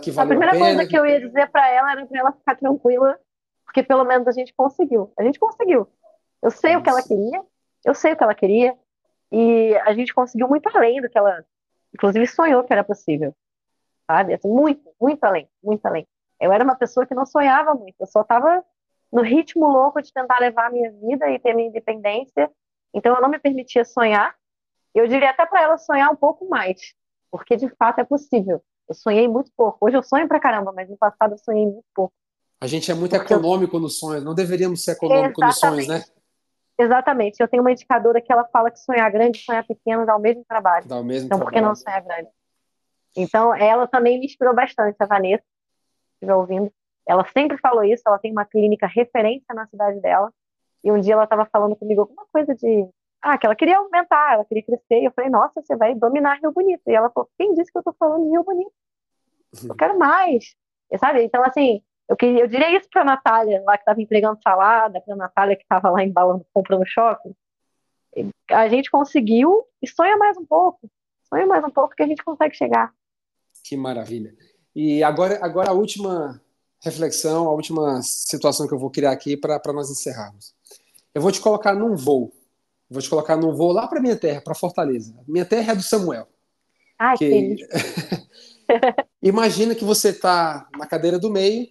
[0.00, 2.32] que valeu a primeira a coisa que eu ia dizer para ela era para ela
[2.32, 3.18] ficar tranquila,
[3.64, 5.12] porque pelo menos a gente conseguiu.
[5.18, 5.88] A gente conseguiu.
[6.40, 7.42] Eu sei o que ela queria,
[7.84, 8.78] eu sei o que ela queria,
[9.32, 11.44] e a gente conseguiu muito além do que ela,
[11.92, 13.34] inclusive, sonhou que era possível.
[14.06, 14.34] Sabe?
[14.34, 16.06] Assim, muito, muito além, muito além.
[16.40, 18.62] Eu era uma pessoa que não sonhava muito, eu só estava
[19.12, 22.50] no ritmo louco de tentar levar a minha vida e ter minha independência.
[22.92, 24.34] Então eu não me permitia sonhar.
[24.94, 26.94] Eu diria até para ela sonhar um pouco mais,
[27.30, 28.62] porque de fato é possível.
[28.88, 29.78] Eu sonhei muito pouco.
[29.80, 32.14] Hoje eu sonho pra caramba, mas no passado eu sonhei muito pouco.
[32.60, 33.80] A gente é muito Porque econômico eu...
[33.80, 36.04] nos sonhos, não deveríamos ser econômicos nos sonhos, né?
[36.78, 37.40] Exatamente.
[37.40, 40.20] Eu tenho uma indicadora que ela fala que sonhar grande e sonhar pequeno dá o
[40.20, 40.86] mesmo trabalho.
[40.86, 41.44] Dá o mesmo então, trabalho.
[41.44, 42.28] por que não sonhar grande?
[43.16, 46.72] Então, ela também me inspirou bastante, a Vanessa, que estiver ouvindo.
[47.06, 50.32] Ela sempre falou isso, ela tem uma clínica referência na cidade dela.
[50.82, 52.88] E um dia ela estava falando comigo alguma coisa de
[53.24, 55.00] ah, que ela queria aumentar, ela queria crescer.
[55.00, 56.82] E eu falei, nossa, você vai dominar Rio Bonito.
[56.86, 58.72] E ela falou, quem disse que eu tô falando de Rio Bonito?
[59.66, 60.54] Eu quero mais.
[60.92, 61.22] E, sabe?
[61.22, 65.16] Então, assim, eu, queria, eu diria isso pra Natália, lá que tava entregando salada, pra
[65.16, 67.34] Natália que tava lá embalando, comprando shopping.
[68.50, 70.90] A gente conseguiu e sonha mais um pouco.
[71.26, 72.92] Sonha mais um pouco que a gente consegue chegar.
[73.64, 74.34] Que maravilha.
[74.76, 76.38] E agora, agora a última
[76.82, 80.54] reflexão, a última situação que eu vou criar aqui para nós encerrarmos.
[81.14, 82.30] Eu vou te colocar num voo
[82.94, 85.16] Vou te colocar num voo lá para minha terra, para Fortaleza.
[85.26, 86.28] Minha terra é do Samuel.
[86.96, 87.56] Ai, que...
[89.20, 91.68] Imagina que você está na cadeira do meio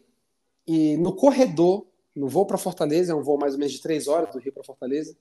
[0.67, 4.09] e no corredor, no voo para Fortaleza, é um voo mais ou menos de três
[4.09, 5.15] horas do Rio para Fortaleza,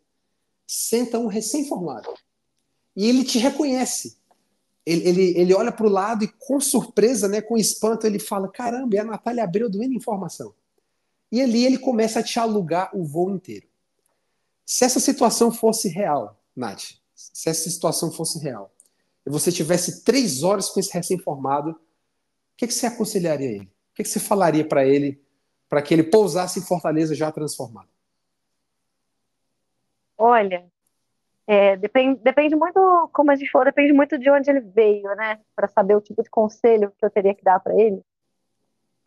[0.67, 2.13] senta um recém-formado.
[2.97, 4.19] E ele te reconhece.
[4.85, 8.49] Ele, ele, ele olha para o lado e, com surpresa, né, com espanto, ele fala:
[8.49, 10.53] Caramba, é a Natália Abreu do N Informação.
[11.31, 13.69] E ali ele começa a te alugar o voo inteiro.
[14.65, 18.73] Se essa situação fosse real, Nath, se essa situação fosse real,
[19.27, 21.77] e você tivesse três horas com esse recém-formado, o
[22.57, 23.65] que, que você aconselharia a ele?
[23.65, 25.23] O que, que você falaria para ele
[25.69, 27.89] para que ele pousasse em Fortaleza já transformado?
[30.19, 30.71] Olha,
[31.47, 35.41] é, depende, depende muito, como a gente falou, depende muito de onde ele veio, né?
[35.57, 38.03] Para saber o tipo de conselho que eu teria que dar para ele.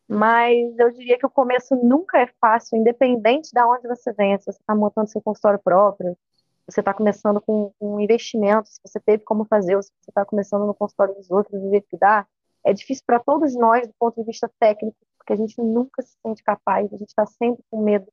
[0.08, 4.38] Mas eu diria que o começo nunca é fácil, independente de onde você vem.
[4.38, 6.16] Se você está montando seu consultório próprio,
[6.68, 10.26] você está começando com um investimento, se você teve como fazer, ou se você está
[10.26, 12.26] começando no consultório dos outros e ver que dá,
[12.64, 16.16] é difícil para todos nós do ponto de vista técnico, porque a gente nunca se
[16.26, 18.08] sente capaz, a gente está sempre com medo,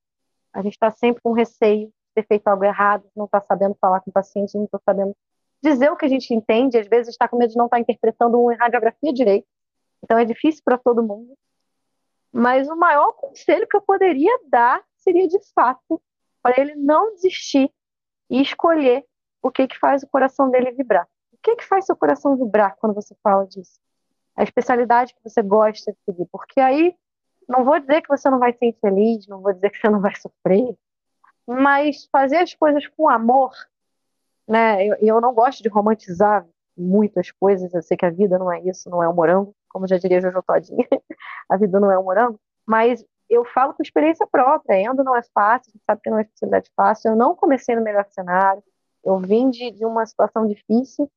[0.53, 4.01] a gente está sempre com receio de ter feito algo errado, não está sabendo falar
[4.01, 5.17] com o paciente, não está sabendo
[5.63, 7.81] dizer o que a gente entende, às vezes está com medo de não estar tá
[7.81, 9.47] interpretando uma radiografia direito.
[10.03, 11.35] Então é difícil para todo mundo.
[12.33, 16.01] Mas o maior conselho que eu poderia dar seria, de fato,
[16.43, 17.71] para ele não desistir
[18.31, 19.05] e escolher
[19.43, 21.07] o que, que faz o coração dele vibrar.
[21.33, 23.79] O que, que faz seu coração vibrar quando você fala disso?
[24.35, 26.27] A especialidade que você gosta de seguir.
[26.31, 26.95] Porque aí,
[27.49, 30.01] não vou dizer que você não vai ser infeliz, não vou dizer que você não
[30.01, 30.75] vai sofrer,
[31.47, 33.53] mas fazer as coisas com amor,
[34.49, 34.87] né?
[34.87, 36.47] Eu, eu não gosto de romantizar
[36.77, 39.87] muitas coisas, eu sei que a vida não é isso, não é um morango, como
[39.87, 40.87] já diria Jojo Todinho,
[41.49, 45.23] a vida não é um morango, mas eu falo com experiência própria, endo não é
[45.35, 48.63] fácil, sabe que não é especialidade fácil, eu não comecei no melhor cenário,
[49.05, 51.11] eu vim de, de uma situação difícil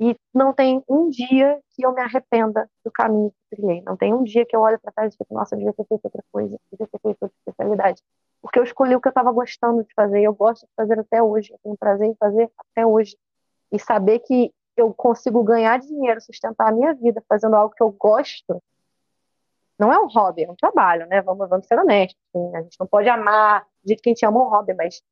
[0.00, 4.12] e não tem um dia que eu me arrependa do caminho que trilhei, não tem
[4.12, 6.24] um dia que eu olho para trás e digo, nossa, eu devia ter feito outra
[6.32, 8.02] coisa, devia ter feito outra especialidade,
[8.40, 11.22] porque eu escolhi o que eu estava gostando de fazer, eu gosto de fazer até
[11.22, 13.16] hoje, eu tenho prazer em fazer até hoje,
[13.70, 17.90] e saber que eu consigo ganhar dinheiro, sustentar a minha vida fazendo algo que eu
[17.90, 18.62] gosto,
[19.78, 21.20] não é um hobby, é um trabalho, né?
[21.22, 22.20] Vamos, vamos ser honestos.
[22.28, 25.02] Assim, a gente não pode amar do jeito que a gente ama um hobby, mas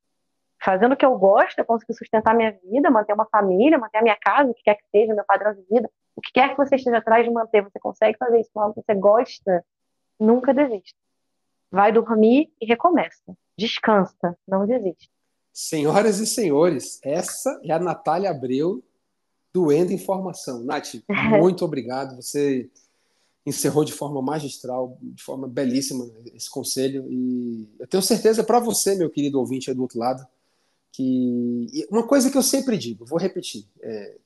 [0.62, 3.98] fazendo o que eu gosto, eu consigo sustentar a minha vida, manter uma família, manter
[3.98, 6.50] a minha casa, o que quer que seja, meu padrão de vida, o que quer
[6.50, 9.64] que você esteja atrás de manter, você consegue fazer isso com algo que você gosta,
[10.18, 10.98] nunca desista.
[11.70, 13.34] Vai dormir e recomeça.
[13.56, 15.10] Descansa, não desista.
[15.52, 18.82] Senhoras e senhores, essa é a Natália Abreu
[19.52, 20.62] doendo informação.
[20.64, 20.94] Nath,
[21.40, 22.16] muito obrigado.
[22.16, 22.68] Você
[23.44, 27.06] encerrou de forma magistral, de forma belíssima esse conselho.
[27.10, 30.26] E eu tenho certeza para você, meu querido ouvinte aí do outro lado,
[30.92, 33.66] que uma coisa que eu sempre digo, vou repetir.
[33.80, 34.16] É,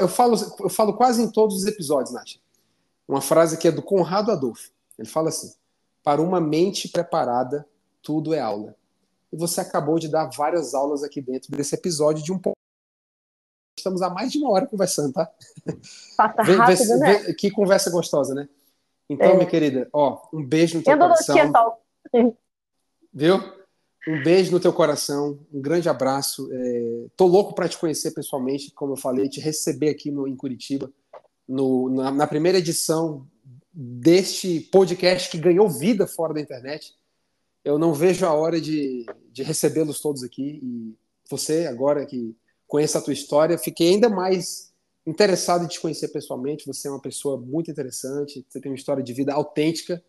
[0.00, 2.36] eu, falo, eu falo quase em todos os episódios, Nath.
[3.08, 4.70] Uma frase que é do Conrado Adolfo.
[4.98, 5.52] Ele fala assim:
[6.02, 7.66] para uma mente preparada,
[8.02, 8.74] tudo é aula.
[9.32, 12.55] E você acabou de dar várias aulas aqui dentro desse episódio de um pouco
[13.76, 15.30] estamos há mais de uma hora conversando, tá?
[16.16, 17.18] Passa vê, rápido, vê, né?
[17.18, 18.48] Vê, que conversa gostosa, né?
[19.08, 19.34] Então, é.
[19.34, 21.76] minha querida, ó, um beijo no teu Eu coração.
[23.12, 23.56] Viu?
[24.08, 26.48] Um beijo no teu coração, um grande abraço.
[26.52, 30.36] É, tô louco para te conhecer pessoalmente, como eu falei, te receber aqui no, em
[30.36, 30.92] Curitiba,
[31.46, 33.26] no, na, na primeira edição
[33.72, 36.94] deste podcast que ganhou vida fora da internet.
[37.64, 40.60] Eu não vejo a hora de, de recebê-los todos aqui.
[40.62, 40.94] E
[41.28, 42.36] você, agora que
[42.66, 44.72] conheço a tua história, fiquei ainda mais
[45.06, 46.66] interessado em te conhecer pessoalmente.
[46.66, 50.02] Você é uma pessoa muito interessante, você tem uma história de vida autêntica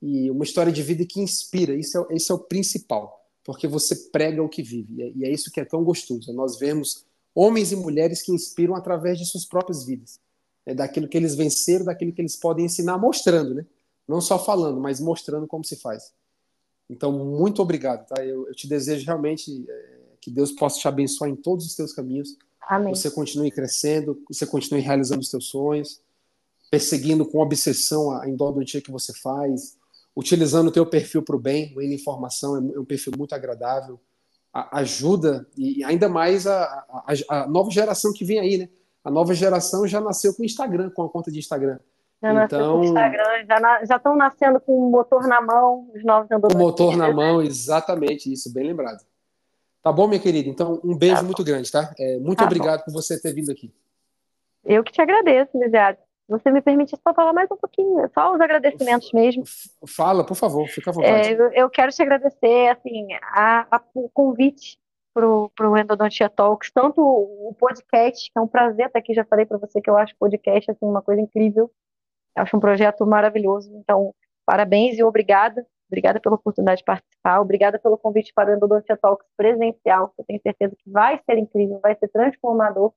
[0.00, 1.74] e uma história de vida que inspira.
[1.74, 5.50] Isso é, é o principal, porque você prega o que vive e é, é isso
[5.50, 6.32] que é tão gostoso.
[6.32, 7.04] Nós vemos
[7.34, 10.20] homens e mulheres que inspiram através de suas próprias vidas,
[10.66, 13.66] é daquilo que eles venceram, daquilo que eles podem ensinar, mostrando, né?
[14.06, 16.12] Não só falando, mas mostrando como se faz.
[16.90, 18.24] Então, muito obrigado, tá?
[18.24, 21.92] Eu, eu te desejo realmente é, que Deus possa te abençoar em todos os teus
[21.92, 22.38] caminhos.
[22.62, 22.94] Amém.
[22.94, 26.00] Você continue crescendo, você continue realizando os teus sonhos,
[26.70, 29.76] perseguindo com obsessão a endodontia que você faz,
[30.16, 33.98] utilizando o teu perfil para o bem, o Informação é, é um perfil muito agradável,
[34.54, 38.68] a, ajuda, e ainda mais a, a, a, nova geração que vem aí, né?
[39.04, 41.80] A nova geração já nasceu com Instagram, com a conta de Instagram.
[42.22, 46.04] Já então, com Instagram, já, na, já estão nascendo com o motor na mão, os
[46.04, 49.02] novos Com o motor na mão, exatamente isso, bem lembrado.
[49.82, 50.48] Tá bom, minha querida?
[50.48, 51.92] Então, um beijo tá muito grande, tá?
[51.98, 52.84] É, muito tá obrigado bom.
[52.84, 53.74] por você ter vindo aqui.
[54.64, 55.98] Eu que te agradeço, Lisiado.
[56.28, 59.42] Você me permite só falar mais um pouquinho, só os agradecimentos mesmo.
[59.86, 61.28] Fala, por favor, fica à vontade.
[61.28, 64.78] É, eu, eu, quero te agradecer, assim, a, a, o convite
[65.12, 69.44] para o Endodontia Talks, tanto o podcast, que é um prazer estar aqui, já falei
[69.44, 71.70] para você que eu acho o podcast assim, uma coisa incrível,
[72.34, 74.14] eu acho um projeto maravilhoso, então
[74.46, 79.26] parabéns e obrigada Obrigada pela oportunidade de participar, obrigada pelo convite para o Endodontia Talks
[79.36, 82.94] presencial, eu tenho certeza que vai ser incrível, vai ser transformador,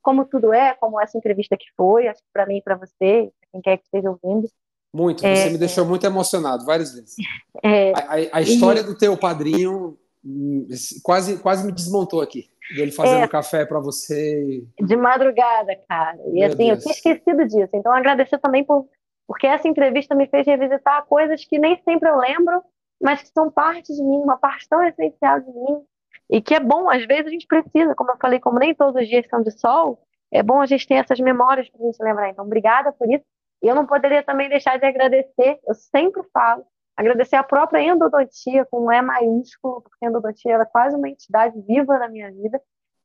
[0.00, 3.32] como tudo é, como essa entrevista que foi, acho que para mim e para você,
[3.50, 4.48] quem quer que esteja ouvindo.
[4.94, 7.16] Muito, é, você me deixou muito emocionado várias vezes.
[7.64, 8.84] É, a, a, a, história e...
[8.84, 10.68] do teu padrinho hum,
[11.02, 12.48] quase, quase me desmontou aqui.
[12.70, 14.64] Ele fazendo é, café para você.
[14.80, 16.18] De madrugada, cara.
[16.26, 16.78] E Meu assim, Deus.
[16.78, 17.70] eu tinha esquecido disso.
[17.74, 18.88] Então, agradecer também por
[19.26, 22.62] porque essa entrevista me fez revisitar coisas que nem sempre eu lembro,
[23.00, 25.84] mas que são parte de mim, uma parte tão essencial de mim,
[26.30, 29.00] e que é bom, às vezes a gente precisa, como eu falei, como nem todos
[29.00, 32.02] os dias são de sol, é bom a gente ter essas memórias para a gente
[32.02, 32.28] lembrar.
[32.30, 33.24] Então, obrigada por isso.
[33.62, 36.64] E eu não poderia também deixar de agradecer, eu sempre falo,
[36.96, 41.58] agradecer a própria endodontia, com um E maiúsculo, porque a endodontia é quase uma entidade
[41.62, 42.60] viva na minha vida.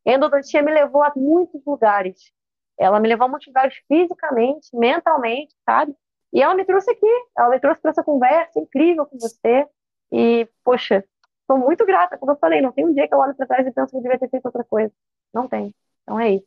[0.05, 2.31] A endodontia me levou a muitos lugares.
[2.77, 5.95] Ela me levou a muitos lugares fisicamente, mentalmente, sabe?
[6.33, 9.67] E ela me trouxe aqui, ela me trouxe para essa conversa incrível com você.
[10.11, 11.03] E, poxa,
[11.41, 13.67] estou muito grata, como eu falei, não tem um dia que eu olho para trás
[13.67, 14.91] e penso que eu devia ter feito outra coisa.
[15.33, 15.75] Não tem.
[16.03, 16.45] Então é isso.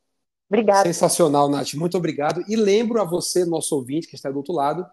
[0.49, 0.85] Obrigada.
[0.85, 1.75] Sensacional, Nath.
[1.75, 2.43] Muito obrigado.
[2.49, 4.87] E lembro a você, nosso ouvinte, que está do outro lado,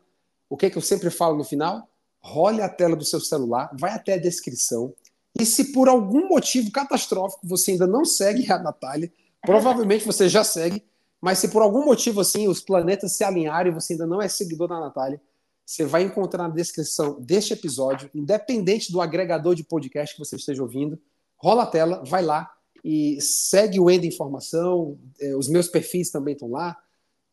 [0.49, 1.87] o que, é que eu sempre falo no final?
[2.19, 4.93] Role a tela do seu celular, vai até a descrição.
[5.39, 9.11] E se por algum motivo catastrófico você ainda não segue a Natália,
[9.41, 10.83] provavelmente você já segue,
[11.21, 14.27] mas se por algum motivo assim os planetas se alinharem e você ainda não é
[14.27, 15.21] seguidor da Natália,
[15.65, 20.63] você vai encontrar na descrição deste episódio, independente do agregador de podcast que você esteja
[20.63, 20.99] ouvindo,
[21.37, 22.51] rola a tela, vai lá
[22.83, 26.75] e segue o Endo Informação, é, os meus perfis também estão lá,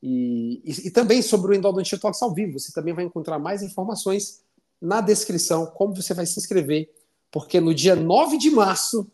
[0.03, 3.63] e, e, e também sobre o Endodontia Talks ao vivo, você também vai encontrar mais
[3.63, 4.43] informações
[4.81, 6.89] na descrição como você vai se inscrever,
[7.31, 9.11] porque no dia 9 de março,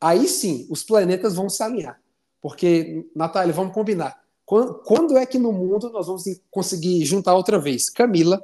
[0.00, 2.00] aí sim, os planetas vão se alinhar.
[2.40, 4.18] Porque, Natália, vamos combinar.
[4.44, 8.42] Quando, quando é que no mundo nós vamos conseguir juntar outra vez Camila,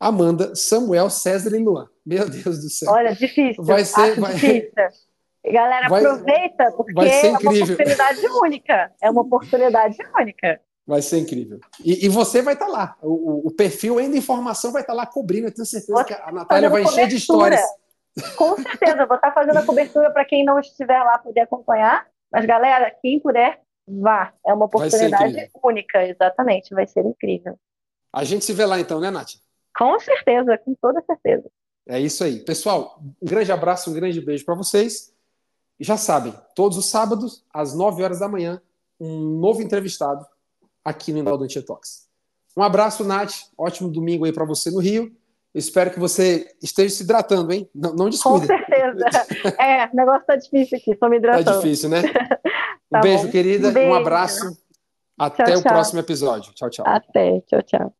[0.00, 1.88] Amanda, Samuel, César e Luan?
[2.04, 2.90] Meu Deus do céu.
[2.90, 3.62] Olha, difícil.
[3.62, 4.18] Vai ser.
[4.18, 4.34] Vai...
[4.34, 4.72] Difícil.
[5.44, 8.92] Galera, vai, aproveita, porque é uma oportunidade única.
[9.00, 10.60] É uma oportunidade única.
[10.86, 11.60] Vai ser incrível.
[11.84, 12.96] E, e você vai estar tá lá.
[13.02, 15.46] O, o, perfil ainda informação vai estar tá lá cobrindo.
[15.46, 17.60] Eu tenho certeza que a Natália vai encher de histórias.
[18.36, 22.06] Com certeza, vou estar tá fazendo a cobertura para quem não estiver lá poder acompanhar.
[22.30, 24.32] Mas, galera, quem puder, vá.
[24.46, 26.74] É uma oportunidade única, exatamente.
[26.74, 27.58] Vai ser incrível.
[28.12, 29.34] A gente se vê lá então, né, Nath?
[29.76, 31.48] Com certeza, com toda certeza.
[31.86, 32.40] É isso aí.
[32.40, 35.14] Pessoal, um grande abraço, um grande beijo para vocês.
[35.80, 38.60] Já sabem, todos os sábados, às 9 horas da manhã,
[38.98, 40.26] um novo entrevistado
[40.84, 42.08] aqui no Endodontia Talks.
[42.56, 43.32] Um abraço, Nath.
[43.56, 45.16] Ótimo domingo aí para você no Rio.
[45.58, 47.68] Espero que você esteja se hidratando, hein?
[47.74, 48.46] Não, não descuide.
[48.46, 48.78] Com certeza.
[49.58, 51.44] É, o negócio tá difícil aqui, estou me hidratando.
[51.44, 52.02] Tá difícil, né?
[52.90, 53.30] Um tá beijo, bom.
[53.30, 53.68] querida.
[53.68, 53.90] Um, beijo.
[53.90, 54.56] um abraço.
[55.18, 55.72] Até tchau, o tchau.
[55.72, 56.54] próximo episódio.
[56.54, 56.86] Tchau, tchau.
[56.88, 57.40] Até.
[57.42, 57.94] Tchau, tchau.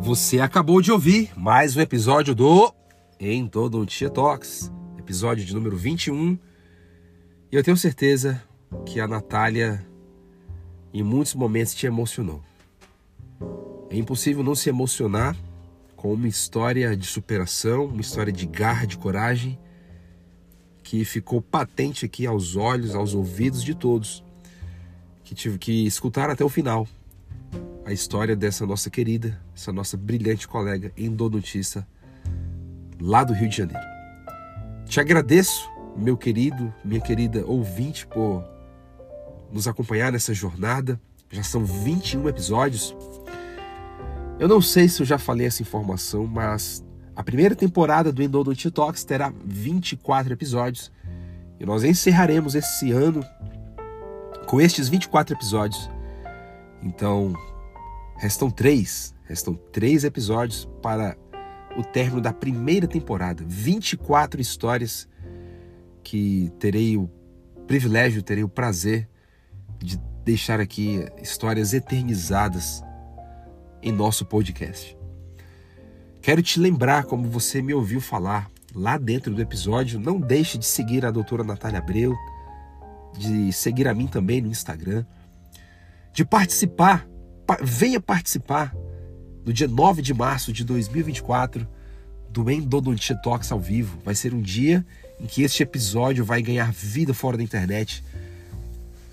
[0.00, 2.72] Você acabou de ouvir mais um episódio do
[3.20, 6.38] Endodontia Talks, episódio de número 21.
[7.50, 8.40] E eu tenho certeza
[8.86, 9.84] que a Natália,
[10.94, 12.40] em muitos momentos, te emocionou.
[13.90, 15.36] É impossível não se emocionar
[15.96, 19.58] com uma história de superação, uma história de garra, de coragem,
[20.84, 24.22] que ficou patente aqui aos olhos, aos ouvidos de todos,
[25.24, 26.86] que tive que escutar até o final
[27.84, 31.88] a história dessa nossa querida, essa nossa brilhante colega endodontista
[33.00, 33.86] lá do Rio de Janeiro.
[34.86, 38.44] Te agradeço, meu querido, minha querida ouvinte, por
[39.52, 41.00] nos acompanhar nessa jornada.
[41.30, 42.96] Já são 21 episódios.
[44.38, 46.84] Eu não sei se eu já falei essa informação, mas
[47.14, 50.90] a primeira temporada do Endodontia Talks terá 24 episódios.
[51.60, 53.24] E nós encerraremos esse ano
[54.46, 55.90] com estes 24 episódios.
[56.82, 57.34] Então,
[58.18, 61.16] Restam três, restam três episódios para
[61.78, 63.44] o término da primeira temporada.
[63.46, 65.08] 24 histórias
[66.02, 67.08] que terei o
[67.68, 69.08] privilégio, terei o prazer
[69.78, 72.82] de deixar aqui histórias eternizadas
[73.80, 74.98] em nosso podcast.
[76.20, 80.66] Quero te lembrar, como você me ouviu falar lá dentro do episódio, não deixe de
[80.66, 82.16] seguir a doutora Natália Abreu,
[83.16, 85.06] de seguir a mim também no Instagram,
[86.12, 87.08] de participar
[87.62, 88.74] venha participar
[89.44, 91.66] no dia 9 de março de 2024
[92.30, 93.98] do Endodontia Talks ao vivo.
[94.04, 94.84] Vai ser um dia
[95.20, 98.04] em que este episódio vai ganhar vida fora da internet.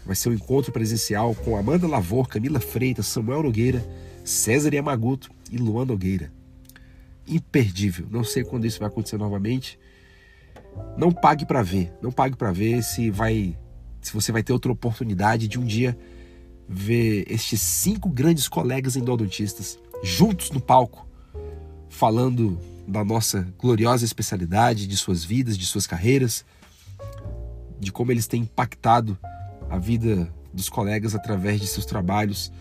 [0.05, 3.83] Vai ser um encontro presencial com Amanda Lavor, Camila Freitas, Samuel Nogueira,
[4.23, 6.31] César Yamaguto e Luan Nogueira.
[7.27, 8.07] Imperdível.
[8.11, 9.79] Não sei quando isso vai acontecer novamente.
[10.97, 11.91] Não pague para ver.
[12.01, 13.57] Não pague para ver se vai
[14.01, 15.97] se você vai ter outra oportunidade de um dia
[16.69, 21.07] ver estes cinco grandes colegas endodontistas juntos no palco,
[21.89, 26.45] falando da nossa gloriosa especialidade, de suas vidas, de suas carreiras,
[27.79, 29.17] de como eles têm impactado
[29.69, 32.51] a vida dos colegas através de seus trabalhos,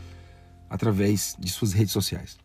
[0.68, 2.38] através de suas redes sociais.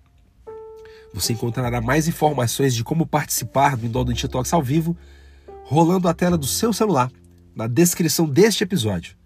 [1.13, 4.95] Você encontrará mais informações de como participar do Endodontia Talks ao vivo
[5.63, 7.11] rolando a tela do seu celular
[7.55, 9.17] na descrição deste episódio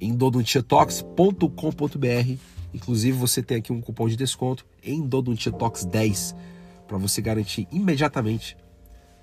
[0.00, 0.16] em.
[2.72, 6.34] Inclusive, você tem aqui um cupom de desconto em Dodontiatox 10
[6.86, 8.56] para você garantir imediatamente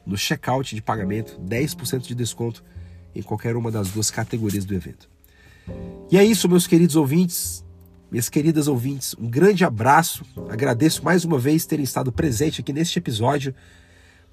[0.06, 2.64] no checkout de pagamento 10% de desconto
[3.16, 5.10] em qualquer uma das duas categorias do evento.
[6.12, 7.66] E é isso, meus queridos ouvintes,
[8.12, 10.24] minhas queridas ouvintes, um grande abraço.
[10.50, 13.56] Agradeço mais uma vez terem estado presente aqui neste episódio.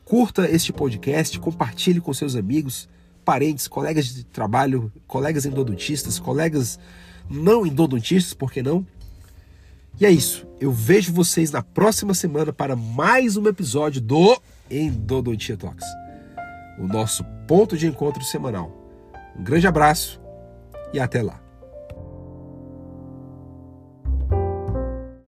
[0.05, 2.89] Curta este podcast, compartilhe com seus amigos
[3.25, 6.79] parentes, colegas de trabalho, colegas endodontistas, colegas
[7.31, 8.87] não endodontistas, por que não?
[10.01, 10.47] E é isso.
[10.61, 14.41] Eu vejo vocês na próxima semana para mais um episódio do
[14.71, 15.87] Endodontia Talks,
[16.79, 18.71] o nosso ponto de encontro semanal.
[19.37, 20.21] Um grande abraço
[20.93, 21.42] e até lá.